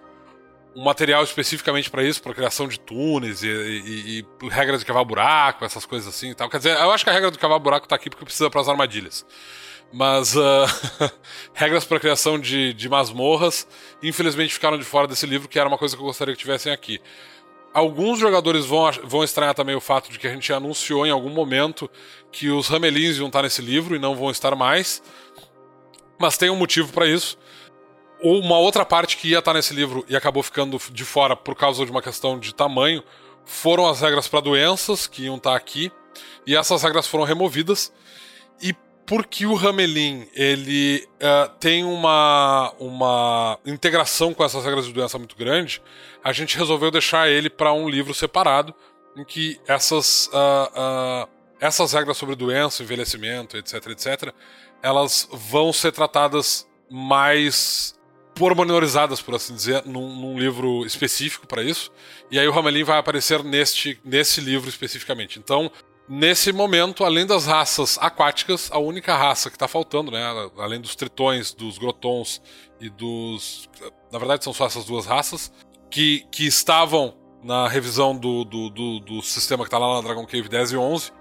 um 0.75 0.83
material 0.83 1.23
especificamente 1.23 1.89
para 1.89 2.03
isso, 2.03 2.21
para 2.21 2.33
criação 2.33 2.67
de 2.67 2.79
túneis 2.79 3.41
e, 3.43 3.47
e, 3.47 4.19
e, 4.19 4.47
regras 4.49 4.79
de 4.79 4.85
cavar 4.85 5.03
buraco, 5.03 5.65
essas 5.65 5.85
coisas 5.85 6.07
assim 6.13 6.31
e 6.31 6.35
tal. 6.35 6.49
Quer 6.49 6.57
dizer, 6.57 6.77
eu 6.77 6.91
acho 6.91 7.03
que 7.03 7.09
a 7.09 7.13
regra 7.13 7.31
do 7.31 7.39
cavar 7.39 7.59
buraco 7.59 7.87
tá 7.87 7.95
aqui 7.95 8.09
porque 8.09 8.25
precisa 8.25 8.49
para 8.49 8.61
as 8.61 8.69
armadilhas. 8.69 9.25
Mas 9.91 10.35
uh, 10.35 10.65
regras 11.53 11.83
para 11.83 11.99
criação 11.99 12.37
de, 12.39 12.73
de 12.73 12.87
masmorras, 12.87 13.67
infelizmente 14.03 14.53
ficaram 14.53 14.77
de 14.77 14.83
fora 14.83 15.07
desse 15.07 15.25
livro, 15.25 15.47
que 15.47 15.57
era 15.57 15.67
uma 15.67 15.77
coisa 15.77 15.95
que 15.95 16.01
eu 16.01 16.05
gostaria 16.05 16.35
que 16.35 16.39
tivessem 16.39 16.71
aqui. 16.71 17.01
Alguns 17.73 18.19
jogadores 18.19 18.65
vão, 18.65 18.91
vão 19.03 19.23
estranhar 19.23 19.55
também 19.55 19.75
o 19.75 19.81
fato 19.81 20.11
de 20.11 20.19
que 20.19 20.27
a 20.27 20.31
gente 20.31 20.51
anunciou 20.53 21.05
em 21.05 21.11
algum 21.11 21.29
momento 21.29 21.89
que 22.31 22.49
os 22.49 22.67
Ramelins 22.67 23.17
iam 23.17 23.27
estar 23.27 23.41
nesse 23.41 23.61
livro 23.61 23.95
e 23.95 23.99
não 23.99 24.15
vão 24.15 24.29
estar 24.29 24.55
mais. 24.55 25.01
Mas 26.19 26.37
tem 26.37 26.49
um 26.49 26.55
motivo 26.55 26.91
para 26.91 27.07
isso 27.07 27.37
uma 28.21 28.57
outra 28.57 28.85
parte 28.85 29.17
que 29.17 29.29
ia 29.29 29.39
estar 29.39 29.53
nesse 29.53 29.73
livro 29.73 30.05
e 30.09 30.15
acabou 30.15 30.43
ficando 30.43 30.79
de 30.91 31.05
fora 31.05 31.35
por 31.35 31.55
causa 31.55 31.85
de 31.85 31.91
uma 31.91 32.01
questão 32.01 32.37
de 32.37 32.53
tamanho 32.53 33.03
foram 33.45 33.87
as 33.87 34.01
regras 34.01 34.27
para 34.27 34.41
doenças 34.41 35.07
que 35.07 35.23
iam 35.23 35.37
estar 35.37 35.55
aqui 35.55 35.91
e 36.45 36.55
essas 36.55 36.83
regras 36.83 37.07
foram 37.07 37.23
removidas. 37.23 37.91
E 38.61 38.75
porque 39.05 39.45
o 39.45 39.55
Ramelin 39.55 40.27
ele 40.35 41.07
uh, 41.15 41.49
tem 41.59 41.83
uma, 41.83 42.71
uma 42.79 43.57
integração 43.65 44.33
com 44.33 44.43
essas 44.43 44.63
regras 44.63 44.85
de 44.85 44.93
doença 44.93 45.17
muito 45.17 45.35
grande, 45.35 45.81
a 46.23 46.31
gente 46.31 46.57
resolveu 46.57 46.91
deixar 46.91 47.27
ele 47.27 47.49
para 47.49 47.73
um 47.73 47.89
livro 47.89 48.13
separado 48.13 48.73
em 49.17 49.23
que 49.23 49.59
essas, 49.67 50.27
uh, 50.27 51.23
uh, 51.25 51.29
essas 51.59 51.93
regras 51.93 52.17
sobre 52.17 52.35
doença, 52.35 52.83
envelhecimento, 52.83 53.57
etc, 53.57 53.87
etc, 53.87 54.33
elas 54.83 55.27
vão 55.31 55.73
ser 55.73 55.91
tratadas 55.91 56.67
mais 56.89 57.98
pormenorizadas, 58.39 59.21
por 59.21 59.35
assim 59.35 59.53
dizer, 59.53 59.83
num, 59.85 60.15
num 60.15 60.39
livro 60.39 60.85
específico 60.85 61.45
para 61.45 61.61
isso. 61.61 61.91
E 62.31 62.39
aí 62.39 62.47
o 62.47 62.51
Ramelin 62.51 62.85
vai 62.85 62.97
aparecer 62.97 63.43
neste, 63.43 63.99
nesse 64.01 64.39
livro 64.39 64.69
especificamente. 64.69 65.37
Então, 65.37 65.69
nesse 66.07 66.53
momento, 66.53 67.03
além 67.03 67.25
das 67.25 67.45
raças 67.45 67.97
aquáticas, 67.99 68.69
a 68.71 68.79
única 68.79 69.13
raça 69.13 69.49
que 69.49 69.57
está 69.57 69.67
faltando, 69.67 70.09
né, 70.09 70.23
além 70.57 70.79
dos 70.79 70.95
tritões, 70.95 71.53
dos 71.53 71.77
grotons 71.77 72.41
e 72.79 72.89
dos. 72.89 73.69
Na 74.09 74.17
verdade, 74.17 74.45
são 74.45 74.53
só 74.53 74.67
essas 74.67 74.85
duas 74.85 75.05
raças, 75.05 75.51
que, 75.91 76.25
que 76.31 76.47
estavam 76.47 77.13
na 77.43 77.67
revisão 77.67 78.15
do, 78.15 78.45
do, 78.45 78.69
do, 78.69 78.99
do 79.01 79.21
sistema 79.21 79.65
que 79.65 79.67
está 79.67 79.77
lá 79.77 79.95
na 79.95 80.01
Dragon 80.01 80.25
Cave 80.25 80.47
10 80.47 80.71
e 80.71 80.77
11 80.77 81.18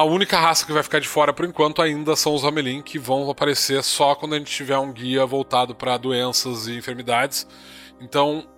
a 0.00 0.04
única 0.04 0.38
raça 0.38 0.64
que 0.64 0.72
vai 0.72 0.82
ficar 0.82 0.98
de 0.98 1.06
fora 1.06 1.30
por 1.30 1.44
enquanto 1.44 1.82
ainda 1.82 2.16
são 2.16 2.34
os 2.34 2.42
Ramelin, 2.42 2.80
que 2.80 2.98
vão 2.98 3.30
aparecer 3.30 3.82
só 3.84 4.14
quando 4.14 4.34
a 4.34 4.38
gente 4.38 4.50
tiver 4.50 4.78
um 4.78 4.90
guia 4.90 5.26
voltado 5.26 5.74
para 5.74 5.98
doenças 5.98 6.66
e 6.66 6.74
enfermidades. 6.74 7.46
Então, 8.00 8.48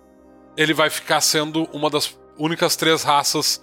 ele 0.55 0.73
vai 0.73 0.89
ficar 0.89 1.19
sendo 1.19 1.65
uma 1.73 1.89
das 1.89 2.17
únicas 2.37 2.77
três 2.77 3.03
raças 3.03 3.61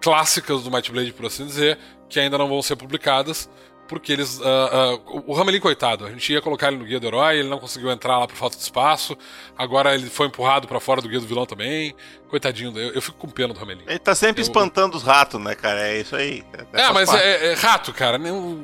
clássicas 0.00 0.64
do 0.64 0.70
Might 0.70 0.90
Blade, 0.90 1.12
por 1.12 1.26
assim 1.26 1.46
dizer, 1.46 1.78
que 2.08 2.18
ainda 2.18 2.36
não 2.36 2.48
vão 2.48 2.60
ser 2.60 2.74
publicadas 2.74 3.48
porque 3.90 4.12
eles. 4.12 4.38
Uh, 4.38 4.44
uh, 4.44 5.24
o 5.26 5.34
Ramelin, 5.34 5.58
coitado, 5.58 6.06
a 6.06 6.10
gente 6.10 6.32
ia 6.32 6.40
colocar 6.40 6.68
ele 6.68 6.76
no 6.76 6.84
guia 6.84 7.00
do 7.00 7.06
herói, 7.08 7.40
ele 7.40 7.48
não 7.48 7.58
conseguiu 7.58 7.90
entrar 7.90 8.18
lá 8.18 8.28
por 8.28 8.36
falta 8.36 8.56
de 8.56 8.62
espaço. 8.62 9.18
Agora 9.58 9.92
ele 9.96 10.08
foi 10.08 10.28
empurrado 10.28 10.68
para 10.68 10.78
fora 10.78 11.02
do 11.02 11.08
guia 11.08 11.18
do 11.18 11.26
vilão 11.26 11.44
também. 11.44 11.92
Coitadinho, 12.28 12.72
eu, 12.78 12.92
eu 12.92 13.02
fico 13.02 13.18
com 13.18 13.28
pena 13.28 13.52
do 13.52 13.58
Ramelin. 13.58 13.82
Ele 13.88 13.98
tá 13.98 14.14
sempre 14.14 14.42
eu, 14.42 14.44
espantando 14.44 14.96
os 14.96 15.02
ratos, 15.02 15.40
né, 15.42 15.56
cara? 15.56 15.88
É 15.88 16.00
isso 16.00 16.14
aí. 16.14 16.44
É, 16.72 16.82
é 16.82 16.92
mas 16.92 17.12
é, 17.12 17.46
é, 17.50 17.54
rato, 17.54 17.92
cara. 17.92 18.16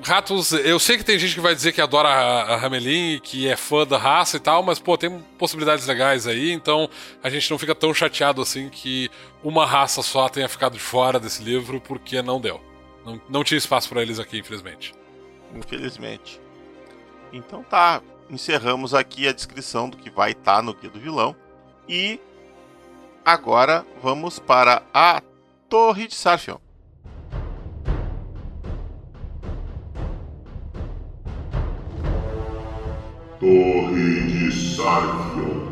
Ratos. 0.04 0.52
Eu 0.52 0.78
sei 0.78 0.96
que 0.96 1.04
tem 1.04 1.18
gente 1.18 1.34
que 1.34 1.40
vai 1.40 1.56
dizer 1.56 1.72
que 1.72 1.80
adora 1.80 2.08
a, 2.08 2.54
a 2.54 2.56
Ramelin, 2.56 3.18
que 3.20 3.48
é 3.48 3.56
fã 3.56 3.84
da 3.84 3.98
raça 3.98 4.36
e 4.36 4.40
tal, 4.40 4.62
mas, 4.62 4.78
pô, 4.78 4.96
tem 4.96 5.18
possibilidades 5.36 5.88
legais 5.88 6.28
aí, 6.28 6.52
então 6.52 6.88
a 7.20 7.28
gente 7.28 7.50
não 7.50 7.58
fica 7.58 7.74
tão 7.74 7.92
chateado 7.92 8.40
assim 8.40 8.68
que 8.68 9.10
uma 9.42 9.66
raça 9.66 10.02
só 10.02 10.28
tenha 10.28 10.48
ficado 10.48 10.74
de 10.74 10.78
fora 10.78 11.18
desse 11.18 11.42
livro 11.42 11.80
porque 11.80 12.22
não 12.22 12.40
deu. 12.40 12.60
Não, 13.04 13.20
não 13.28 13.42
tinha 13.42 13.58
espaço 13.58 13.88
para 13.88 14.02
eles 14.02 14.20
aqui, 14.20 14.38
infelizmente 14.38 14.94
infelizmente. 15.56 16.40
Então 17.32 17.62
tá, 17.62 18.02
encerramos 18.30 18.94
aqui 18.94 19.26
a 19.26 19.32
descrição 19.32 19.88
do 19.88 19.96
que 19.96 20.10
vai 20.10 20.32
estar 20.32 20.56
tá 20.56 20.62
no 20.62 20.74
Guia 20.74 20.90
do 20.90 21.00
Vilão. 21.00 21.34
E 21.88 22.20
agora 23.24 23.86
vamos 24.02 24.38
para 24.38 24.82
a 24.92 25.22
Torre 25.68 26.06
de 26.06 26.14
Sarfion. 26.14 26.58
Torre 33.38 34.22
de 34.26 34.52
Sarfion. 34.52 35.66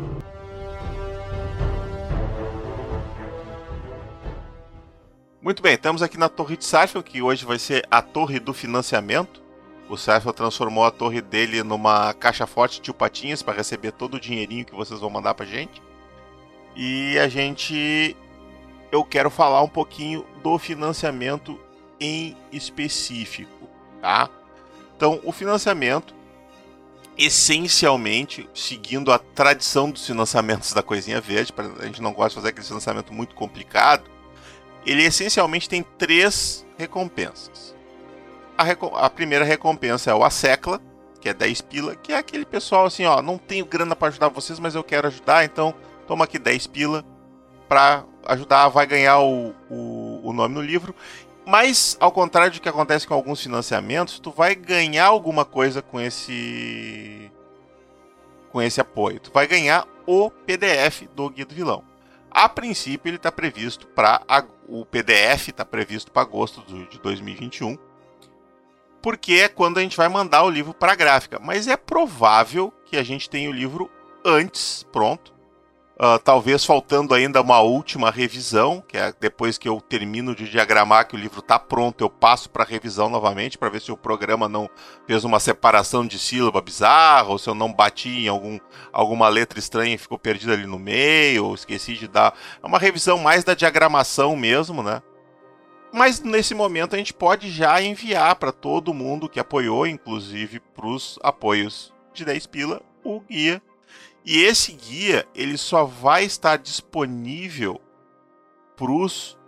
Muito 5.41 5.61
bem, 5.61 5.75
estamos 5.75 6.01
aqui 6.01 6.17
na 6.17 6.27
Torre 6.27 6.57
de 6.57 6.65
Sarfion, 6.65 7.03
que 7.03 7.21
hoje 7.21 7.45
vai 7.45 7.59
ser 7.59 7.85
a 7.91 8.01
Torre 8.01 8.39
do 8.39 8.51
Financiamento. 8.51 9.44
O 9.87 9.97
Cefalo 9.97 10.33
transformou 10.33 10.83
a 10.83 10.91
torre 10.91 11.21
dele 11.21 11.63
numa 11.63 12.13
caixa 12.13 12.47
forte 12.47 12.81
de 12.81 12.91
patinhas 12.91 13.43
para 13.43 13.53
receber 13.53 13.91
todo 13.91 14.15
o 14.15 14.19
dinheirinho 14.19 14.65
que 14.65 14.73
vocês 14.73 14.99
vão 14.99 15.09
mandar 15.09 15.33
pra 15.35 15.45
gente. 15.45 15.81
E 16.75 17.17
a 17.19 17.27
gente. 17.27 18.15
Eu 18.91 19.03
quero 19.03 19.29
falar 19.29 19.61
um 19.61 19.69
pouquinho 19.69 20.25
do 20.41 20.57
financiamento 20.57 21.59
em 21.99 22.35
específico, 22.51 23.69
tá? 24.01 24.29
Então, 24.95 25.19
o 25.23 25.31
financiamento, 25.31 26.15
essencialmente, 27.17 28.49
seguindo 28.53 29.11
a 29.11 29.19
tradição 29.19 29.91
dos 29.91 30.05
financiamentos 30.05 30.71
da 30.73 30.81
Coisinha 30.81 31.19
Verde, 31.19 31.53
a 31.79 31.85
gente 31.85 32.01
não 32.01 32.13
gosta 32.13 32.29
de 32.29 32.35
fazer 32.35 32.49
aquele 32.49 32.65
financiamento 32.65 33.13
muito 33.13 33.35
complicado, 33.35 34.09
ele 34.85 35.03
essencialmente 35.03 35.67
tem 35.67 35.83
três 35.97 36.65
recompensas. 36.77 37.74
A, 38.57 39.05
a 39.05 39.09
primeira 39.09 39.43
recompensa 39.43 40.11
é 40.11 40.13
o 40.13 40.23
Assecla, 40.23 40.81
que 41.19 41.29
é 41.29 41.33
10 41.33 41.61
pila, 41.61 41.95
que 41.95 42.13
é 42.13 42.17
aquele 42.17 42.45
pessoal 42.45 42.85
assim, 42.85 43.05
ó, 43.05 43.21
não 43.21 43.37
tenho 43.37 43.65
grana 43.65 43.95
para 43.95 44.09
ajudar 44.09 44.29
vocês, 44.29 44.59
mas 44.59 44.75
eu 44.75 44.83
quero 44.83 45.07
ajudar, 45.07 45.43
então 45.43 45.73
toma 46.07 46.25
aqui 46.25 46.37
10 46.37 46.67
pila 46.67 47.03
para 47.67 48.05
ajudar, 48.27 48.69
vai 48.69 48.85
ganhar 48.85 49.19
o, 49.19 49.53
o, 49.69 50.21
o, 50.23 50.33
nome 50.33 50.55
no 50.55 50.61
livro. 50.61 50.95
Mas, 51.45 51.97
ao 51.99 52.11
contrário 52.11 52.53
do 52.53 52.61
que 52.61 52.69
acontece 52.69 53.07
com 53.07 53.13
alguns 53.13 53.41
financiamentos, 53.41 54.19
tu 54.19 54.31
vai 54.31 54.55
ganhar 54.55 55.05
alguma 55.05 55.45
coisa 55.45 55.81
com 55.81 55.99
esse 55.99 57.31
com 58.51 58.61
esse 58.61 58.79
apoio. 58.79 59.19
Tu 59.19 59.31
vai 59.33 59.45
ganhar 59.45 59.85
o 60.07 60.31
PDF 60.31 61.03
do 61.13 61.29
Guia 61.29 61.45
do 61.45 61.53
Vilão. 61.53 61.83
A 62.31 62.47
princípio, 62.47 63.09
ele 63.09 63.17
está 63.17 63.31
previsto 63.31 63.85
para 63.87 64.21
o 64.67 64.85
PDF 64.85 65.49
está 65.49 65.65
previsto 65.65 66.11
para 66.11 66.21
agosto 66.21 66.61
de 66.61 66.99
2021 66.99 67.77
porque 69.05 69.33
é 69.33 69.47
quando 69.47 69.77
a 69.77 69.81
gente 69.81 69.95
vai 69.95 70.09
mandar 70.09 70.41
o 70.41 70.49
livro 70.49 70.73
para 70.73 70.93
a 70.93 70.95
gráfica. 70.95 71.39
Mas 71.39 71.67
é 71.67 71.77
provável 71.77 72.73
que 72.85 72.97
a 72.97 73.03
gente 73.03 73.29
tenha 73.29 73.47
o 73.47 73.53
livro 73.53 73.87
antes 74.25 74.83
pronto 74.91 75.35
Uh, 75.95 76.19
talvez 76.19 76.65
faltando 76.65 77.13
ainda 77.13 77.41
uma 77.41 77.61
última 77.61 78.11
revisão, 78.11 78.83
que 78.85 78.97
é 78.97 79.13
depois 79.17 79.57
que 79.57 79.69
eu 79.69 79.79
termino 79.79 80.35
de 80.35 80.49
diagramar 80.49 81.07
que 81.07 81.15
o 81.15 81.17
livro 81.17 81.39
está 81.39 81.57
pronto, 81.57 82.03
eu 82.03 82.09
passo 82.09 82.49
para 82.49 82.65
revisão 82.65 83.09
novamente 83.09 83.57
para 83.57 83.69
ver 83.69 83.79
se 83.79 83.93
o 83.93 83.97
programa 83.97 84.49
não 84.49 84.69
fez 85.07 85.23
uma 85.23 85.39
separação 85.39 86.05
de 86.05 86.19
sílaba 86.19 86.61
bizarra, 86.61 87.29
ou 87.29 87.37
se 87.37 87.49
eu 87.49 87.55
não 87.55 87.71
bati 87.71 88.25
em 88.25 88.27
algum, 88.27 88.59
alguma 88.91 89.29
letra 89.29 89.57
estranha 89.57 89.95
e 89.95 89.97
ficou 89.97 90.19
perdida 90.19 90.51
ali 90.51 90.65
no 90.65 90.77
meio, 90.77 91.45
ou 91.45 91.55
esqueci 91.55 91.93
de 91.93 92.09
dar. 92.09 92.33
É 92.61 92.67
uma 92.67 92.77
revisão 92.77 93.17
mais 93.17 93.45
da 93.45 93.53
diagramação 93.53 94.35
mesmo, 94.35 94.83
né? 94.83 95.01
Mas 95.95 96.19
nesse 96.19 96.53
momento 96.53 96.93
a 96.93 96.97
gente 96.97 97.13
pode 97.13 97.49
já 97.49 97.81
enviar 97.81 98.35
para 98.35 98.51
todo 98.51 98.93
mundo 98.93 99.29
que 99.29 99.39
apoiou, 99.39 99.87
inclusive 99.87 100.59
para 100.59 100.87
os 100.87 101.17
apoios 101.23 101.93
de 102.13 102.25
10 102.25 102.47
pila, 102.47 102.81
o 103.01 103.21
guia 103.21 103.61
e 104.25 104.43
esse 104.43 104.73
guia 104.73 105.25
ele 105.33 105.57
só 105.57 105.85
vai 105.85 106.25
estar 106.25 106.57
disponível 106.57 107.79
para 108.75 108.91
os, 108.91 109.39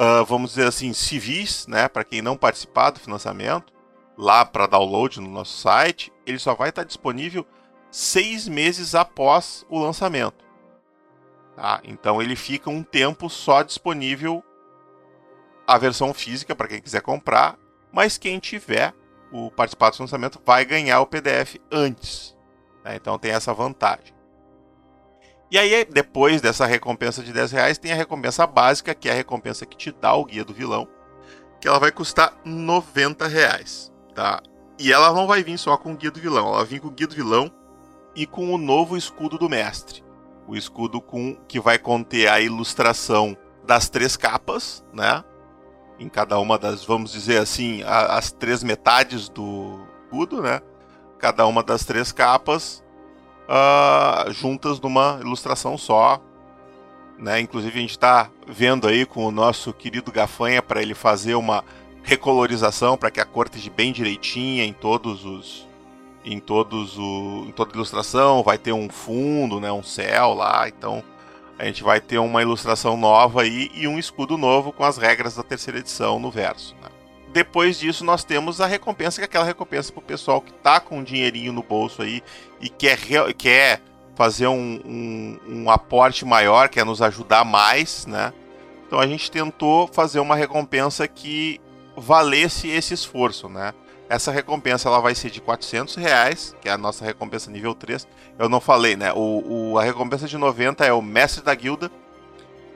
uh, 0.00 0.22
ah, 0.22 0.22
vamos 0.22 0.52
dizer 0.52 0.68
assim, 0.68 0.94
civis, 0.94 1.66
né? 1.66 1.86
Para 1.86 2.02
quem 2.02 2.22
não 2.22 2.34
participar 2.34 2.88
do 2.88 3.00
financiamento, 3.00 3.74
lá 4.16 4.46
para 4.46 4.66
download 4.66 5.20
no 5.20 5.28
nosso 5.28 5.58
site, 5.58 6.10
ele 6.24 6.38
só 6.38 6.54
vai 6.54 6.70
estar 6.70 6.84
disponível 6.84 7.46
seis 7.90 8.48
meses 8.48 8.94
após 8.94 9.66
o 9.68 9.78
lançamento. 9.78 10.46
Tá? 11.54 11.82
Então 11.84 12.22
ele 12.22 12.36
fica 12.36 12.70
um 12.70 12.82
tempo 12.82 13.28
só 13.28 13.62
disponível 13.62 14.42
a 15.66 15.78
versão 15.78 16.12
física 16.12 16.54
para 16.54 16.68
quem 16.68 16.80
quiser 16.80 17.02
comprar, 17.02 17.58
mas 17.92 18.18
quem 18.18 18.38
tiver 18.38 18.94
o 19.32 19.50
participar 19.50 19.90
do 19.90 20.00
lançamento 20.00 20.40
vai 20.44 20.64
ganhar 20.64 21.00
o 21.00 21.06
PDF 21.06 21.56
antes. 21.70 22.36
Né? 22.84 22.96
Então 22.96 23.18
tem 23.18 23.32
essa 23.32 23.54
vantagem. 23.54 24.14
E 25.50 25.58
aí, 25.58 25.84
depois 25.84 26.40
dessa 26.40 26.64
recompensa 26.64 27.22
de 27.22 27.30
10 27.30 27.52
reais, 27.52 27.78
tem 27.78 27.92
a 27.92 27.94
recompensa 27.94 28.46
básica, 28.46 28.94
que 28.94 29.08
é 29.08 29.12
a 29.12 29.14
recompensa 29.14 29.66
que 29.66 29.76
te 29.76 29.92
dá 29.92 30.14
o 30.14 30.24
guia 30.24 30.44
do 30.44 30.54
vilão, 30.54 30.88
que 31.60 31.68
ela 31.68 31.78
vai 31.78 31.92
custar 31.92 32.34
90 32.42 33.28
reais. 33.28 33.92
Tá? 34.14 34.42
E 34.78 34.90
ela 34.90 35.12
não 35.12 35.26
vai 35.26 35.44
vir 35.44 35.58
só 35.58 35.76
com 35.76 35.92
o 35.92 35.96
guia 35.96 36.10
do 36.10 36.20
vilão, 36.20 36.48
ela 36.48 36.64
vir 36.64 36.80
com 36.80 36.88
o 36.88 36.90
guia 36.90 37.06
do 37.06 37.14
vilão 37.14 37.52
e 38.16 38.26
com 38.26 38.52
o 38.52 38.58
novo 38.58 38.96
escudo 38.96 39.36
do 39.36 39.48
mestre. 39.48 40.02
O 40.46 40.56
escudo 40.56 41.00
com 41.02 41.36
que 41.46 41.60
vai 41.60 41.78
conter 41.78 42.28
a 42.28 42.40
ilustração 42.40 43.36
das 43.64 43.90
três 43.90 44.16
capas, 44.16 44.82
né? 44.92 45.22
Em 46.02 46.08
cada 46.08 46.38
uma 46.38 46.58
das, 46.58 46.84
vamos 46.84 47.12
dizer 47.12 47.38
assim, 47.40 47.82
a, 47.84 48.18
as 48.18 48.32
três 48.32 48.62
metades 48.62 49.28
do 49.28 49.80
escudo, 50.04 50.42
né? 50.42 50.60
cada 51.22 51.46
uma 51.46 51.62
das 51.62 51.84
três 51.84 52.10
capas 52.10 52.82
uh, 53.48 54.30
juntas 54.32 54.80
numa 54.80 55.18
ilustração 55.20 55.78
só. 55.78 56.20
Né? 57.16 57.40
Inclusive 57.40 57.78
a 57.78 57.80
gente 57.80 57.90
está 57.92 58.28
vendo 58.46 58.88
aí 58.88 59.06
com 59.06 59.24
o 59.24 59.30
nosso 59.30 59.72
querido 59.72 60.10
Gafanha 60.10 60.60
para 60.60 60.82
ele 60.82 60.94
fazer 60.94 61.36
uma 61.36 61.64
recolorização 62.02 62.96
para 62.96 63.12
que 63.12 63.20
a 63.20 63.24
cor 63.24 63.46
esteja 63.46 63.70
bem 63.70 63.92
direitinha 63.92 64.64
em 64.64 64.72
todos 64.72 65.24
os 65.24 65.70
em 66.24 66.38
todos 66.40 66.98
o 66.98 67.44
em 67.48 67.52
toda 67.52 67.74
ilustração 67.74 68.42
vai 68.42 68.58
ter 68.58 68.72
um 68.72 68.88
fundo 68.88 69.60
né 69.60 69.70
um 69.70 69.84
céu 69.84 70.34
lá 70.34 70.68
então 70.68 71.02
a 71.62 71.66
gente 71.66 71.84
vai 71.84 72.00
ter 72.00 72.18
uma 72.18 72.42
ilustração 72.42 72.96
nova 72.96 73.42
aí 73.42 73.70
e 73.72 73.86
um 73.86 73.96
escudo 73.98 74.36
novo 74.36 74.72
com 74.72 74.82
as 74.82 74.98
regras 74.98 75.36
da 75.36 75.44
terceira 75.44 75.78
edição 75.78 76.18
no 76.18 76.28
verso 76.28 76.74
né? 76.82 76.88
depois 77.32 77.78
disso 77.78 78.04
nós 78.04 78.24
temos 78.24 78.60
a 78.60 78.66
recompensa, 78.66 79.20
que 79.20 79.22
é 79.22 79.26
aquela 79.26 79.44
recompensa 79.44 79.92
para 79.92 80.00
o 80.00 80.04
pessoal 80.04 80.40
que 80.40 80.50
está 80.50 80.80
com 80.80 80.98
um 80.98 81.04
dinheirinho 81.04 81.52
no 81.52 81.62
bolso 81.62 82.02
aí 82.02 82.22
e 82.60 82.68
quer, 82.68 82.98
quer 83.34 83.80
fazer 84.14 84.48
um, 84.48 84.80
um, 84.84 85.38
um, 85.48 85.70
aporte 85.70 86.24
maior, 86.24 86.68
quer 86.68 86.84
nos 86.84 87.00
ajudar 87.00 87.44
mais, 87.44 88.06
né? 88.06 88.32
Então 88.86 89.00
a 89.00 89.06
gente 89.06 89.30
tentou 89.30 89.88
fazer 89.88 90.20
uma 90.20 90.36
recompensa 90.36 91.08
que 91.08 91.60
valesse 91.96 92.68
esse 92.68 92.92
esforço, 92.92 93.48
né? 93.48 93.72
Essa 94.12 94.30
recompensa 94.30 94.90
ela 94.90 95.00
vai 95.00 95.14
ser 95.14 95.30
de 95.30 95.40
400 95.40 95.94
reais, 95.94 96.54
que 96.60 96.68
é 96.68 96.72
a 96.72 96.76
nossa 96.76 97.02
recompensa 97.02 97.50
nível 97.50 97.74
3. 97.74 98.06
Eu 98.38 98.46
não 98.46 98.60
falei, 98.60 98.94
né? 98.94 99.10
O, 99.14 99.70
o, 99.72 99.78
a 99.78 99.82
recompensa 99.82 100.28
de 100.28 100.36
90 100.36 100.84
é 100.84 100.92
o 100.92 101.00
Mestre 101.00 101.42
da 101.42 101.54
Guilda, 101.54 101.90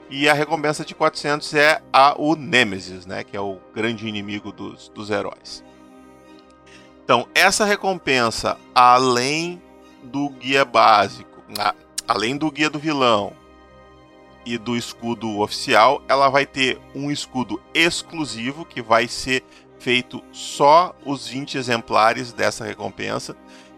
e 0.09 0.27
a 0.27 0.33
recompensa 0.33 0.83
de 0.83 0.95
400 0.95 1.53
é 1.53 1.79
a 1.93 2.19
o 2.19 2.35
Nemesis, 2.35 3.05
né, 3.05 3.23
que 3.23 3.37
é 3.37 3.39
o 3.39 3.59
grande 3.71 4.07
inimigo 4.07 4.51
dos, 4.51 4.89
dos 4.89 5.11
heróis. 5.11 5.63
Então, 7.03 7.27
essa 7.35 7.65
recompensa, 7.65 8.57
além 8.73 9.61
do 10.01 10.29
guia 10.29 10.65
básico, 10.65 11.43
além 12.07 12.35
do 12.35 12.49
guia 12.49 12.71
do 12.71 12.79
vilão 12.79 13.31
e 14.43 14.57
do 14.57 14.75
escudo 14.75 15.39
oficial, 15.39 16.01
ela 16.07 16.29
vai 16.29 16.47
ter 16.47 16.81
um 16.95 17.11
escudo 17.11 17.61
exclusivo 17.75 18.65
que 18.65 18.81
vai 18.81 19.07
ser 19.07 19.43
feito 19.79 20.23
só 20.31 20.95
os 21.05 21.27
20 21.27 21.57
exemplares 21.57 22.33
dessa 22.33 22.65
recompensa 22.65 23.35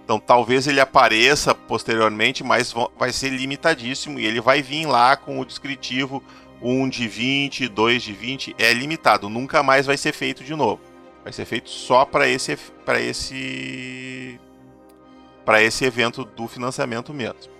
então 0.09 0.19
talvez 0.19 0.65
ele 0.65 0.79
apareça 0.79 1.53
posteriormente, 1.53 2.43
mas 2.43 2.73
vai 2.97 3.13
ser 3.13 3.29
limitadíssimo 3.29 4.19
e 4.19 4.25
ele 4.25 4.41
vai 4.41 4.59
vir 4.59 4.87
lá 4.87 5.15
com 5.15 5.39
o 5.39 5.45
descritivo 5.45 6.23
1 6.63 6.89
de 6.89 7.07
20, 7.07 7.67
2 7.67 8.01
de 8.01 8.13
20, 8.13 8.55
é 8.57 8.73
limitado, 8.73 9.29
nunca 9.29 9.61
mais 9.61 9.85
vai 9.85 9.95
ser 9.97 10.11
feito 10.11 10.43
de 10.43 10.55
novo. 10.55 10.81
Vai 11.23 11.31
ser 11.31 11.45
feito 11.45 11.69
só 11.69 12.05
para 12.05 12.27
esse 12.27 12.57
para 12.83 12.99
esse 12.99 14.39
para 15.45 15.61
esse 15.61 15.85
evento 15.85 16.25
do 16.25 16.47
financiamento 16.47 17.13
mesmo. 17.13 17.53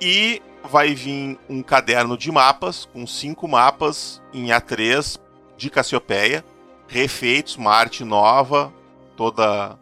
E 0.00 0.42
vai 0.64 0.96
vir 0.96 1.38
um 1.48 1.62
caderno 1.62 2.18
de 2.18 2.32
mapas 2.32 2.86
com 2.86 3.06
cinco 3.06 3.46
mapas 3.46 4.20
em 4.34 4.46
A3 4.46 5.16
de 5.56 5.70
Cassiopeia, 5.70 6.44
refeitos, 6.88 7.56
uma 7.56 7.72
arte 7.72 8.04
nova, 8.04 8.72
toda 9.16 9.78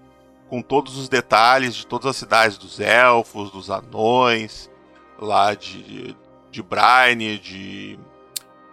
com 0.49 0.63
todos 0.63 0.97
os 0.97 1.09
detalhes 1.09 1.75
de 1.75 1.87
todas 1.87 2.07
as 2.07 2.17
cidades 2.17 2.59
dos 2.59 2.79
elfos, 2.79 3.51
dos 3.51 3.71
anões, 3.71 4.71
lá 5.19 5.55
de, 5.55 6.17
de 6.51 6.63
Braine, 6.63 7.39
de, 7.39 7.99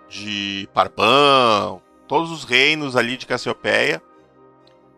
de 0.08 0.70
Parban, 0.74 1.80
todos 2.08 2.32
os 2.32 2.44
reinos 2.44 2.96
ali 2.96 3.18
de 3.18 3.26
Cassiopeia. 3.26 4.02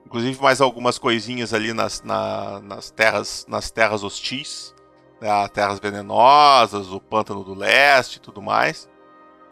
Inclusive 0.06 0.42
mais 0.42 0.62
algumas 0.62 1.00
coisinhas 1.00 1.54
ali 1.54 1.74
nas, 1.74 2.04
na, 2.04 2.60
nas 2.60 2.92
terras 2.92 3.46
nas 3.48 3.72
terras 3.72 4.04
hostis, 4.04 4.76
né, 5.20 5.48
terras 5.48 5.80
venenosas, 5.80 6.92
o 6.92 7.00
pântano 7.00 7.44
do 7.44 7.54
leste 7.54 8.18
e 8.18 8.20
tudo 8.20 8.42
mais. 8.42 8.90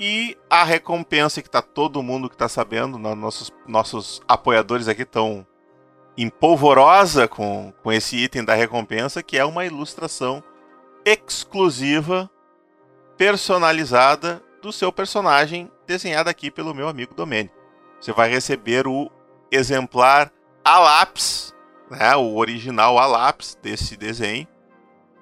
E 0.03 0.35
a 0.49 0.63
recompensa 0.63 1.43
que 1.43 1.49
tá 1.49 1.61
todo 1.61 2.01
mundo 2.01 2.27
que 2.27 2.35
tá 2.35 2.49
sabendo, 2.49 2.97
nossos, 2.97 3.53
nossos 3.67 4.19
apoiadores 4.27 4.87
aqui 4.87 5.03
estão 5.03 5.45
empolvorosa 6.17 7.27
com, 7.27 7.71
com 7.83 7.91
esse 7.91 8.17
item 8.17 8.43
da 8.43 8.55
recompensa, 8.55 9.21
que 9.21 9.37
é 9.37 9.45
uma 9.45 9.63
ilustração 9.63 10.43
exclusiva, 11.05 12.27
personalizada 13.15 14.41
do 14.59 14.73
seu 14.73 14.91
personagem, 14.91 15.71
desenhada 15.85 16.31
aqui 16.31 16.49
pelo 16.49 16.73
meu 16.73 16.87
amigo 16.87 17.13
Domênio. 17.13 17.51
Você 17.99 18.11
vai 18.11 18.27
receber 18.27 18.87
o 18.87 19.07
exemplar 19.51 20.33
a 20.65 20.79
lápis, 20.79 21.53
né, 21.91 22.15
o 22.15 22.37
original 22.37 22.97
a 22.97 23.05
lápis 23.05 23.55
desse 23.61 23.95
desenho. 23.95 24.47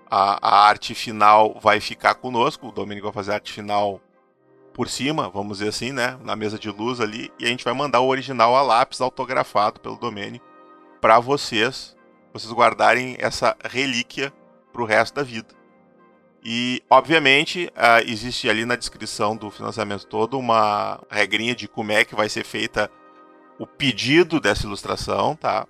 A, 0.10 0.40
a 0.42 0.68
arte 0.70 0.96
final 0.96 1.60
vai 1.62 1.82
ficar 1.82 2.16
conosco, 2.16 2.70
o 2.70 2.72
Domênio 2.72 3.04
vai 3.04 3.12
fazer 3.12 3.32
a 3.32 3.36
arte 3.36 3.52
final 3.52 4.00
por 4.80 4.88
cima, 4.88 5.28
vamos 5.28 5.58
dizer 5.58 5.72
assim, 5.72 5.92
né, 5.92 6.18
na 6.24 6.38
mesa 6.38 6.58
de 6.58 6.70
luz 6.70 7.02
ali, 7.02 7.30
e 7.38 7.44
a 7.44 7.50
gente 7.50 7.66
vai 7.66 7.74
mandar 7.74 8.00
o 8.00 8.08
original 8.08 8.56
a 8.56 8.62
lápis 8.62 9.02
autografado 9.02 9.78
pelo 9.82 9.98
Domênio 9.98 10.40
para 11.02 11.20
vocês, 11.20 11.98
vocês 12.32 12.50
guardarem 12.54 13.18
essa 13.20 13.58
relíquia 13.62 14.32
para 14.72 14.82
o 14.82 14.86
resto 14.86 15.16
da 15.16 15.22
vida. 15.22 15.50
E, 16.42 16.82
obviamente, 16.90 17.70
uh, 17.76 18.10
existe 18.10 18.50
ali 18.50 18.64
na 18.64 18.78
descrição 18.78 19.36
do 19.36 19.52
financiamento 19.52 20.08
todo 20.08 20.40
uma 20.40 21.02
regrinha 21.10 21.54
de 21.54 21.68
como 21.68 21.92
é 21.92 22.06
que 22.06 22.16
vai 22.16 22.30
ser 22.30 22.46
feita 22.46 22.90
o 23.60 23.68
pedido 23.68 24.40
dessa 24.40 24.66
ilustração, 24.66 25.36
tá? 25.36 25.68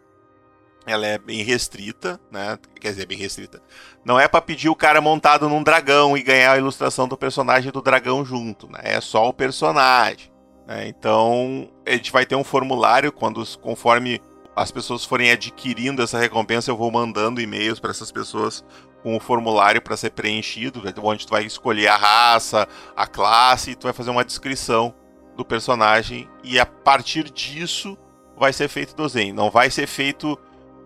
Ela 0.92 1.08
é 1.08 1.18
bem 1.18 1.44
restrita, 1.44 2.20
né? 2.32 2.58
Quer 2.80 2.90
dizer, 2.90 3.06
bem 3.06 3.18
restrita. 3.18 3.62
Não 4.04 4.20
é 4.20 4.28
para 4.28 4.42
pedir 4.42 4.70
o 4.70 4.76
cara 4.76 5.00
montado 5.00 5.48
num 5.48 5.64
dragão 5.64 6.18
e 6.18 6.24
ganhar 6.24 6.54
a 6.54 6.58
ilustração 6.58 7.08
do 7.08 7.18
personagem 7.18 7.72
do 7.72 7.82
dragão 7.82 8.26
junto, 8.26 8.68
né? 8.68 8.80
É 8.84 9.02
só 9.02 9.28
o 9.28 9.34
personagem. 9.34 10.32
Né? 10.68 10.88
Então, 10.88 11.70
a 11.86 11.92
gente 11.92 12.12
vai 12.12 12.26
ter 12.26 12.36
um 12.36 12.44
formulário 12.44 13.12
quando, 13.12 13.44
conforme 13.60 14.22
as 14.56 14.72
pessoas 14.72 15.06
forem 15.06 15.32
adquirindo 15.32 16.02
essa 16.02 16.20
recompensa, 16.20 16.70
eu 16.70 16.78
vou 16.78 16.92
mandando 16.92 17.40
e-mails 17.40 17.80
para 17.80 17.92
essas 17.92 18.12
pessoas 18.12 18.64
com 19.02 19.16
o 19.16 19.20
formulário 19.20 19.82
para 19.82 19.96
ser 19.96 20.12
preenchido, 20.12 20.84
onde 21.02 21.26
tu 21.26 21.32
vai 21.32 21.46
escolher 21.46 21.88
a 21.88 21.96
raça, 21.96 22.68
a 22.96 23.08
classe, 23.08 23.72
e 23.72 23.76
tu 23.76 23.84
vai 23.84 23.94
fazer 23.94 24.10
uma 24.10 24.26
descrição 24.26 24.94
do 25.38 25.46
personagem 25.46 26.30
e 26.44 26.60
a 26.60 26.66
partir 26.66 27.30
disso 27.30 27.98
vai 28.38 28.52
ser 28.52 28.68
feito 28.68 28.92
o 28.92 29.08
desenho. 29.08 29.34
Não 29.34 29.50
vai 29.50 29.72
ser 29.72 29.88
feito 29.88 30.38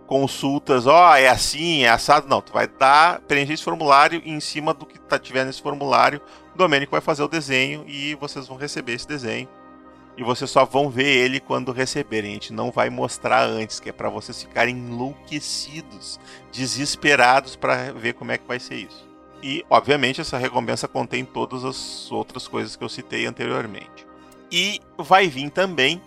consultas, 0.08 0.86
ó, 0.86 1.12
oh, 1.12 1.16
é 1.16 1.28
assim, 1.28 1.84
é 1.84 1.89
assado. 1.89 2.28
Não, 2.28 2.41
tu 2.41 2.54
vai 2.54 2.68
dar, 2.68 3.20
preencher 3.22 3.54
esse 3.54 3.64
formulário 3.64 4.22
e 4.24 4.32
em 4.32 4.39
cima 4.39 4.74
do 4.74 4.86
que 4.86 4.99
tá, 4.99 5.18
tiver 5.18 5.45
nesse 5.45 5.62
formulário, 5.62 6.22
o 6.54 6.58
Domênico 6.58 6.91
vai 6.91 7.01
fazer 7.01 7.24
o 7.24 7.28
desenho 7.28 7.84
e 7.88 8.16
vocês 8.16 8.47
vão 8.47 8.58
receber 8.58 8.93
esse 8.93 9.08
desenho. 9.08 9.47
E 10.16 10.24
vocês 10.24 10.49
só 10.49 10.64
vão 10.64 10.89
ver 10.89 11.08
ele 11.08 11.39
quando 11.39 11.72
receberem. 11.72 12.32
A 12.32 12.34
gente 12.34 12.54
não 12.54 12.70
vai 12.70 12.89
mostrar 12.89 13.43
antes, 13.43 13.80
que 13.80 13.89
é 13.89 13.91
para 13.91 14.10
vocês 14.10 14.43
ficarem 14.43 14.78
enlouquecidos, 14.78 16.20
desesperados 16.51 17.56
para 17.56 17.91
ver 17.93 18.14
como 18.14 18.32
é 18.32 18.38
que 18.38 18.47
vai 18.47 18.60
ser 18.60 18.76
isso. 18.76 19.08
E, 19.41 19.66
obviamente, 19.70 20.22
essa 20.22 20.38
recompensa 20.38 20.88
contém 20.88 21.26
todas 21.26 21.66
as 21.66 22.12
outras 22.12 22.47
coisas 22.47 22.76
que 22.76 22.84
eu 22.84 22.89
citei 22.89 23.26
anteriormente. 23.26 24.08
E 24.51 24.80
vai 24.97 25.28
vir 25.28 25.49
também 25.49 26.01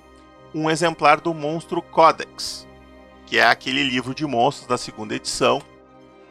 um 0.55 0.71
exemplar 0.71 1.21
do 1.21 1.35
Monstro 1.35 1.83
Codex, 1.83 2.66
que 3.27 3.39
é 3.39 3.45
aquele 3.45 3.83
livro 3.83 4.15
de 4.15 4.25
monstros 4.25 4.69
da 4.69 4.79
segunda 4.79 5.15
edição, 5.15 5.61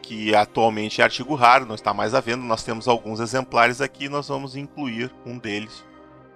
que 0.02 0.34
atualmente 0.34 1.00
é 1.00 1.04
artigo 1.04 1.34
raro, 1.34 1.66
não 1.66 1.74
está 1.74 1.92
mais 1.92 2.14
à 2.14 2.20
venda. 2.20 2.42
Nós 2.44 2.64
temos 2.64 2.88
alguns 2.88 3.20
exemplares 3.20 3.80
aqui, 3.80 4.08
nós 4.08 4.28
vamos 4.28 4.56
incluir 4.56 5.12
um 5.24 5.38
deles 5.38 5.84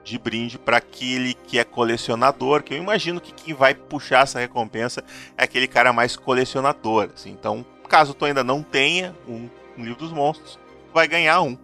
de 0.05 0.19
brinde 0.19 0.59
para 0.59 0.79
aquele 0.79 1.35
que 1.35 1.59
é 1.59 1.65
colecionador, 1.65 2.63
que 2.63 2.75
eu 2.75 2.79
imagino 2.79 3.21
que 3.21 3.33
quem 3.33 3.55
vai 3.55 3.75
puxar 3.75 4.23
essa 4.23 4.39
recompensa 4.39 5.05
é 5.37 5.45
aquele 5.45 5.67
cara 5.67 5.93
mais 5.93 6.17
colecionador. 6.17 7.11
Assim. 7.15 7.31
Então, 7.31 7.65
caso 7.89 8.15
tu 8.15 8.25
ainda 8.25 8.45
não 8.45 8.63
tenha 8.63 9.15
um, 9.29 9.49
um 9.77 9.85
livro 9.85 10.01
dos 10.01 10.13
monstros, 10.13 10.59
tu 10.87 10.95
vai 10.95 11.07
ganhar 11.07 11.41
um. 11.43 11.57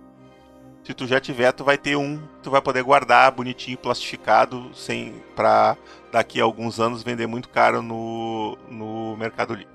Se 0.84 0.94
tu 0.94 1.06
já 1.06 1.18
tiver, 1.18 1.50
tu 1.50 1.64
vai 1.64 1.76
ter 1.76 1.96
um, 1.96 2.20
tu 2.42 2.50
vai 2.50 2.62
poder 2.62 2.84
guardar 2.84 3.32
bonitinho, 3.32 3.76
plastificado, 3.76 4.70
sem 4.72 5.14
para 5.34 5.76
daqui 6.16 6.40
a 6.40 6.44
alguns 6.44 6.80
anos 6.80 7.02
vender 7.02 7.26
muito 7.26 7.50
caro 7.50 7.82
no, 7.82 8.56
no 8.70 9.14
Mercado 9.18 9.52
Livre. 9.52 9.68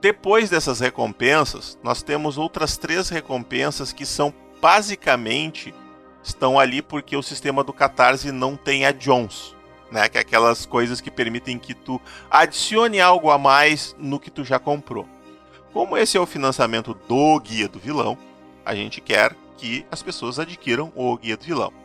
Depois 0.00 0.48
dessas 0.48 0.80
recompensas, 0.80 1.78
nós 1.82 2.02
temos 2.02 2.38
outras 2.38 2.78
três 2.78 3.10
recompensas 3.10 3.92
que 3.92 4.06
são 4.06 4.32
basicamente 4.62 5.74
estão 6.22 6.58
ali 6.58 6.80
porque 6.80 7.14
o 7.14 7.22
sistema 7.22 7.62
do 7.62 7.70
Catarse 7.70 8.32
não 8.32 8.56
tem 8.56 8.86
add-ons, 8.86 9.54
né? 9.90 10.08
Que 10.08 10.16
é 10.16 10.22
aquelas 10.22 10.64
coisas 10.64 11.02
que 11.02 11.10
permitem 11.10 11.58
que 11.58 11.74
tu 11.74 12.00
adicione 12.30 12.98
algo 12.98 13.30
a 13.30 13.36
mais 13.36 13.94
no 13.98 14.18
que 14.18 14.30
tu 14.30 14.42
já 14.42 14.58
comprou. 14.58 15.06
Como 15.70 15.98
esse 15.98 16.16
é 16.16 16.20
o 16.20 16.24
financiamento 16.24 16.94
do 17.06 17.38
Guia 17.40 17.68
do 17.68 17.78
Vilão, 17.78 18.16
a 18.64 18.74
gente 18.74 19.02
quer 19.02 19.36
que 19.58 19.84
as 19.90 20.02
pessoas 20.02 20.38
adquiram 20.38 20.90
o 20.96 21.14
Guia 21.18 21.36
do 21.36 21.44
Vilão. 21.44 21.83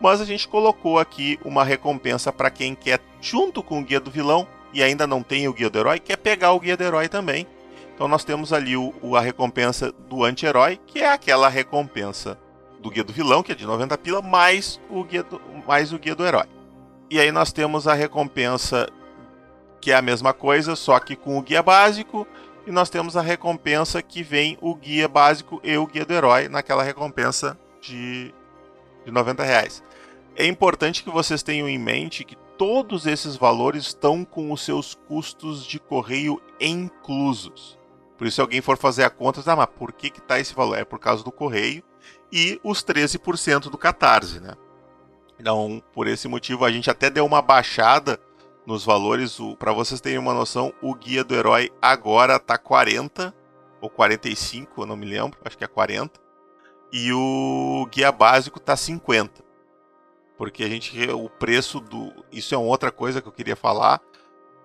Mas 0.00 0.20
a 0.20 0.24
gente 0.24 0.46
colocou 0.48 0.98
aqui 0.98 1.38
uma 1.44 1.64
recompensa 1.64 2.32
para 2.32 2.50
quem 2.50 2.74
quer, 2.74 3.00
junto 3.20 3.62
com 3.62 3.80
o 3.80 3.84
Guia 3.84 4.00
do 4.00 4.10
Vilão, 4.10 4.46
e 4.72 4.82
ainda 4.82 5.06
não 5.06 5.22
tem 5.22 5.46
o 5.48 5.52
Guia 5.52 5.70
do 5.70 5.78
Herói, 5.78 6.00
quer 6.00 6.16
pegar 6.16 6.52
o 6.52 6.60
Guia 6.60 6.76
do 6.76 6.82
Herói 6.82 7.08
também. 7.08 7.46
Então 7.94 8.08
nós 8.08 8.24
temos 8.24 8.52
ali 8.52 8.76
o, 8.76 8.92
a 9.16 9.20
recompensa 9.20 9.92
do 10.08 10.24
anti-herói, 10.24 10.80
que 10.84 10.98
é 10.98 11.12
aquela 11.12 11.48
recompensa 11.48 12.36
do 12.80 12.90
guia 12.90 13.04
do 13.04 13.12
vilão, 13.12 13.42
que 13.42 13.52
é 13.52 13.54
de 13.54 13.64
90 13.64 13.96
pila, 13.98 14.20
mais 14.20 14.80
o 14.90 15.04
guia 15.04 15.22
do, 15.22 15.40
mais 15.66 15.92
o 15.92 15.98
guia 15.98 16.14
do 16.14 16.26
herói. 16.26 16.46
E 17.08 17.20
aí 17.20 17.30
nós 17.30 17.52
temos 17.52 17.86
a 17.86 17.94
recompensa 17.94 18.88
que 19.80 19.92
é 19.92 19.94
a 19.94 20.02
mesma 20.02 20.32
coisa, 20.32 20.74
só 20.74 20.98
que 20.98 21.14
com 21.14 21.38
o 21.38 21.42
guia 21.42 21.62
básico, 21.62 22.26
e 22.66 22.72
nós 22.72 22.90
temos 22.90 23.16
a 23.16 23.22
recompensa 23.22 24.02
que 24.02 24.22
vem 24.22 24.58
o 24.60 24.74
guia 24.74 25.06
básico 25.06 25.60
e 25.62 25.76
o 25.76 25.86
guia 25.86 26.04
do 26.04 26.14
herói 26.14 26.48
naquela 26.48 26.82
recompensa 26.82 27.56
de, 27.80 28.34
de 29.04 29.10
90 29.10 29.42
reais. 29.42 29.82
É 30.36 30.46
importante 30.46 31.04
que 31.04 31.10
vocês 31.10 31.42
tenham 31.42 31.68
em 31.68 31.78
mente 31.78 32.24
que 32.24 32.36
todos 32.58 33.06
esses 33.06 33.36
valores 33.36 33.86
estão 33.86 34.24
com 34.24 34.52
os 34.52 34.64
seus 34.64 34.94
custos 34.94 35.64
de 35.64 35.78
correio 35.78 36.40
inclusos. 36.60 37.78
Por 38.16 38.26
isso, 38.26 38.36
se 38.36 38.40
alguém 38.40 38.60
for 38.60 38.76
fazer 38.76 39.04
a 39.04 39.10
conta, 39.10 39.42
ah, 39.44 39.56
mas 39.56 39.66
por 39.66 39.92
que 39.92 40.08
está 40.08 40.38
esse 40.38 40.54
valor? 40.54 40.78
É 40.78 40.84
por 40.84 40.98
causa 40.98 41.24
do 41.24 41.32
correio 41.32 41.82
e 42.32 42.60
os 42.62 42.84
13% 42.84 43.70
do 43.70 43.78
Catarse, 43.78 44.40
né? 44.40 44.54
Então, 45.38 45.82
por 45.92 46.06
esse 46.06 46.28
motivo, 46.28 46.64
a 46.64 46.70
gente 46.70 46.90
até 46.90 47.10
deu 47.10 47.26
uma 47.26 47.42
baixada 47.42 48.20
nos 48.66 48.84
valores. 48.84 49.38
Para 49.58 49.72
vocês 49.72 50.00
terem 50.00 50.18
uma 50.18 50.34
noção, 50.34 50.72
o 50.80 50.94
Guia 50.94 51.24
do 51.24 51.34
Herói 51.34 51.70
agora 51.82 52.38
tá 52.38 52.56
40 52.56 53.34
ou 53.80 53.90
45, 53.90 54.82
eu 54.82 54.86
não 54.86 54.96
me 54.96 55.04
lembro, 55.04 55.38
acho 55.44 55.58
que 55.58 55.64
é 55.64 55.66
40. 55.66 56.23
E 56.96 57.12
o 57.12 57.88
Guia 57.90 58.12
Básico 58.12 58.60
tá 58.60 58.76
50. 58.76 59.42
Porque 60.38 60.62
a 60.62 60.68
gente 60.68 60.96
o 61.10 61.28
preço 61.28 61.80
do, 61.80 62.12
isso 62.30 62.54
é 62.54 62.58
outra 62.58 62.92
coisa 62.92 63.20
que 63.20 63.26
eu 63.26 63.32
queria 63.32 63.56
falar. 63.56 64.00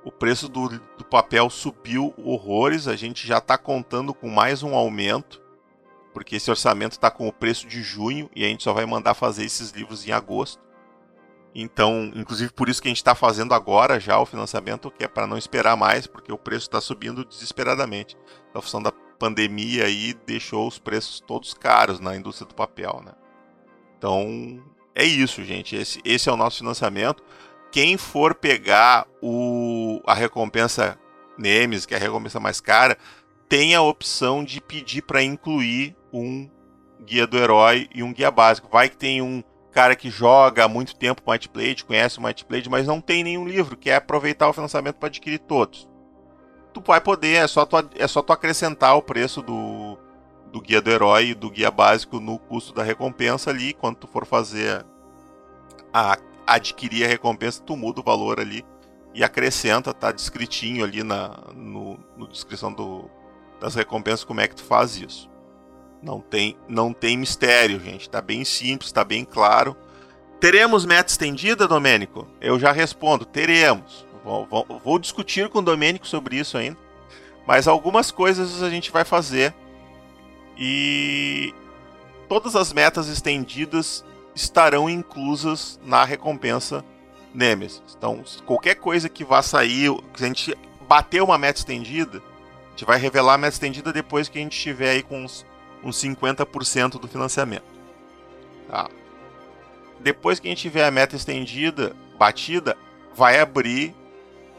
O 0.03 0.11
preço 0.11 0.47
do, 0.47 0.69
do 0.69 1.03
papel 1.03 1.49
subiu 1.49 2.13
horrores, 2.17 2.87
a 2.87 2.95
gente 2.95 3.27
já 3.27 3.39
está 3.39 3.57
contando 3.57 4.13
com 4.13 4.29
mais 4.29 4.61
um 4.61 4.75
aumento 4.75 5.41
porque 6.13 6.35
esse 6.35 6.49
orçamento 6.49 6.93
está 6.93 7.09
com 7.09 7.27
o 7.27 7.33
preço 7.33 7.67
de 7.67 7.81
junho 7.81 8.29
e 8.35 8.43
a 8.43 8.47
gente 8.47 8.63
só 8.63 8.73
vai 8.73 8.85
mandar 8.85 9.13
fazer 9.13 9.45
esses 9.45 9.71
livros 9.71 10.07
em 10.07 10.11
agosto. 10.11 10.61
Então, 11.53 12.11
inclusive 12.15 12.51
por 12.51 12.69
isso 12.69 12.81
que 12.81 12.87
a 12.87 12.91
gente 12.91 12.97
está 12.97 13.15
fazendo 13.15 13.53
agora 13.53 13.99
já 13.99 14.19
o 14.19 14.25
financiamento, 14.25 14.91
que 14.91 15.03
é 15.03 15.07
para 15.07 15.25
não 15.25 15.37
esperar 15.37 15.75
mais, 15.75 16.05
porque 16.05 16.31
o 16.31 16.37
preço 16.37 16.67
está 16.67 16.79
subindo 16.79 17.25
desesperadamente. 17.25 18.17
A 18.53 18.61
função 18.61 18.81
da 18.81 18.91
pandemia 19.19 19.85
aí 19.85 20.15
deixou 20.25 20.67
os 20.67 20.79
preços 20.79 21.19
todos 21.19 21.53
caros 21.53 21.99
na 21.99 22.15
indústria 22.15 22.47
do 22.47 22.55
papel, 22.55 23.01
né? 23.05 23.11
Então, 23.97 24.63
é 24.95 25.03
isso, 25.03 25.43
gente. 25.43 25.75
Esse, 25.75 26.01
esse 26.05 26.29
é 26.29 26.31
o 26.31 26.37
nosso 26.37 26.59
financiamento. 26.59 27.21
Quem 27.71 27.97
for 27.97 28.33
pegar 28.33 29.05
o, 29.21 30.01
a 30.07 30.13
recompensa 30.13 30.97
Nemes, 31.37 31.85
que 31.85 31.93
é 31.93 31.97
a 31.97 31.99
recompensa 31.99 32.39
mais 32.39 32.59
cara, 32.61 32.97
tem 33.47 33.75
a 33.75 33.81
opção 33.81 34.43
de 34.43 34.61
pedir 34.61 35.01
para 35.01 35.21
incluir 35.21 35.95
um 36.13 36.49
guia 37.05 37.27
do 37.27 37.37
herói 37.37 37.89
e 37.93 38.03
um 38.03 38.13
guia 38.13 38.31
básico. 38.31 38.69
Vai 38.71 38.89
que 38.89 38.97
tem 38.97 39.21
um 39.21 39.43
cara 39.71 39.95
que 39.95 40.09
joga 40.09 40.63
há 40.63 40.67
muito 40.67 40.95
tempo 40.95 41.21
com 41.21 41.31
Might 41.31 41.49
Blade, 41.49 41.85
conhece 41.85 42.19
o 42.19 42.21
Might 42.21 42.45
Blade, 42.45 42.69
mas 42.69 42.87
não 42.87 43.01
tem 43.01 43.23
nenhum 43.23 43.47
livro, 43.47 43.77
quer 43.77 43.95
aproveitar 43.95 44.47
o 44.47 44.53
financiamento 44.53 44.95
para 44.95 45.07
adquirir 45.07 45.39
todos. 45.39 45.88
Tu 46.73 46.81
vai 46.85 47.01
poder, 47.01 47.35
é 47.35 47.47
só 47.47 47.65
tu, 47.65 47.77
é 47.95 48.07
só 48.07 48.21
tu 48.21 48.31
acrescentar 48.31 48.95
o 48.95 49.01
preço 49.01 49.41
do, 49.41 49.97
do 50.51 50.61
guia 50.61 50.81
do 50.81 50.89
herói 50.89 51.29
e 51.29 51.33
do 51.33 51.49
guia 51.49 51.71
básico 51.71 52.19
no 52.19 52.37
custo 52.37 52.73
da 52.73 52.83
recompensa 52.83 53.49
ali. 53.49 53.73
Quando 53.73 53.97
tu 53.97 54.07
for 54.07 54.25
fazer 54.25 54.85
a, 55.93 56.17
adquirir 56.45 57.05
a 57.05 57.07
recompensa, 57.07 57.61
tu 57.63 57.75
muda 57.75 58.01
o 58.01 58.03
valor 58.03 58.39
ali 58.39 58.63
e 59.13 59.23
acrescenta, 59.23 59.93
tá 59.93 60.11
descritinho 60.11 60.83
ali 60.83 61.03
na 61.03 61.39
no, 61.55 61.99
no 62.15 62.27
descrição 62.27 62.71
do, 62.71 63.09
das 63.59 63.75
recompensas, 63.75 64.23
como 64.23 64.41
é 64.41 64.47
que 64.47 64.55
tu 64.55 64.63
faz 64.63 64.95
isso. 64.95 65.29
Não 66.01 66.21
tem, 66.21 66.57
não 66.67 66.93
tem 66.93 67.17
mistério, 67.17 67.79
gente. 67.79 68.09
Tá 68.09 68.21
bem 68.21 68.45
simples, 68.45 68.91
tá 68.91 69.03
bem 69.03 69.25
claro. 69.25 69.75
Teremos 70.39 70.85
meta 70.85 71.11
estendida, 71.11 71.67
Domênico? 71.67 72.25
Eu 72.39 72.57
já 72.57 72.71
respondo, 72.71 73.25
teremos. 73.25 74.07
Vou, 74.29 74.45
vou, 74.45 74.81
vou 74.83 74.99
discutir 74.99 75.49
com 75.49 75.57
o 75.57 75.61
Domênico 75.61 76.05
sobre 76.07 76.37
isso 76.37 76.55
ainda. 76.55 76.77
Mas 77.47 77.67
algumas 77.67 78.11
coisas 78.11 78.61
a 78.61 78.69
gente 78.69 78.91
vai 78.91 79.03
fazer. 79.03 79.53
E 80.55 81.51
todas 82.27 82.55
as 82.55 82.71
metas 82.71 83.07
estendidas 83.07 84.05
estarão 84.35 84.87
inclusas 84.87 85.79
na 85.83 86.03
recompensa 86.03 86.85
Nemesis. 87.33 87.81
Então, 87.97 88.23
qualquer 88.45 88.75
coisa 88.75 89.09
que 89.09 89.23
vá 89.23 89.41
sair, 89.41 89.89
se 90.15 90.23
a 90.23 90.27
gente 90.27 90.57
bater 90.87 91.23
uma 91.23 91.37
meta 91.37 91.59
estendida, 91.59 92.21
gente 92.79 92.85
vai 92.85 92.97
revelar 92.97 93.33
a 93.33 93.37
meta 93.37 93.53
estendida 93.53 93.91
depois 93.91 94.29
que 94.29 94.37
a 94.37 94.41
gente 94.41 94.55
estiver 94.55 94.91
aí 94.91 95.03
com 95.03 95.23
uns, 95.23 95.45
uns 95.83 96.01
50% 96.01 96.99
do 96.99 97.07
financiamento. 97.07 97.65
Tá. 98.69 98.89
Depois 99.99 100.39
que 100.39 100.47
a 100.47 100.51
gente 100.51 100.61
tiver 100.61 100.85
a 100.85 100.91
meta 100.91 101.15
estendida, 101.15 101.93
batida, 102.17 102.77
vai 103.13 103.39
abrir 103.39 103.93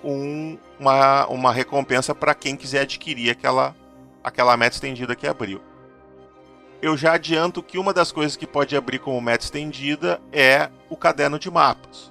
um, 0.04 0.58
uma, 0.78 1.26
uma 1.26 1.52
recompensa 1.52 2.14
para 2.14 2.34
quem 2.34 2.56
quiser 2.56 2.82
adquirir 2.82 3.30
aquela, 3.30 3.74
aquela 4.22 4.56
meta 4.56 4.76
estendida 4.76 5.14
que 5.14 5.26
abriu. 5.26 5.60
Eu 6.82 6.96
já 6.96 7.12
adianto 7.12 7.62
que 7.62 7.78
uma 7.78 7.92
das 7.92 8.10
coisas 8.10 8.36
que 8.36 8.46
pode 8.46 8.74
abrir 8.74 8.98
como 8.98 9.20
meta 9.20 9.44
estendida 9.44 10.20
é 10.32 10.70
o 10.88 10.96
caderno 10.96 11.38
de 11.38 11.50
mapas. 11.50 12.10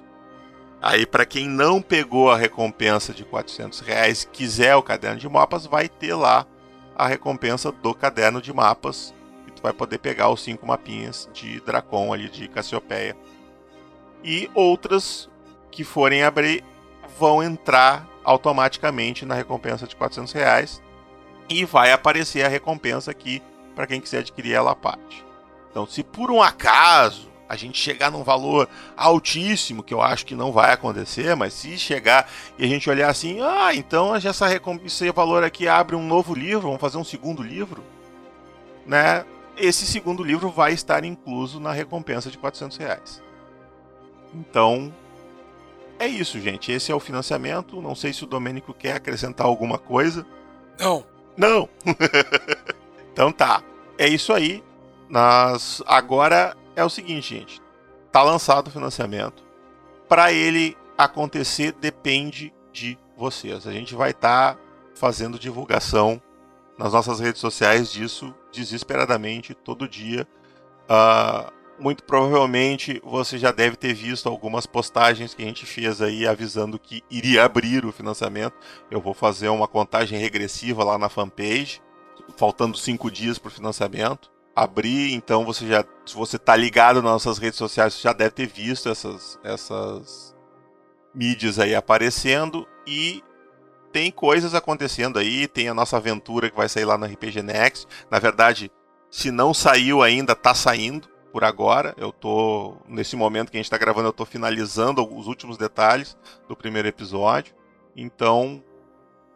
Aí, 0.80 1.04
para 1.04 1.26
quem 1.26 1.46
não 1.46 1.82
pegou 1.82 2.30
a 2.30 2.36
recompensa 2.36 3.12
de 3.12 3.24
400 3.24 3.80
reais, 3.80 4.28
quiser 4.32 4.76
o 4.76 4.82
caderno 4.82 5.18
de 5.18 5.28
mapas, 5.28 5.66
vai 5.66 5.88
ter 5.88 6.14
lá 6.14 6.46
a 6.96 7.06
recompensa 7.06 7.70
do 7.70 7.94
caderno 7.94 8.40
de 8.40 8.52
mapas. 8.52 9.12
E 9.46 9.50
tu 9.50 9.60
vai 9.60 9.72
poder 9.72 9.98
pegar 9.98 10.30
os 10.30 10.42
cinco 10.42 10.66
mapinhas 10.66 11.28
de 11.34 11.60
Dracon 11.60 12.12
ali 12.12 12.30
de 12.30 12.48
Cassiopeia. 12.48 13.16
E 14.24 14.48
outras 14.54 15.28
que 15.70 15.84
forem 15.84 16.22
abrir 16.22 16.64
vão 17.18 17.42
entrar 17.42 18.08
automaticamente 18.24 19.24
na 19.24 19.34
recompensa 19.34 19.86
de 19.86 19.96
400 19.96 20.32
reais. 20.32 20.82
E 21.48 21.64
vai 21.64 21.90
aparecer 21.92 22.44
a 22.44 22.48
recompensa 22.48 23.10
aqui 23.10 23.42
para 23.74 23.86
quem 23.86 24.00
quiser 24.00 24.18
adquirir 24.18 24.54
ela 24.54 24.72
à 24.72 24.76
parte. 24.76 25.24
Então, 25.70 25.86
se 25.86 26.02
por 26.02 26.30
um 26.30 26.42
acaso 26.42 27.30
a 27.48 27.56
gente 27.56 27.80
chegar 27.80 28.12
num 28.12 28.22
valor 28.22 28.68
altíssimo, 28.96 29.82
que 29.82 29.92
eu 29.92 30.00
acho 30.00 30.24
que 30.24 30.36
não 30.36 30.52
vai 30.52 30.72
acontecer, 30.72 31.34
mas 31.34 31.52
se 31.52 31.76
chegar 31.76 32.30
e 32.56 32.64
a 32.64 32.68
gente 32.68 32.88
olhar 32.88 33.10
assim, 33.10 33.40
ah, 33.40 33.74
então 33.74 34.14
essa 34.14 34.46
esse 34.84 35.10
valor 35.10 35.42
aqui 35.42 35.66
abre 35.66 35.96
um 35.96 36.06
novo 36.06 36.32
livro, 36.32 36.68
vamos 36.68 36.80
fazer 36.80 36.96
um 36.96 37.02
segundo 37.02 37.42
livro, 37.42 37.82
né? 38.86 39.24
Esse 39.56 39.84
segundo 39.84 40.22
livro 40.22 40.48
vai 40.48 40.72
estar 40.72 41.04
incluso 41.04 41.58
na 41.58 41.72
recompensa 41.72 42.30
de 42.30 42.38
400 42.38 42.76
reais. 42.76 43.20
Então, 44.32 44.94
é 46.00 46.08
isso, 46.08 46.40
gente. 46.40 46.72
Esse 46.72 46.90
é 46.90 46.94
o 46.94 46.98
financiamento. 46.98 47.80
Não 47.82 47.94
sei 47.94 48.12
se 48.12 48.24
o 48.24 48.26
Domênico 48.26 48.72
quer 48.72 48.94
acrescentar 48.94 49.46
alguma 49.46 49.78
coisa. 49.78 50.26
Não. 50.78 51.04
Não! 51.36 51.68
então 53.12 53.30
tá. 53.30 53.62
É 53.98 54.08
isso 54.08 54.32
aí. 54.32 54.64
Nós 55.10 55.82
agora 55.86 56.56
é 56.74 56.82
o 56.82 56.88
seguinte, 56.88 57.36
gente. 57.36 57.62
Tá 58.10 58.22
lançado 58.22 58.68
o 58.68 58.70
financiamento. 58.70 59.44
Para 60.08 60.32
ele 60.32 60.76
acontecer 60.96 61.72
depende 61.72 62.52
de 62.72 62.98
vocês. 63.14 63.66
A 63.66 63.72
gente 63.72 63.94
vai 63.94 64.12
estar 64.12 64.54
tá 64.54 64.60
fazendo 64.94 65.38
divulgação 65.38 66.20
nas 66.78 66.94
nossas 66.94 67.20
redes 67.20 67.42
sociais 67.42 67.92
disso 67.92 68.34
desesperadamente 68.50 69.52
todo 69.52 69.86
dia. 69.86 70.26
Uh, 70.88 71.59
muito 71.80 72.04
provavelmente 72.04 73.00
você 73.02 73.38
já 73.38 73.50
deve 73.50 73.74
ter 73.74 73.94
visto 73.94 74.28
algumas 74.28 74.66
postagens 74.66 75.34
que 75.34 75.42
a 75.42 75.46
gente 75.46 75.64
fez 75.64 76.02
aí 76.02 76.26
avisando 76.26 76.78
que 76.78 77.02
iria 77.10 77.44
abrir 77.44 77.84
o 77.84 77.92
financiamento. 77.92 78.54
Eu 78.90 79.00
vou 79.00 79.14
fazer 79.14 79.48
uma 79.48 79.66
contagem 79.66 80.18
regressiva 80.18 80.84
lá 80.84 80.98
na 80.98 81.08
fanpage, 81.08 81.80
faltando 82.36 82.76
cinco 82.76 83.10
dias 83.10 83.38
para 83.38 83.48
o 83.48 83.52
financiamento. 83.52 84.30
Abrir, 84.54 85.14
então 85.14 85.44
você 85.44 85.66
já, 85.66 85.84
se 86.04 86.14
você 86.14 86.36
está 86.36 86.54
ligado 86.54 86.96
nas 86.96 87.12
nossas 87.12 87.38
redes 87.38 87.58
sociais, 87.58 87.94
você 87.94 88.02
já 88.02 88.12
deve 88.12 88.32
ter 88.32 88.46
visto 88.46 88.88
essas, 88.88 89.38
essas 89.42 90.36
mídias 91.14 91.58
aí 91.58 91.74
aparecendo 91.74 92.68
e 92.86 93.24
tem 93.90 94.10
coisas 94.10 94.54
acontecendo 94.54 95.18
aí, 95.18 95.48
tem 95.48 95.68
a 95.68 95.74
nossa 95.74 95.96
aventura 95.96 96.50
que 96.50 96.56
vai 96.56 96.68
sair 96.68 96.84
lá 96.84 96.98
no 96.98 97.06
RPG 97.06 97.42
Next. 97.42 97.86
Na 98.10 98.18
verdade, 98.18 98.70
se 99.10 99.30
não 99.30 99.52
saiu 99.52 100.02
ainda, 100.02 100.36
tá 100.36 100.54
saindo 100.54 101.09
por 101.30 101.44
agora. 101.44 101.94
Eu 101.96 102.12
tô 102.12 102.76
nesse 102.88 103.16
momento 103.16 103.50
que 103.50 103.56
a 103.56 103.58
gente 103.58 103.66
está 103.66 103.78
gravando, 103.78 104.08
eu 104.08 104.12
tô 104.12 104.24
finalizando 104.24 105.02
os 105.02 105.26
últimos 105.26 105.56
detalhes 105.56 106.16
do 106.48 106.56
primeiro 106.56 106.88
episódio. 106.88 107.54
Então, 107.96 108.62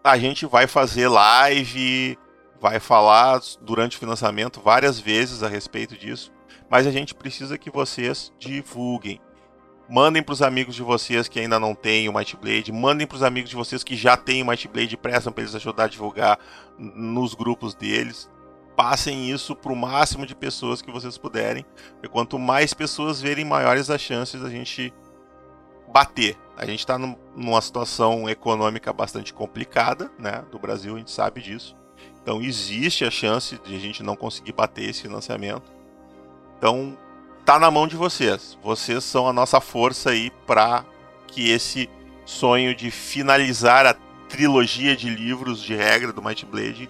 a 0.02 0.18
gente 0.18 0.46
vai 0.46 0.66
fazer 0.66 1.08
live, 1.08 2.18
vai 2.60 2.78
falar 2.78 3.40
durante 3.60 3.96
o 3.96 4.00
financiamento 4.00 4.60
várias 4.60 5.00
vezes 5.00 5.42
a 5.42 5.48
respeito 5.48 5.96
disso, 5.96 6.32
mas 6.68 6.86
a 6.86 6.90
gente 6.90 7.14
precisa 7.14 7.58
que 7.58 7.70
vocês 7.70 8.32
divulguem. 8.38 9.20
Mandem 9.88 10.22
para 10.22 10.32
os 10.32 10.40
amigos 10.40 10.74
de 10.74 10.82
vocês 10.82 11.28
que 11.28 11.38
ainda 11.38 11.60
não 11.60 11.74
têm 11.74 12.08
o 12.08 12.12
Might 12.12 12.36
Blade, 12.36 12.72
mandem 12.72 13.06
para 13.06 13.16
os 13.16 13.22
amigos 13.22 13.50
de 13.50 13.56
vocês 13.56 13.84
que 13.84 13.94
já 13.94 14.16
têm 14.16 14.42
o 14.42 14.46
Might 14.46 14.66
Blade 14.66 14.96
prestam 14.96 15.32
para 15.32 15.42
eles 15.42 15.54
ajudar 15.54 15.84
a 15.84 15.88
divulgar 15.88 16.38
nos 16.78 17.34
grupos 17.34 17.74
deles 17.74 18.30
passem 18.76 19.30
isso 19.30 19.54
para 19.54 19.72
o 19.72 19.76
máximo 19.76 20.26
de 20.26 20.34
pessoas 20.34 20.82
que 20.82 20.90
vocês 20.90 21.16
puderem. 21.16 21.64
E 22.02 22.08
quanto 22.08 22.38
mais 22.38 22.74
pessoas 22.74 23.20
verem, 23.20 23.44
maiores 23.44 23.90
as 23.90 24.00
chances 24.00 24.40
da 24.40 24.48
gente 24.48 24.92
bater. 25.92 26.36
A 26.56 26.66
gente 26.66 26.80
está 26.80 26.98
numa 26.98 27.60
situação 27.60 28.28
econômica 28.28 28.92
bastante 28.92 29.32
complicada, 29.32 30.10
né? 30.18 30.44
Do 30.50 30.58
Brasil, 30.58 30.94
a 30.94 30.98
gente 30.98 31.10
sabe 31.10 31.40
disso. 31.40 31.76
Então 32.22 32.40
existe 32.40 33.04
a 33.04 33.10
chance 33.10 33.60
de 33.64 33.76
a 33.76 33.78
gente 33.78 34.02
não 34.02 34.16
conseguir 34.16 34.52
bater 34.52 34.88
esse 34.88 35.02
financiamento. 35.02 35.70
Então 36.58 36.96
tá 37.44 37.58
na 37.58 37.70
mão 37.70 37.86
de 37.86 37.96
vocês. 37.96 38.58
Vocês 38.62 39.04
são 39.04 39.28
a 39.28 39.32
nossa 39.32 39.60
força 39.60 40.10
aí 40.10 40.30
para 40.46 40.84
que 41.26 41.50
esse 41.50 41.88
sonho 42.24 42.74
de 42.74 42.90
finalizar 42.90 43.86
a 43.86 43.94
trilogia 44.28 44.96
de 44.96 45.08
livros 45.08 45.62
de 45.62 45.74
regra 45.74 46.12
do 46.12 46.22
Might 46.22 46.46
Blade 46.46 46.88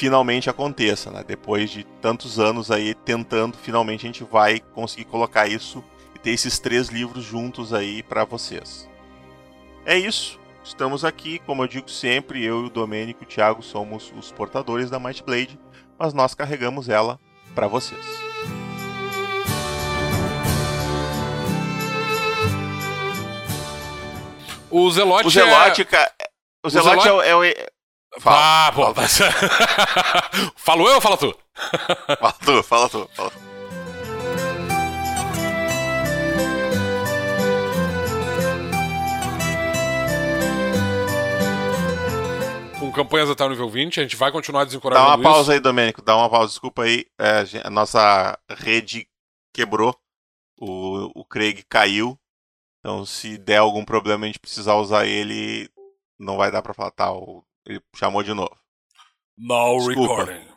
finalmente 0.00 0.48
aconteça, 0.48 1.10
né? 1.10 1.22
Depois 1.22 1.68
de 1.68 1.84
tantos 2.00 2.40
anos 2.40 2.70
aí 2.70 2.94
tentando, 2.94 3.58
finalmente 3.58 4.06
a 4.06 4.08
gente 4.08 4.24
vai 4.24 4.58
conseguir 4.58 5.04
colocar 5.04 5.46
isso 5.46 5.84
e 6.14 6.18
ter 6.18 6.30
esses 6.30 6.58
três 6.58 6.88
livros 6.88 7.22
juntos 7.22 7.74
aí 7.74 8.02
para 8.02 8.24
vocês. 8.24 8.88
É 9.84 9.98
isso. 9.98 10.40
Estamos 10.64 11.04
aqui, 11.04 11.38
como 11.40 11.62
eu 11.62 11.68
digo 11.68 11.90
sempre, 11.90 12.42
eu 12.42 12.62
e 12.62 12.66
o 12.68 12.70
Domênico 12.70 13.22
e 13.22 13.26
o 13.26 13.28
Thiago 13.28 13.62
somos 13.62 14.10
os 14.16 14.32
portadores 14.32 14.88
da 14.88 14.98
Might 14.98 15.22
Blade, 15.22 15.60
mas 15.98 16.14
nós 16.14 16.34
carregamos 16.34 16.88
ela 16.88 17.20
para 17.54 17.66
vocês. 17.66 18.00
O 24.70 24.90
Zelote, 24.90 25.26
o 25.26 25.30
Zelote, 25.30 25.82
é... 25.82 26.12
o 26.64 26.70
Zelote, 26.70 26.98
o 26.98 27.02
Zelote... 27.02 27.28
É, 27.28 27.36
o, 27.36 27.44
é, 27.44 27.70
Fala, 28.18 28.66
ah, 28.66 28.72
pô. 28.72 28.92
Fala. 28.94 29.08
Falo 30.56 30.88
eu 30.88 30.96
ou 30.96 31.00
fala 31.00 31.16
tu? 31.16 31.32
fala 32.18 32.32
tu, 32.44 32.62
fala 32.64 32.88
tu, 32.88 33.10
fala 33.14 33.30
tu. 33.30 33.38
Com 42.80 42.90
campanhas 42.90 43.30
até 43.30 43.44
o 43.44 43.48
nível 43.48 43.68
20, 43.68 44.00
a 44.00 44.02
gente 44.02 44.16
vai 44.16 44.32
continuar 44.32 44.64
desencorajando 44.64 45.06
Dá 45.06 45.16
uma 45.16 45.22
pausa 45.22 45.42
isso. 45.42 45.52
aí, 45.52 45.60
Domênico, 45.60 46.02
dá 46.02 46.16
uma 46.16 46.28
pausa, 46.28 46.48
desculpa 46.48 46.82
aí. 46.82 47.06
É, 47.18 47.44
a 47.62 47.70
nossa 47.70 48.36
rede 48.48 49.06
quebrou, 49.54 49.94
o, 50.58 51.20
o 51.20 51.24
Craig 51.24 51.62
caiu, 51.68 52.18
então 52.80 53.06
se 53.06 53.38
der 53.38 53.58
algum 53.58 53.84
problema 53.84 54.24
a 54.24 54.26
gente 54.26 54.40
precisar 54.40 54.74
usar 54.74 55.06
ele, 55.06 55.70
não 56.18 56.36
vai 56.36 56.50
dar 56.50 56.62
pra 56.62 56.74
falar, 56.74 56.90
tá, 56.90 57.12
o 57.12 57.44
ele 57.66 57.80
chamou 57.96 58.22
de 58.22 58.34
novo. 58.34 58.56
No 59.36 59.78
Desculpa. 59.78 60.24
recording. 60.24 60.48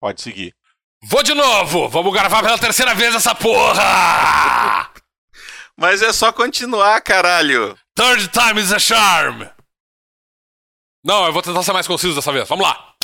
Pode 0.00 0.22
seguir. 0.22 0.54
Vou 1.04 1.22
de 1.22 1.32
novo! 1.32 1.88
Vamos 1.88 2.12
gravar 2.12 2.42
pela 2.42 2.58
terceira 2.58 2.94
vez 2.94 3.14
essa 3.14 3.34
porra! 3.34 4.90
Mas 5.76 6.02
é 6.02 6.12
só 6.12 6.32
continuar, 6.32 7.00
caralho! 7.00 7.78
Third 7.94 8.28
time 8.28 8.60
is 8.60 8.72
a 8.72 8.78
charm! 8.78 9.42
Não, 11.04 11.26
eu 11.26 11.32
vou 11.32 11.40
tentar 11.40 11.62
ser 11.62 11.72
mais 11.72 11.86
conciso 11.86 12.16
dessa 12.16 12.32
vez. 12.32 12.48
Vamos 12.48 12.66
lá! 12.66 12.94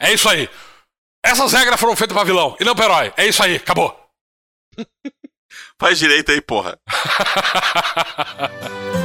É 0.00 0.12
isso 0.12 0.28
aí! 0.28 0.50
Essas 1.24 1.52
regras 1.52 1.80
foram 1.80 1.96
feitas 1.96 2.14
pra 2.14 2.24
vilão 2.24 2.56
e 2.60 2.64
não 2.64 2.74
pra 2.74 2.84
herói. 2.86 3.14
É 3.16 3.26
isso 3.26 3.42
aí, 3.42 3.56
acabou! 3.56 3.98
Faz 5.80 5.98
direito 5.98 6.32
aí, 6.32 6.40
porra! 6.40 6.78